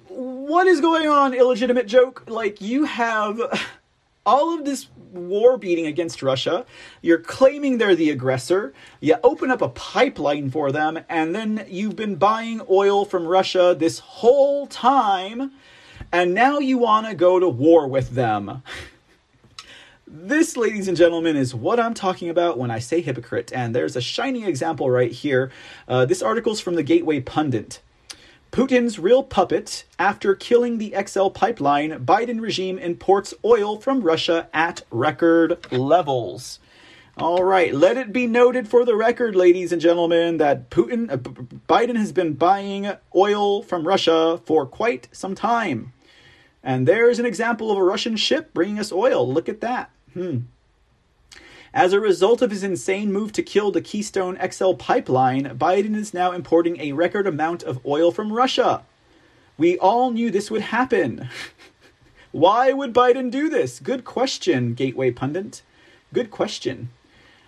[0.07, 2.23] what is going on, illegitimate joke?
[2.27, 3.39] Like, you have
[4.25, 6.65] all of this war beating against Russia.
[7.01, 8.73] You're claiming they're the aggressor.
[8.99, 13.75] You open up a pipeline for them, and then you've been buying oil from Russia
[13.77, 15.51] this whole time,
[16.11, 18.63] and now you want to go to war with them.
[20.07, 23.95] This, ladies and gentlemen, is what I'm talking about when I say hypocrite, and there's
[23.95, 25.51] a shining example right here.
[25.87, 27.79] Uh, this article's from the Gateway Pundit.
[28.51, 29.85] Putin's real puppet.
[29.97, 36.59] After killing the XL pipeline, Biden regime imports oil from Russia at record levels.
[37.17, 41.17] All right, let it be noted for the record, ladies and gentlemen, that Putin, uh,
[41.69, 45.93] Biden has been buying oil from Russia for quite some time.
[46.61, 49.31] And there's an example of a Russian ship bringing us oil.
[49.31, 49.91] Look at that.
[50.13, 50.39] Hmm.
[51.73, 56.13] As a result of his insane move to kill the Keystone XL pipeline, Biden is
[56.13, 58.83] now importing a record amount of oil from Russia.
[59.57, 61.29] We all knew this would happen.
[62.33, 63.79] Why would Biden do this?
[63.79, 65.61] Good question, Gateway Pundit.
[66.13, 66.89] Good question.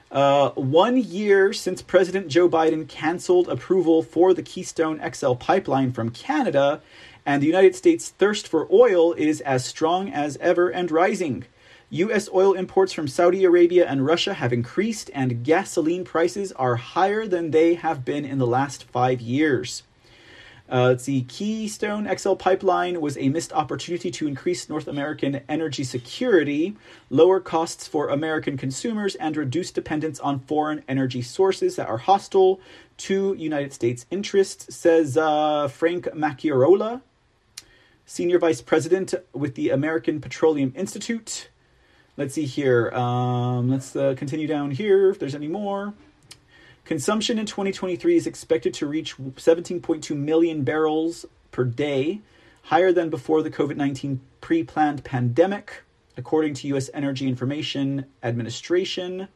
[0.09, 6.11] Uh, one year since President Joe Biden canceled approval for the Keystone XL pipeline from
[6.11, 6.81] Canada,
[7.25, 11.45] and the United States' thirst for oil is as strong as ever and rising.
[11.93, 12.27] U.S.
[12.33, 17.51] oil imports from Saudi Arabia and Russia have increased, and gasoline prices are higher than
[17.51, 19.83] they have been in the last five years.
[20.67, 26.75] Uh, the Keystone XL pipeline was a missed opportunity to increase North American energy security,
[27.11, 32.59] lower costs for American consumers, and reduce dependence on foreign energy sources that are hostile
[32.97, 37.01] to United States interests, says uh, Frank Macchiarola,
[38.07, 41.49] Senior Vice President with the American Petroleum Institute.
[42.15, 42.91] Let's see here.
[42.91, 45.93] Um, let's uh, continue down here if there's any more.
[46.85, 52.21] Consumption in 2023 is expected to reach 17.2 million barrels per day,
[52.63, 55.83] higher than before the COVID 19 pre planned pandemic,
[56.17, 56.89] according to U.S.
[56.93, 59.27] Energy Information Administration.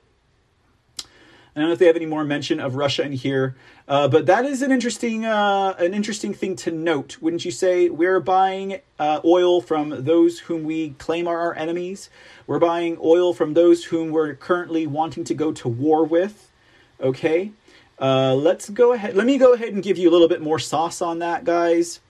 [1.57, 3.55] I don't know if they have any more mention of Russia in here,
[3.87, 7.89] uh, but that is an interesting uh, an interesting thing to note, wouldn't you say?
[7.89, 12.11] We're buying uh, oil from those whom we claim are our enemies.
[12.45, 16.51] We're buying oil from those whom we're currently wanting to go to war with.
[17.01, 17.53] Okay,
[17.97, 19.15] uh, let's go ahead.
[19.15, 22.01] Let me go ahead and give you a little bit more sauce on that, guys.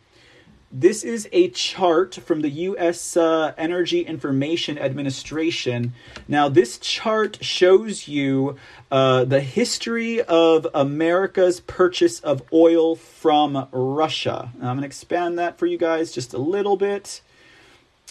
[0.71, 3.15] This is a chart from the U.S.
[3.15, 5.93] Uh, Energy Information Administration.
[6.27, 8.57] Now, this chart shows you
[8.91, 14.51] uh, the history of America's purchase of oil from Russia.
[14.55, 17.21] I'm going to expand that for you guys just a little bit.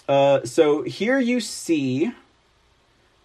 [0.08, 2.12] Uh, so here you see,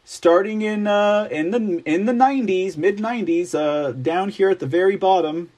[0.03, 4.67] starting in uh, in the in the 90s, mid 90s, uh, down here at the
[4.67, 5.51] very bottom,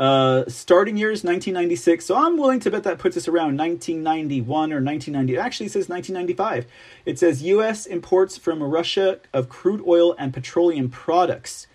[0.00, 4.72] uh, starting year is 1996, so I'm willing to bet that puts us around 1991
[4.72, 5.34] or 1990.
[5.34, 6.66] It actually says 1995.
[7.04, 7.84] It says U.S.
[7.84, 11.66] imports from Russia of crude oil and petroleum products.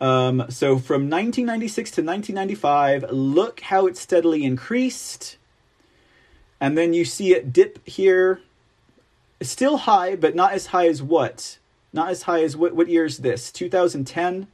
[0.00, 5.36] Um, so from 1996 to 1995, look how it steadily increased.
[6.60, 8.40] And then you see it dip here.
[9.40, 11.58] Still high, but not as high as what?
[11.92, 13.52] Not as high as what, what year is this?
[13.52, 14.48] 2010?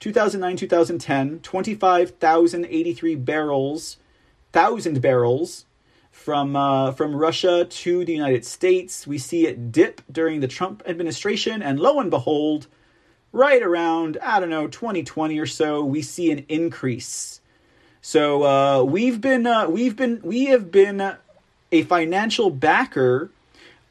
[0.00, 3.96] 2009 2010 25,083 barrels,
[4.52, 5.66] 1,000 barrels
[6.10, 9.06] from uh, from Russia to the United States.
[9.06, 12.66] We see it dip during the Trump administration, and lo and behold,
[13.32, 17.40] right around I don't know 2020 or so, we see an increase.
[18.00, 21.16] So uh, we've been uh, we've been we have been
[21.72, 23.30] a financial backer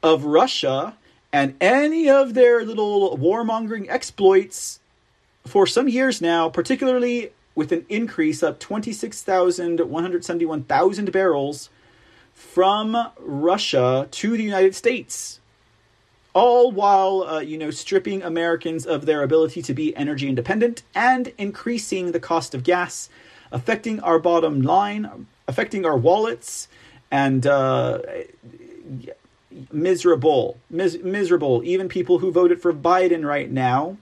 [0.01, 0.95] of Russia
[1.31, 4.79] and any of their little warmongering exploits
[5.47, 11.71] for some years now, particularly with an increase of 26,171,000 barrels
[12.33, 15.39] from Russia to the United States.
[16.33, 21.33] All while, uh, you know, stripping Americans of their ability to be energy independent and
[21.39, 23.09] increasing the cost of gas,
[23.51, 26.67] affecting our bottom line, affecting our wallets,
[27.09, 28.01] and uh,
[29.71, 31.63] miserable, mis- miserable.
[31.63, 33.97] Even people who voted for Biden right now,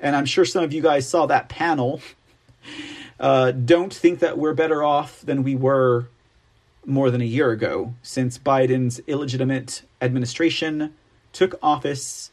[0.00, 2.00] and I'm sure some of you guys saw that panel,
[3.18, 6.06] uh, don't think that we're better off than we were
[6.86, 10.94] more than a year ago since Biden's illegitimate administration
[11.32, 12.30] took office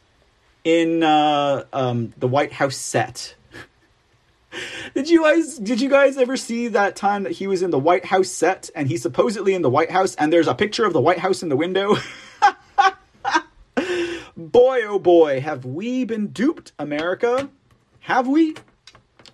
[0.64, 3.34] in uh, um, the White House set.
[4.94, 7.78] did you guys did you guys ever see that time that he was in the
[7.78, 10.92] White House set and he's supposedly in the White House and there's a picture of
[10.92, 11.96] the White House in the window?
[14.36, 17.50] boy oh boy, have we been duped, America?
[18.08, 18.54] Have we?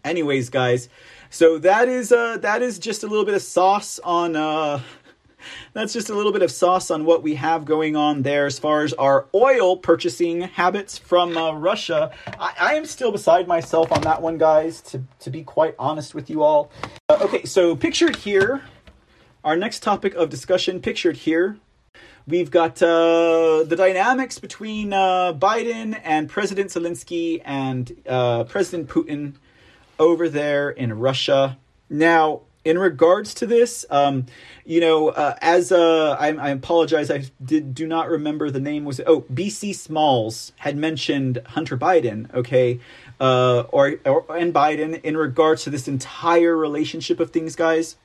[0.05, 0.89] Anyways, guys,
[1.31, 4.81] so that is uh that is just a little bit of sauce on uh
[5.75, 8.59] that's just a little bit of sauce on what we have going on there as
[8.59, 12.11] far as our oil purchasing habits from uh, Russia.
[12.41, 16.13] I, I, am still beside myself on that one, guys, to, to be quite honest
[16.13, 16.73] with you all.
[17.09, 18.63] Uh, okay, so pictured here,
[19.45, 21.59] our next topic of discussion, pictured here,
[22.27, 29.35] we've got uh, the dynamics between uh, Biden and President Zelensky and uh, President Putin
[29.99, 31.59] over there in Russia.
[31.89, 34.25] Now, in regards to this, um,
[34.65, 38.85] you know, uh, as uh, I, I, apologize, I did do not remember the name.
[38.85, 42.81] Was oh BC Smalls had mentioned Hunter Biden, okay,
[43.21, 47.97] uh, or, or and Biden in regards to this entire relationship of things, guys.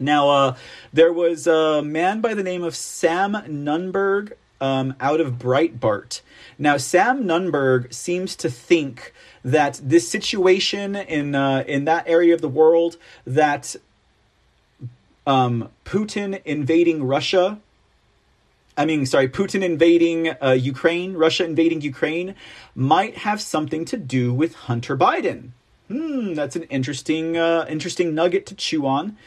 [0.00, 0.56] Now, uh,
[0.94, 6.22] there was a man by the name of Sam Nunberg um, out of Breitbart.
[6.58, 9.12] Now, Sam Nunberg seems to think
[9.44, 12.96] that this situation in uh, in that area of the world
[13.26, 13.76] that
[15.26, 17.58] um, Putin invading Russia.
[18.76, 22.34] I mean, sorry, Putin invading uh, Ukraine, Russia invading Ukraine,
[22.74, 25.50] might have something to do with Hunter Biden.
[25.88, 29.18] Hmm, that's an interesting, uh, interesting nugget to chew on.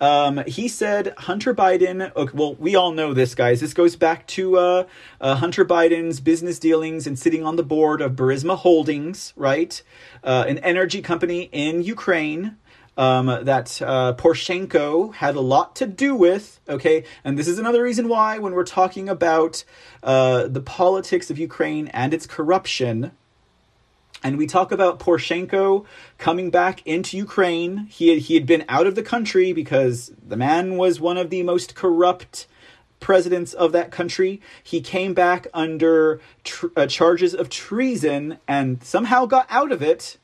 [0.00, 2.14] Um, he said Hunter Biden.
[2.14, 3.60] Okay, well, we all know this, guys.
[3.60, 4.86] This goes back to uh,
[5.20, 9.82] uh, Hunter Biden's business dealings and sitting on the board of Burisma Holdings, right?
[10.22, 12.56] Uh, an energy company in Ukraine.
[12.98, 16.60] Um, that uh, Poroshenko had a lot to do with.
[16.66, 19.64] Okay, and this is another reason why, when we're talking about
[20.02, 23.12] uh, the politics of Ukraine and its corruption,
[24.22, 25.84] and we talk about Poroshenko
[26.18, 27.86] coming back into Ukraine.
[27.90, 31.30] He had, he had been out of the country because the man was one of
[31.30, 32.46] the most corrupt
[33.00, 34.40] presidents of that country.
[34.62, 40.16] He came back under tr- uh, charges of treason and somehow got out of it.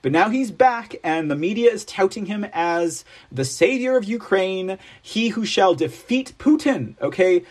[0.00, 4.78] But now he's back, and the media is touting him as the savior of Ukraine,
[5.02, 6.94] he who shall defeat Putin.
[7.02, 7.42] Okay,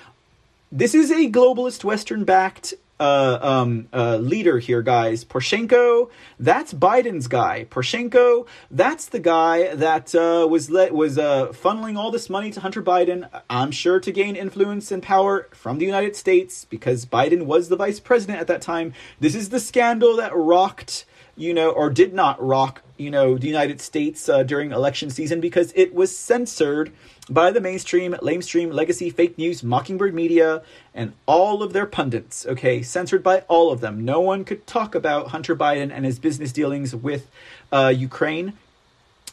[0.71, 5.24] this is a globalist Western backed uh, um, uh, leader here, guys.
[5.24, 6.10] Poroshenko,
[6.40, 7.65] that's Biden's guy.
[7.69, 12.60] Poroshenko, that's the guy that uh, was let was uh, funneling all this money to
[12.60, 13.30] Hunter Biden.
[13.49, 17.76] I'm sure to gain influence and power from the United States because Biden was the
[17.76, 18.94] vice president at that time.
[19.19, 21.06] This is the scandal that rocked,
[21.36, 25.40] you know, or did not rock, you know, the United States uh, during election season
[25.40, 26.91] because it was censored
[27.29, 30.61] by the mainstream, lamestream, legacy, fake news, Mockingbird Media,
[30.93, 32.81] and all of their pundits, okay?
[32.81, 34.05] Censored by all of them.
[34.05, 37.29] No one could talk about Hunter Biden and his business dealings with
[37.71, 38.53] uh, Ukraine.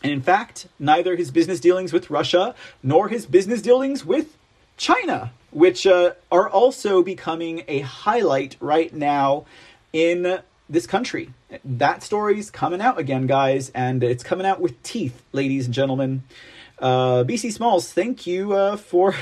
[0.02, 4.36] And in fact, neither his business dealings with Russia nor his business dealings with
[4.76, 9.46] China, which uh, are also becoming a highlight right now
[9.92, 11.30] in this country.
[11.64, 16.24] That story's coming out again, guys, and it's coming out with teeth, ladies and gentlemen.
[16.78, 19.14] Uh, BC Smalls, thank you uh, for.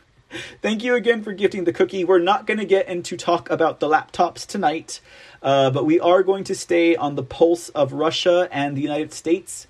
[0.62, 2.04] thank you again for gifting the cookie.
[2.04, 5.00] We're not going to get into talk about the laptops tonight,
[5.42, 9.12] uh, but we are going to stay on the pulse of Russia and the United
[9.14, 9.66] States.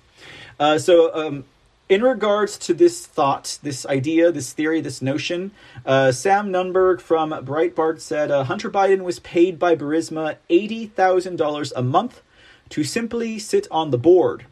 [0.59, 1.45] Uh, so, um,
[1.87, 5.51] in regards to this thought, this idea, this theory, this notion,
[5.85, 11.81] uh, Sam Nunberg from Breitbart said uh, Hunter Biden was paid by Burisma $80,000 a
[11.81, 12.21] month
[12.69, 14.45] to simply sit on the board.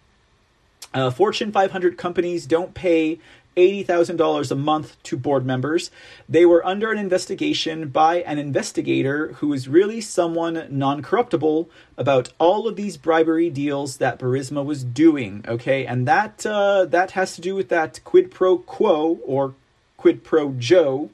[0.94, 3.20] Uh, Fortune 500 companies don't pay
[3.58, 5.92] $80,000 a month to board members.
[6.28, 12.32] They were under an investigation by an investigator who is really someone non corruptible about
[12.40, 15.44] all of these bribery deals that Burisma was doing.
[15.48, 19.56] Okay, and that uh, that has to do with that quid pro quo or
[19.98, 21.10] quid pro Joe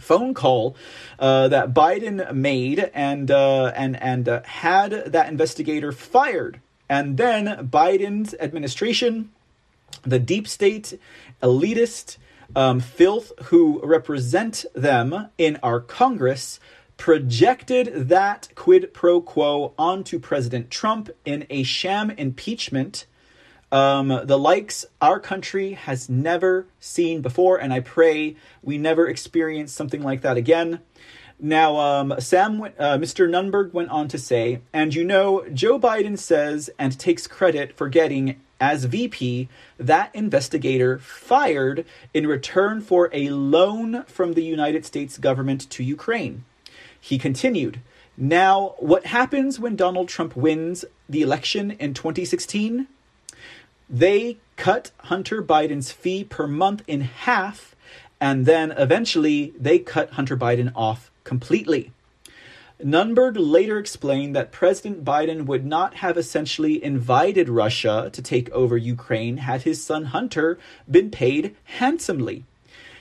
[0.00, 0.74] phone call
[1.18, 7.46] uh, that Biden made and uh, and and uh, had that investigator fired, and then
[7.70, 9.30] Biden's administration,
[10.02, 10.98] the deep state,
[11.40, 12.18] elitist
[12.56, 16.60] um, filth who represent them in our Congress.
[16.96, 23.06] Projected that quid pro quo onto President Trump in a sham impeachment
[23.72, 29.72] um, the likes our country has never seen before, and I pray we never experience
[29.72, 30.80] something like that again.
[31.42, 33.26] Now, um, Sam, went, uh, Mr.
[33.26, 37.88] Nunberg went on to say, and you know, Joe Biden says and takes credit for
[37.88, 39.48] getting, as VP,
[39.78, 46.44] that investigator fired in return for a loan from the United States government to Ukraine.
[47.00, 47.80] He continued,
[48.18, 52.86] now, what happens when Donald Trump wins the election in 2016?
[53.88, 57.74] They cut Hunter Biden's fee per month in half,
[58.20, 61.92] and then eventually they cut Hunter Biden off completely.
[62.82, 68.76] Nunberg later explained that President Biden would not have essentially invited Russia to take over
[68.76, 70.58] Ukraine had his son Hunter
[70.90, 72.42] been paid handsomely.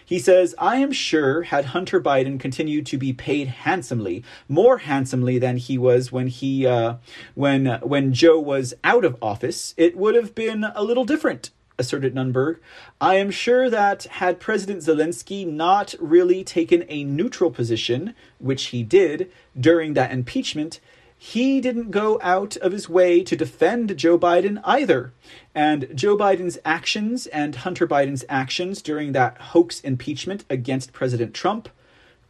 [0.06, 5.40] He says, I am sure had Hunter Biden continued to be paid handsomely, more handsomely
[5.40, 6.98] than he was when he uh,
[7.34, 11.50] when when Joe was out of office, it would have been a little different
[11.80, 12.58] asserted Nunberg.
[13.02, 18.84] I am sure that had President Zelensky not really taken a neutral position, which he
[18.84, 20.80] did during that impeachment,
[21.18, 25.12] he didn't go out of his way to defend Joe Biden either.
[25.54, 31.68] And Joe Biden's actions and Hunter Biden's actions during that hoax impeachment against President Trump,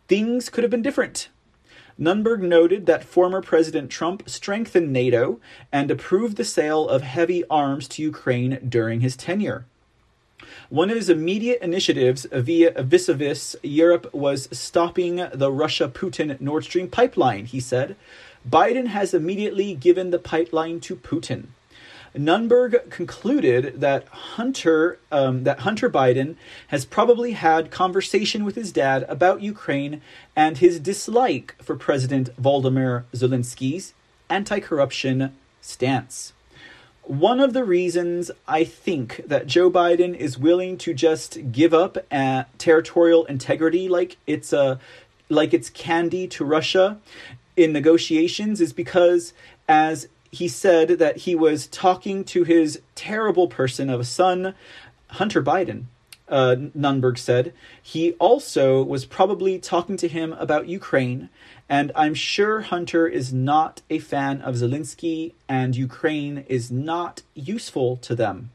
[0.07, 1.29] things could have been different.
[1.99, 5.39] Nunberg noted that former President Trump strengthened NATO
[5.71, 9.65] and approved the sale of heavy arms to Ukraine during his tenure.
[10.69, 17.45] One of his immediate initiatives via vis-a-vis Europe was stopping the Russia-Putin Nord Stream pipeline,
[17.45, 17.97] he said,
[18.49, 21.47] Biden has immediately given the pipeline to Putin.
[22.15, 26.35] Nunberg concluded that Hunter um, that Hunter Biden
[26.67, 30.01] has probably had conversation with his dad about Ukraine
[30.35, 33.93] and his dislike for President Volodymyr Zelensky's
[34.29, 36.33] anti-corruption stance.
[37.03, 41.97] One of the reasons I think that Joe Biden is willing to just give up
[42.57, 44.79] territorial integrity like it's a
[45.29, 46.99] like it's candy to Russia
[47.55, 49.33] in negotiations is because,
[49.67, 54.53] as he said, that he was talking to his terrible person of a son,
[55.11, 55.85] Hunter Biden.
[56.27, 61.29] Uh, Nunberg said he also was probably talking to him about Ukraine,
[61.67, 67.97] and I'm sure Hunter is not a fan of Zelensky, and Ukraine is not useful
[67.97, 68.51] to them.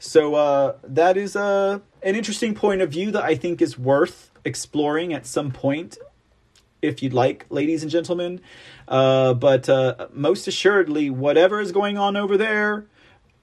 [0.00, 4.32] So uh, that is uh, an interesting point of view that I think is worth
[4.44, 5.98] exploring at some point
[6.82, 8.40] if you'd like, ladies and gentlemen.
[8.88, 12.84] Uh, but uh, most assuredly, whatever is going on over there,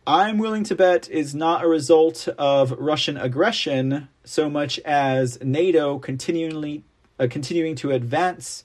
[0.06, 5.98] I'm willing to bet is not a result of Russian aggression so much as NATO
[5.98, 6.84] continually
[7.20, 8.64] uh, continuing to advance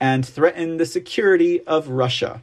[0.00, 2.42] and threaten the security of Russia.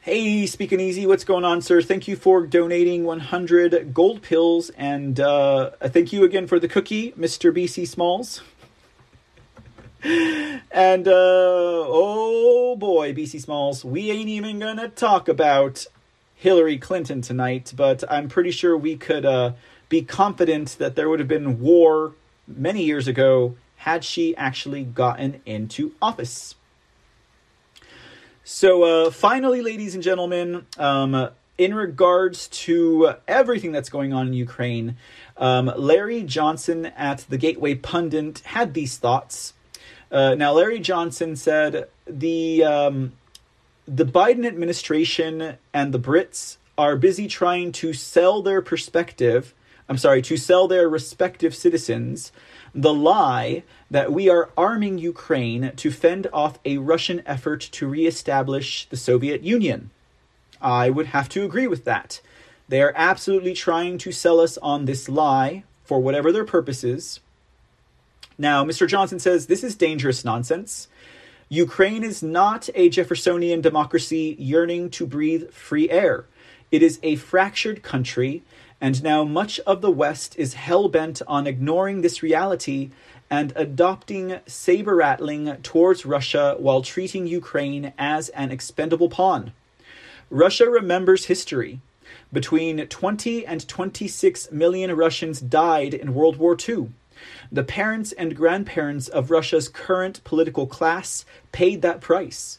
[0.00, 1.82] Hey, speaking easy, what's going on, sir?
[1.82, 7.12] Thank you for donating 100 gold pills, and uh, thank you again for the cookie,
[7.12, 7.52] Mr.
[7.52, 8.40] BC Smalls
[10.02, 15.86] and uh, oh boy, BC Smalls, we ain't even gonna talk about
[16.34, 19.52] Hillary Clinton tonight, but I'm pretty sure we could uh,
[19.88, 22.12] be confident that there would have been war
[22.46, 26.54] many years ago had she actually gotten into office.
[28.44, 34.34] So, uh, finally, ladies and gentlemen, um, in regards to everything that's going on in
[34.34, 34.96] Ukraine,
[35.36, 39.54] um, Larry Johnson at the Gateway Pundit had these thoughts.
[40.10, 43.12] Uh, now, Larry Johnson said the um,
[43.86, 49.54] the Biden administration and the Brits are busy trying to sell their perspective.
[49.88, 52.32] I'm sorry, to sell their respective citizens
[52.76, 58.86] the lie that we are arming Ukraine to fend off a Russian effort to reestablish
[58.90, 59.90] the Soviet Union.
[60.60, 62.20] I would have to agree with that.
[62.68, 67.20] They are absolutely trying to sell us on this lie for whatever their purposes.
[68.38, 68.86] Now, Mr.
[68.86, 70.88] Johnson says this is dangerous nonsense.
[71.48, 76.26] Ukraine is not a Jeffersonian democracy yearning to breathe free air.
[76.70, 78.42] It is a fractured country,
[78.80, 82.90] and now much of the West is hell bent on ignoring this reality
[83.30, 89.52] and adopting saber rattling towards Russia while treating Ukraine as an expendable pawn.
[90.30, 91.80] Russia remembers history.
[92.32, 96.90] Between 20 and 26 million Russians died in World War II.
[97.50, 102.58] The parents and grandparents of Russia's current political class paid that price.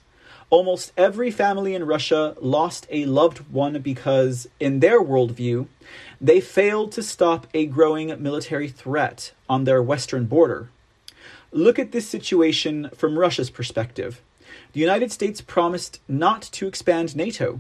[0.50, 5.68] Almost every family in Russia lost a loved one because, in their worldview,
[6.22, 10.70] they failed to stop a growing military threat on their western border.
[11.52, 14.22] Look at this situation from Russia's perspective.
[14.72, 17.60] The United States promised not to expand NATO.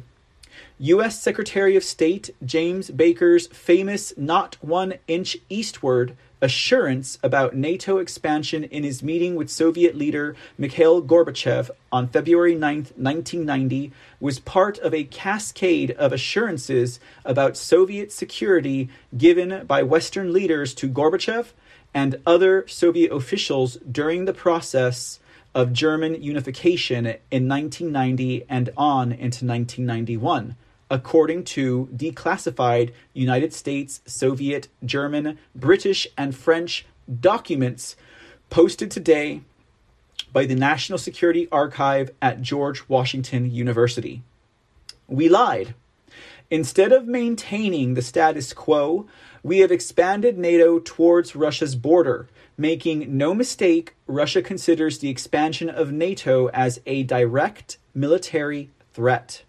[0.80, 1.22] U.S.
[1.22, 8.84] Secretary of State James Baker's famous not one inch eastward assurance about NATO expansion in
[8.84, 15.04] his meeting with Soviet leader Mikhail Gorbachev on February 9, 1990, was part of a
[15.04, 21.54] cascade of assurances about Soviet security given by Western leaders to Gorbachev
[21.94, 25.20] and other Soviet officials during the process
[25.56, 30.56] of German unification in 1990 and on into 1991
[30.90, 36.86] according to declassified United States, Soviet, German, British, and French
[37.20, 37.96] documents
[38.50, 39.42] posted today
[40.32, 44.22] by the National Security Archive at George Washington University.
[45.08, 45.74] We lied.
[46.50, 49.08] Instead of maintaining the status quo,
[49.44, 52.28] we have expanded NATO towards Russia's border,
[52.58, 59.44] making no mistake, Russia considers the expansion of NATO as a direct military threat.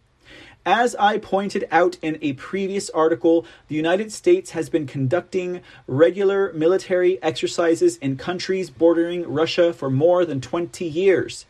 [0.71, 6.53] As I pointed out in a previous article, the United States has been conducting regular
[6.53, 11.47] military exercises in countries bordering Russia for more than 20 years.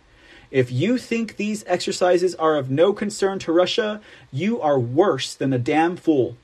[0.52, 4.00] If you think these exercises are of no concern to Russia,
[4.30, 6.36] you are worse than a damn fool.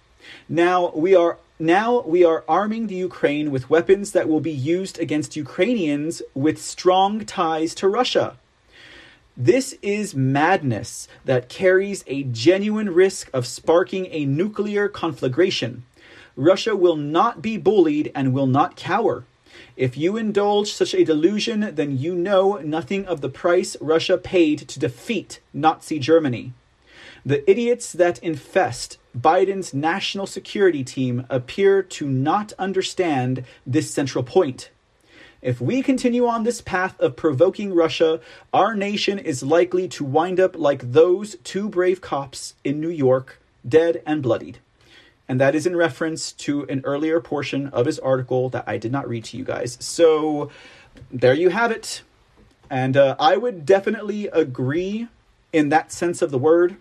[0.49, 4.99] Now we are now we are arming the Ukraine with weapons that will be used
[4.99, 8.37] against Ukrainians with strong ties to Russia.
[9.37, 15.85] This is madness that carries a genuine risk of sparking a nuclear conflagration.
[16.37, 19.25] Russia will not be bullied and will not cower.
[19.77, 24.69] If you indulge such a delusion, then you know nothing of the price Russia paid
[24.69, 26.53] to defeat Nazi Germany.
[27.27, 34.71] The idiots that infest Biden's national security team appear to not understand this central point.
[35.45, 38.19] If we continue on this path of provoking Russia,
[38.55, 43.39] our nation is likely to wind up like those two brave cops in New York,
[43.69, 44.61] dead and bloodied.
[45.29, 48.91] And that is in reference to an earlier portion of his article that I did
[48.91, 49.77] not read to you guys.
[49.81, 50.51] So
[51.13, 52.01] there you have it.
[52.71, 55.09] And uh, I would definitely agree
[55.53, 56.79] in that sense of the word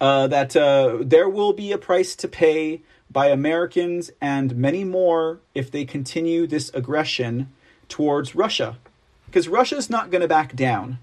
[0.00, 5.40] uh, that uh, there will be a price to pay by Americans and many more
[5.54, 7.50] if they continue this aggression
[7.88, 8.78] towards Russia.
[9.26, 10.98] Because Russia's not going to back down.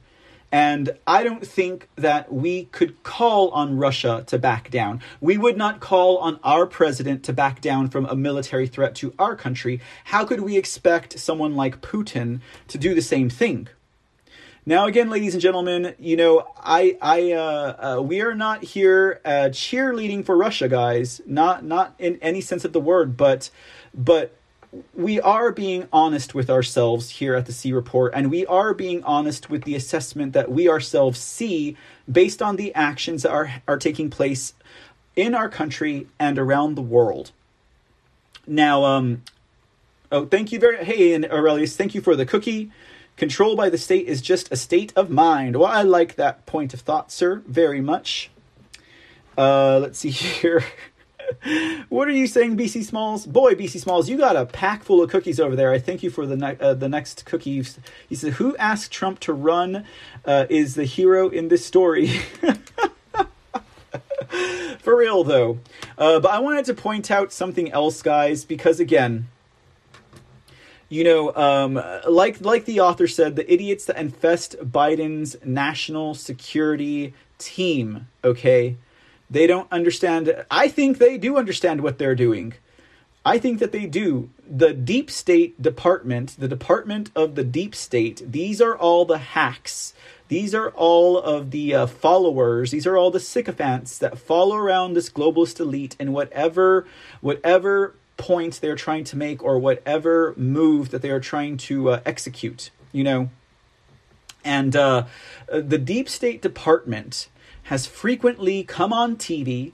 [0.51, 5.01] And I don't think that we could call on Russia to back down.
[5.19, 9.13] We would not call on our president to back down from a military threat to
[9.19, 9.81] our country.
[10.05, 12.39] How could we expect someone like Putin
[12.69, 13.67] to do the same thing?
[14.67, 19.21] Now, again, ladies and gentlemen, you know, I, I, uh, uh, we are not here
[19.23, 21.21] uh, cheerleading for Russia, guys.
[21.25, 23.49] Not, not in any sense of the word, but,
[23.93, 24.35] but
[24.93, 29.05] we are being honest with ourselves here at the C Report, and we are being
[29.05, 31.77] honest with the assessment that we ourselves see
[32.11, 34.53] based on the actions that are are taking place
[35.15, 37.31] in our country and around the world.
[38.45, 39.23] Now, um,
[40.11, 40.83] oh, thank you very.
[40.83, 42.69] Hey, Aurelius, thank you for the cookie.
[43.17, 45.55] Control by the state is just a state of mind.
[45.55, 48.29] Well, I like that point of thought, sir, very much.
[49.35, 50.63] Uh, let's see here.
[51.89, 53.25] what are you saying, BC Smalls?
[53.25, 55.71] Boy, BC Smalls, you got a pack full of cookies over there.
[55.71, 57.63] I thank you for the ne- uh, the next cookie.
[58.07, 59.83] He said, "Who asked Trump to run?
[60.23, 62.07] Uh, is the hero in this story?"
[64.79, 65.59] for real, though.
[65.97, 69.27] Uh, but I wanted to point out something else, guys, because again,
[70.89, 77.13] you know, um, like like the author said, the idiots that infest Biden's national security
[77.37, 78.07] team.
[78.23, 78.77] Okay,
[79.29, 80.45] they don't understand.
[80.49, 82.53] I think they do understand what they're doing.
[83.25, 84.29] I think that they do.
[84.49, 89.93] The deep state department, the department of the deep state, these are all the hacks.
[90.29, 92.71] These are all of the uh, followers.
[92.71, 96.85] These are all the sycophants that follow around this globalist elite and whatever,
[97.19, 102.01] whatever point they're trying to make or whatever move that they are trying to uh,
[102.05, 103.29] execute, you know.
[104.43, 105.05] And uh,
[105.47, 107.29] the deep state department
[107.63, 109.73] has frequently come on TV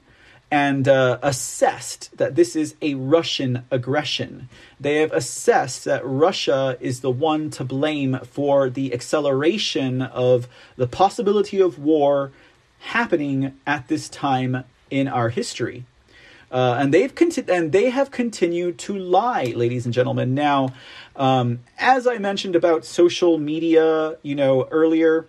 [0.50, 4.50] and uh, assessed that this is a Russian aggression.
[4.80, 10.86] They have assessed that Russia is the one to blame for the acceleration of the
[10.86, 12.32] possibility of war
[12.80, 15.86] happening at this time in our history.
[16.54, 20.36] Uh, and they've conti- and they have continued to lie, ladies and gentlemen.
[20.36, 20.70] Now,
[21.16, 25.26] um, as I mentioned about social media, you know earlier,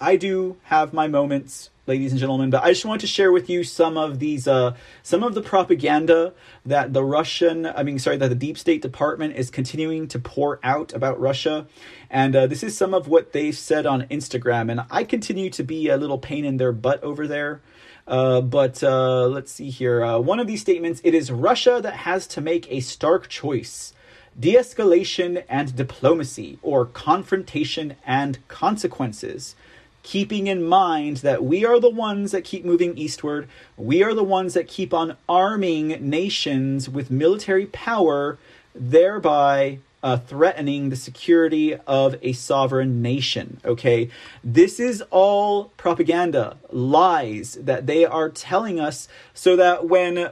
[0.00, 3.50] I do have my moments, ladies and gentlemen, but I just want to share with
[3.50, 6.32] you some of these, uh, some of the propaganda
[6.64, 10.58] that the Russian, I mean, sorry, that the Deep State Department is continuing to pour
[10.62, 11.66] out about Russia.
[12.10, 14.70] And uh, this is some of what they've said on Instagram.
[14.70, 17.60] And I continue to be a little pain in their butt over there.
[18.06, 20.04] Uh, but uh, let's see here.
[20.04, 23.92] Uh, one of these statements it is Russia that has to make a stark choice
[24.38, 29.56] de escalation and diplomacy, or confrontation and consequences.
[30.02, 34.22] Keeping in mind that we are the ones that keep moving eastward, we are the
[34.22, 38.38] ones that keep on arming nations with military power,
[38.74, 43.58] thereby uh, threatening the security of a sovereign nation.
[43.64, 44.08] Okay,
[44.44, 50.30] this is all propaganda, lies that they are telling us so that when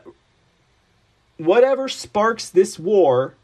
[1.39, 3.35] whatever sparks this war,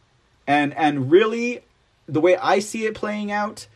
[0.47, 1.62] and and really
[2.07, 3.66] the way I see it playing out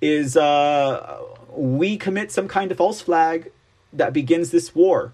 [0.00, 1.20] is uh,
[1.54, 3.52] we commit some kind of false flag
[3.92, 5.12] that begins this war.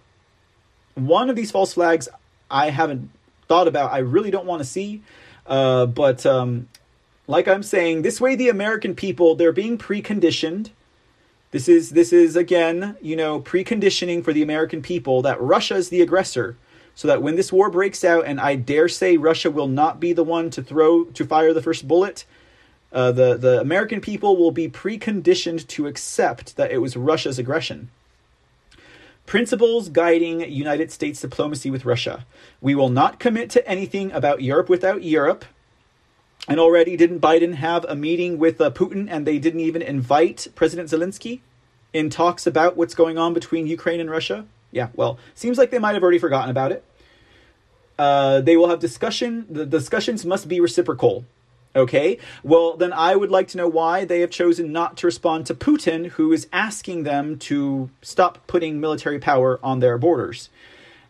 [0.95, 2.09] One of these false flags
[2.51, 3.11] I haven't
[3.47, 3.93] thought about.
[3.93, 5.03] I really don't want to see.
[5.47, 6.69] Uh, but um,
[7.29, 10.71] like I'm saying, this way the American people they're being preconditioned.
[11.51, 15.91] This is this is again, you know, preconditioning for the American people that Russia is
[15.91, 16.57] the aggressor,
[16.95, 20.13] so that when this war breaks out, and I dare say Russia will not be
[20.13, 22.25] the one to throw to fire the first bullet,
[22.93, 27.91] uh, the the American people will be preconditioned to accept that it was Russia's aggression.
[29.27, 32.25] Principles guiding United States diplomacy with Russia.
[32.63, 35.45] We will not commit to anything about Europe without Europe.
[36.49, 40.49] And already, didn't Biden have a meeting with uh, Putin and they didn't even invite
[40.55, 41.41] President Zelensky
[41.93, 44.47] in talks about what's going on between Ukraine and Russia?
[44.71, 46.85] Yeah, well, seems like they might have already forgotten about it.
[47.99, 49.47] Uh, they will have discussion.
[49.51, 51.25] The discussions must be reciprocal.
[51.77, 55.47] Okay, well, then I would like to know why they have chosen not to respond
[55.47, 60.49] to Putin, who is asking them to stop putting military power on their borders.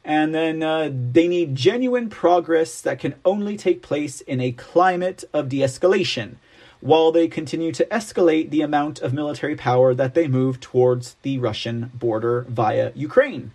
[0.08, 5.22] And then uh, they need genuine progress that can only take place in a climate
[5.34, 6.36] of de escalation,
[6.80, 11.38] while they continue to escalate the amount of military power that they move towards the
[11.38, 13.50] Russian border via Ukraine.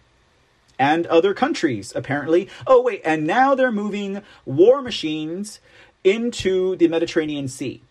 [0.77, 2.47] And other countries, apparently.
[2.67, 5.59] Oh, wait, and now they're moving war machines
[6.03, 7.81] into the Mediterranean Sea,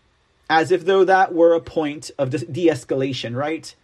[0.49, 3.75] as if though that were a point of de escalation, right?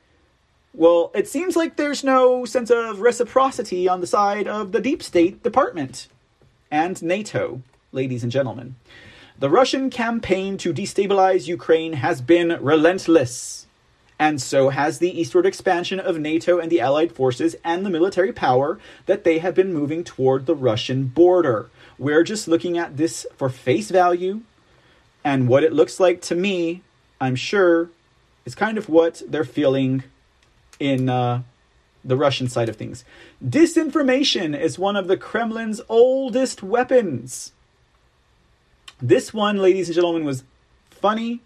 [0.74, 5.02] Well, it seems like there's no sense of reciprocity on the side of the deep
[5.02, 6.08] state department
[6.70, 8.76] and NATO, ladies and gentlemen.
[9.40, 13.66] The Russian campaign to destabilize Ukraine has been relentless,
[14.20, 18.32] and so has the eastward expansion of NATO and the Allied forces and the military
[18.32, 18.78] power
[19.08, 21.70] that they have been moving toward the Russian border.
[21.98, 24.42] We're just looking at this for face value,
[25.24, 26.84] and what it looks like to me,
[27.20, 27.90] I'm sure,
[28.46, 30.04] is kind of what they're feeling
[30.80, 31.44] in uh,
[32.04, 33.04] the Russian side of things.
[33.46, 37.52] Disinformation is one of the Kremlin's oldest weapons.
[39.02, 40.44] This one, ladies and gentlemen, was
[40.90, 41.42] funny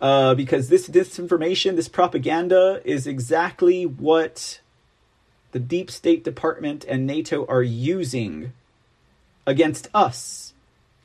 [0.00, 4.60] uh, because this disinformation, this propaganda, is exactly what
[5.52, 8.52] the deep state department and NATO are using
[9.46, 10.52] against us,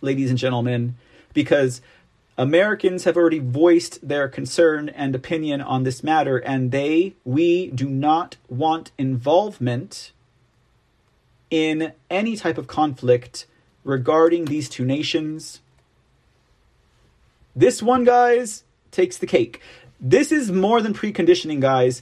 [0.02, 0.95] ladies and gentlemen,
[1.34, 1.81] because
[2.38, 7.88] Americans have already voiced their concern and opinion on this matter, and they, we do
[7.88, 10.12] not want involvement
[11.52, 13.46] in any type of conflict
[13.84, 15.62] regarding these two nations.
[17.56, 19.62] This one, guys, takes the cake.
[20.00, 22.02] This is more than preconditioning, guys.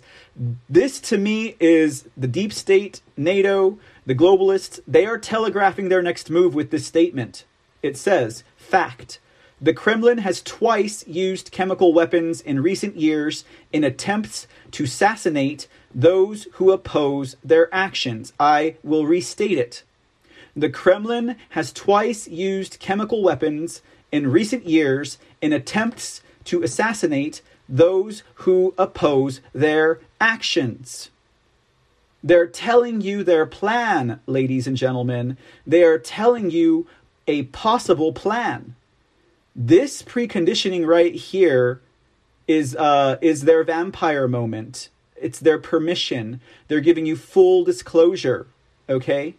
[0.69, 4.79] This to me is the deep state, NATO, the globalists.
[4.87, 7.43] They are telegraphing their next move with this statement.
[7.83, 9.19] It says, fact.
[9.63, 16.47] The Kremlin has twice used chemical weapons in recent years in attempts to assassinate those
[16.53, 18.33] who oppose their actions.
[18.39, 19.83] I will restate it.
[20.55, 28.23] The Kremlin has twice used chemical weapons in recent years in attempts to assassinate those
[28.35, 31.11] who oppose their actions.
[32.23, 35.37] They're telling you their plan, ladies and gentlemen.
[35.67, 36.87] They are telling you
[37.27, 38.75] a possible plan.
[39.55, 41.81] This preconditioning right here
[42.47, 44.89] is uh is their vampire moment.
[45.15, 46.41] It's their permission.
[46.67, 48.47] They're giving you full disclosure.
[48.89, 49.35] Okay?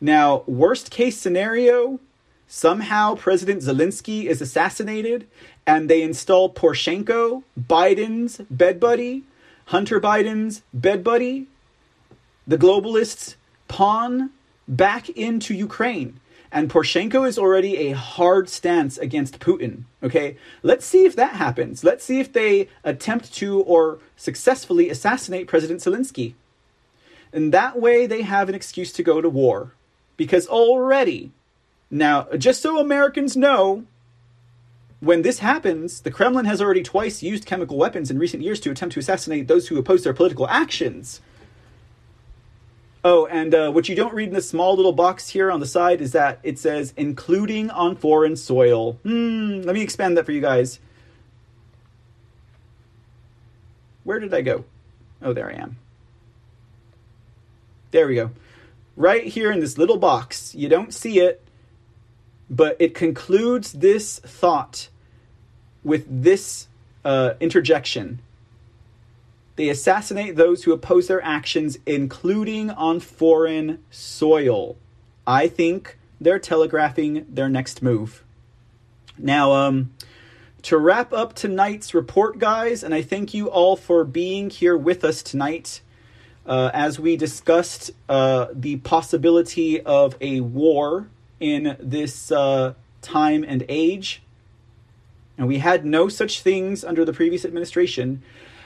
[0.00, 1.98] Now, worst case scenario,
[2.46, 5.26] somehow President Zelensky is assassinated
[5.66, 9.24] and they install Poroshenko, Biden's bed buddy,
[9.66, 11.46] Hunter Biden's bed buddy,
[12.46, 13.34] the globalists'
[13.66, 14.30] pawn
[14.66, 16.20] back into Ukraine.
[16.50, 19.82] And Poroshenko is already a hard stance against Putin.
[20.02, 21.84] Okay, let's see if that happens.
[21.84, 26.34] Let's see if they attempt to or successfully assassinate President Zelensky.
[27.32, 29.72] And that way they have an excuse to go to war.
[30.16, 31.32] Because already,
[31.90, 33.84] now, just so Americans know,
[35.00, 38.70] when this happens, the Kremlin has already twice used chemical weapons in recent years to
[38.70, 41.20] attempt to assassinate those who oppose their political actions.
[43.10, 45.66] Oh, and uh, what you don't read in this small little box here on the
[45.66, 48.98] side is that it says including on foreign soil.
[49.02, 50.78] Hmm, let me expand that for you guys.
[54.04, 54.66] Where did I go?
[55.22, 55.78] Oh, there I am.
[57.92, 58.30] There we go.
[58.94, 60.54] Right here in this little box.
[60.54, 61.42] You don't see it,
[62.50, 64.90] but it concludes this thought
[65.82, 66.68] with this
[67.06, 68.20] uh, interjection.
[69.58, 74.76] They assassinate those who oppose their actions, including on foreign soil.
[75.26, 78.22] I think they're telegraphing their next move.
[79.18, 79.92] Now, um,
[80.62, 85.02] to wrap up tonight's report, guys, and I thank you all for being here with
[85.02, 85.80] us tonight
[86.46, 91.08] uh, as we discussed uh, the possibility of a war
[91.40, 94.22] in this uh, time and age.
[95.36, 98.22] And we had no such things under the previous administration.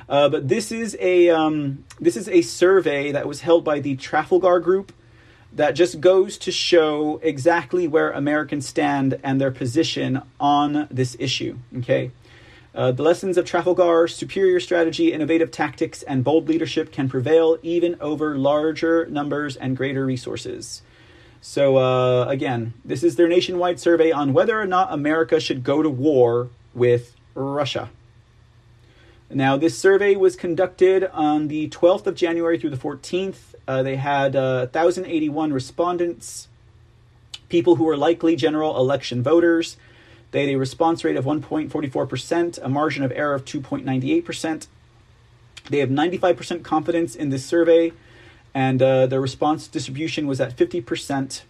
[0.08, 3.96] Uh, but this is a um, this is a survey that was held by the
[3.96, 4.92] Trafalgar Group
[5.54, 11.58] that just goes to show exactly where Americans stand and their position on this issue.
[11.78, 12.10] Okay.
[12.74, 17.96] Uh, the lessons of Trafalgar, superior strategy, innovative tactics, and bold leadership can prevail even
[18.00, 20.80] over larger numbers and greater resources.
[21.42, 25.82] So, uh, again, this is their nationwide survey on whether or not America should go
[25.82, 27.90] to war with Russia.
[29.34, 33.54] Now, this survey was conducted on the 12th of January through the 14th.
[33.66, 36.48] Uh, they had uh, 1,081 respondents,
[37.48, 39.76] people who were likely general election voters.
[40.32, 44.66] They had a response rate of 1.44%, a margin of error of 2.98%.
[45.70, 47.92] They have 95% confidence in this survey
[48.54, 51.42] and uh, the response distribution was at 50%.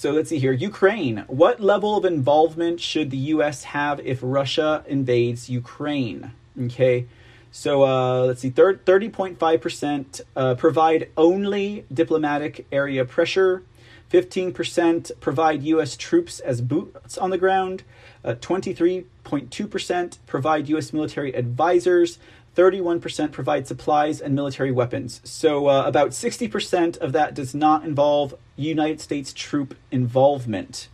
[0.00, 0.52] So let's see here.
[0.52, 1.24] Ukraine.
[1.26, 3.64] What level of involvement should the U.S.
[3.64, 6.32] have if Russia invades Ukraine?
[6.58, 7.06] Okay.
[7.50, 8.50] So uh, let's see.
[8.50, 13.62] 30.5% uh, provide only diplomatic area pressure.
[14.10, 15.98] 15% provide U.S.
[15.98, 17.82] troops as boots on the ground.
[18.24, 20.94] Uh, 23.2% provide U.S.
[20.94, 22.18] military advisors.
[22.56, 25.20] 31% provide supplies and military weapons.
[25.24, 30.88] So uh, about 60% of that does not involve United States troop involvement.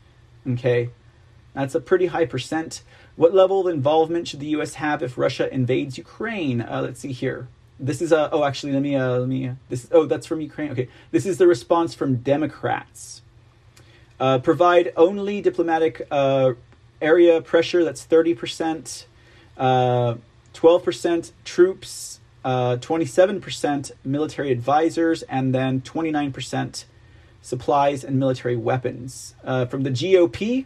[0.47, 0.91] Okay,
[1.55, 2.83] that's a pretty high percent.
[3.17, 4.75] What level of involvement should the U.S.
[4.75, 6.61] have if Russia invades Ukraine?
[6.61, 7.49] Uh, let's see here.
[7.81, 8.31] This is a.
[8.31, 8.95] Oh, actually, let me.
[8.95, 9.49] Uh, let me.
[9.49, 9.89] Uh, this.
[9.91, 10.71] Oh, that's from Ukraine.
[10.73, 13.23] Okay, this is the response from Democrats.
[14.21, 16.53] Uh, provide only diplomatic uh,
[17.03, 17.85] area pressure.
[17.85, 19.07] That's thirty percent.
[19.57, 20.17] Uh,
[20.57, 26.85] 12% troops, uh, 27% military advisors, and then 29%
[27.43, 29.35] supplies and military weapons.
[29.45, 30.65] Uh, from the GOP,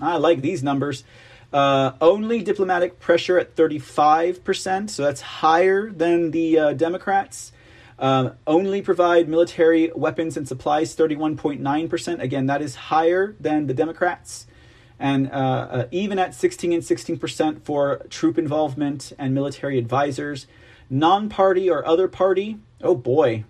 [0.00, 1.04] I like these numbers.
[1.52, 7.52] Uh, only diplomatic pressure at 35%, so that's higher than the uh, Democrats.
[7.98, 12.20] Um, only provide military weapons and supplies 31.9%.
[12.20, 14.46] Again, that is higher than the Democrats
[14.98, 20.46] and uh, uh, even at 16 and 16% for troop involvement and military advisors.
[20.90, 23.44] Non party or other party, oh boy,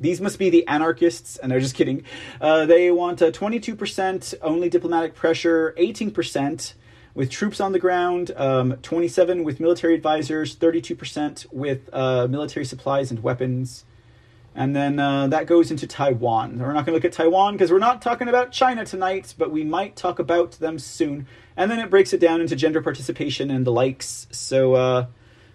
[0.00, 2.02] these must be the anarchists, and they're just kidding.
[2.40, 6.72] Uh, they want a 22% only diplomatic pressure, 18%
[7.14, 13.10] with troops on the ground, um, 27 with military advisors, 32% with uh, military supplies
[13.10, 13.84] and weapons,
[14.54, 16.58] and then uh, that goes into Taiwan.
[16.58, 19.50] We're not going to look at Taiwan because we're not talking about China tonight, but
[19.50, 21.26] we might talk about them soon.
[21.56, 24.26] And then it breaks it down into gender participation and the likes.
[24.32, 25.06] So, uh,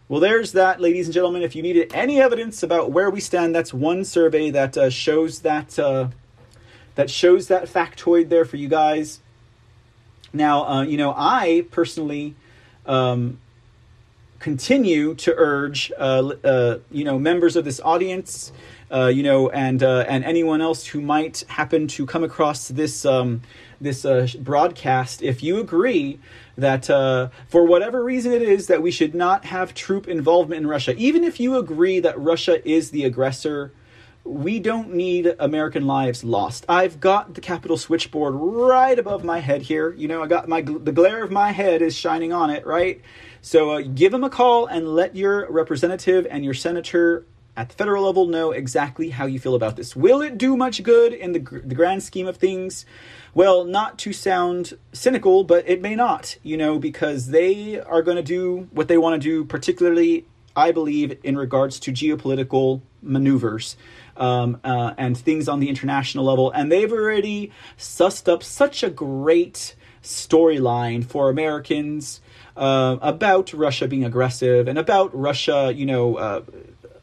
[0.07, 1.41] well, there's that, ladies and gentlemen.
[1.41, 5.39] If you needed any evidence about where we stand, that's one survey that uh, shows
[5.41, 6.09] that uh,
[6.93, 9.19] that shows that factoid there for you guys.
[10.31, 12.35] Now, uh, you know, I personally
[12.85, 13.39] um,
[14.39, 18.51] continue to urge, uh, you know, members of this audience
[18.95, 23.05] uh, you know, and uh, and anyone else who might happen to come across this
[23.05, 23.41] um,
[23.81, 26.17] this uh, broadcast if you agree
[26.57, 30.67] that uh, for whatever reason it is that we should not have troop involvement in
[30.67, 33.73] Russia, even if you agree that Russia is the aggressor.
[34.23, 36.65] We don't need American lives lost.
[36.67, 39.93] I've got the Capitol switchboard right above my head here.
[39.93, 43.01] You know, I got my the glare of my head is shining on it, right?
[43.41, 47.75] So uh, give them a call and let your representative and your senator at the
[47.75, 49.95] federal level know exactly how you feel about this.
[49.95, 52.85] Will it do much good in the, the grand scheme of things?
[53.33, 58.17] Well, not to sound cynical, but it may not, you know, because they are going
[58.17, 60.25] to do what they want to do, particularly,
[60.55, 63.77] I believe, in regards to geopolitical maneuvers.
[64.17, 68.89] Um, uh, and things on the international level, and they've already sussed up such a
[68.89, 72.21] great storyline for Americans
[72.55, 76.41] uh, about Russia being aggressive and about Russia, you know, uh,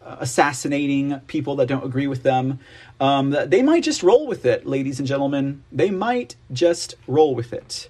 [0.04, 2.58] assassinating people that don't agree with them.
[3.00, 5.62] Um, they might just roll with it, ladies and gentlemen.
[5.70, 7.88] They might just roll with it.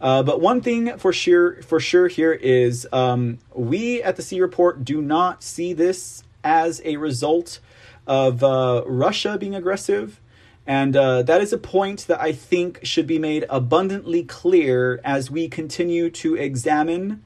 [0.00, 4.40] Uh, but one thing for sure, for sure here is um, we at the C
[4.40, 7.60] Report do not see this as a result
[8.06, 10.20] of uh, Russia being aggressive.
[10.66, 15.30] And uh, that is a point that I think should be made abundantly clear as
[15.30, 17.22] we continue to examine,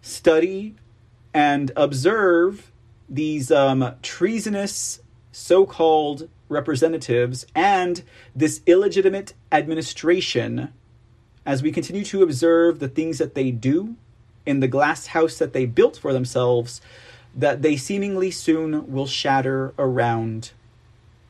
[0.00, 0.74] study,
[1.34, 2.69] and observe
[3.10, 5.00] these um, treasonous
[5.32, 8.02] so called representatives and
[8.34, 10.72] this illegitimate administration
[11.44, 13.96] as we continue to observe the things that they do
[14.46, 16.80] in the glass house that they built for themselves
[17.34, 20.52] that they seemingly soon will shatter around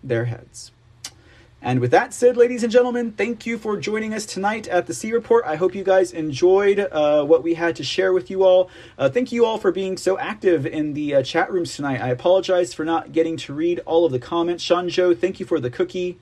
[0.02, 0.72] their heads.
[1.62, 4.94] And with that said, ladies and gentlemen, thank you for joining us tonight at the
[4.94, 5.44] C Report.
[5.44, 8.70] I hope you guys enjoyed uh, what we had to share with you all.
[8.96, 12.00] Uh, thank you all for being so active in the uh, chat rooms tonight.
[12.00, 14.64] I apologize for not getting to read all of the comments.
[14.64, 16.18] Shanjo, thank you for the cookie.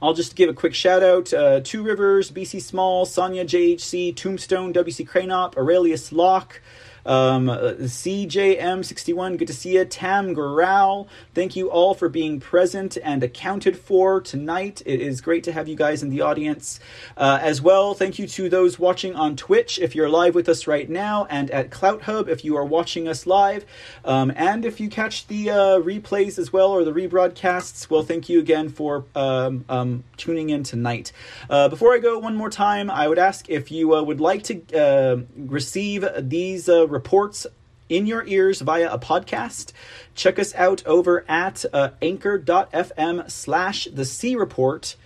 [0.00, 4.72] I'll just give a quick shout out uh, Two Rivers, BC Small, Sonia JHC, Tombstone,
[4.72, 6.62] WC Cranop, Aurelius Locke.
[7.06, 9.84] Um, uh, CJM61, good to see you.
[9.84, 14.82] Tam Growl, thank you all for being present and accounted for tonight.
[14.86, 16.80] It is great to have you guys in the audience.
[17.16, 20.66] Uh, as well, thank you to those watching on Twitch if you're live with us
[20.66, 23.66] right now, and at Clout Hub if you are watching us live.
[24.04, 28.28] Um, and if you catch the uh, replays as well or the rebroadcasts, well, thank
[28.28, 31.12] you again for um, um, tuning in tonight.
[31.50, 34.44] Uh, before I go one more time, I would ask if you uh, would like
[34.44, 37.46] to uh, receive these reports
[37.88, 39.72] in your ears via a podcast.
[40.14, 44.96] Check us out over at uh, anchor.fm slash the C report.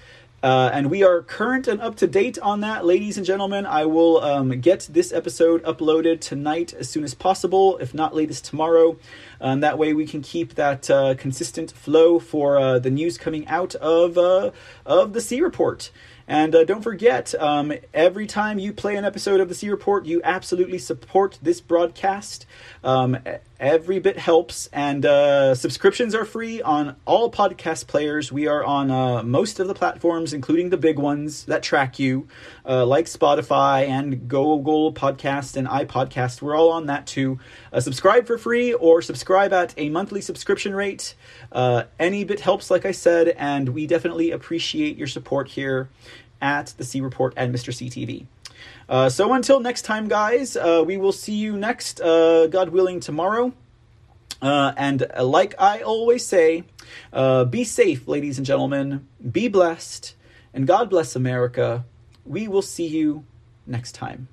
[0.40, 3.66] Uh, and we are current and up to date on that, ladies and gentlemen.
[3.66, 8.44] I will um, get this episode uploaded tonight as soon as possible, if not latest
[8.44, 8.96] tomorrow.
[9.40, 13.48] And that way we can keep that uh, consistent flow for uh, the news coming
[13.48, 14.52] out of uh,
[14.86, 15.90] of the C report.
[16.28, 20.04] And uh, don't forget, um, every time you play an episode of the C Report,
[20.04, 22.44] you absolutely support this broadcast.
[22.84, 23.18] Um,
[23.58, 28.30] every bit helps, and uh, subscriptions are free on all podcast players.
[28.30, 32.28] We are on uh, most of the platforms, including the big ones that track you,
[32.66, 36.40] uh, like Spotify and Google Podcast and iPodcast.
[36.40, 37.38] We're all on that too.
[37.72, 41.14] Uh, subscribe for free or subscribe at a monthly subscription rate.
[41.50, 45.88] Uh, any bit helps, like I said, and we definitely appreciate your support here
[46.40, 47.72] at the C Report and Mr.
[47.72, 48.26] CTV.
[48.88, 53.00] Uh, so until next time, guys, uh, we will see you next, uh, God willing,
[53.00, 53.52] tomorrow.
[54.40, 56.64] Uh, and like I always say,
[57.12, 59.06] uh, be safe, ladies and gentlemen.
[59.30, 60.14] Be blessed,
[60.54, 61.84] and God bless America.
[62.24, 63.24] We will see you
[63.66, 64.28] next time.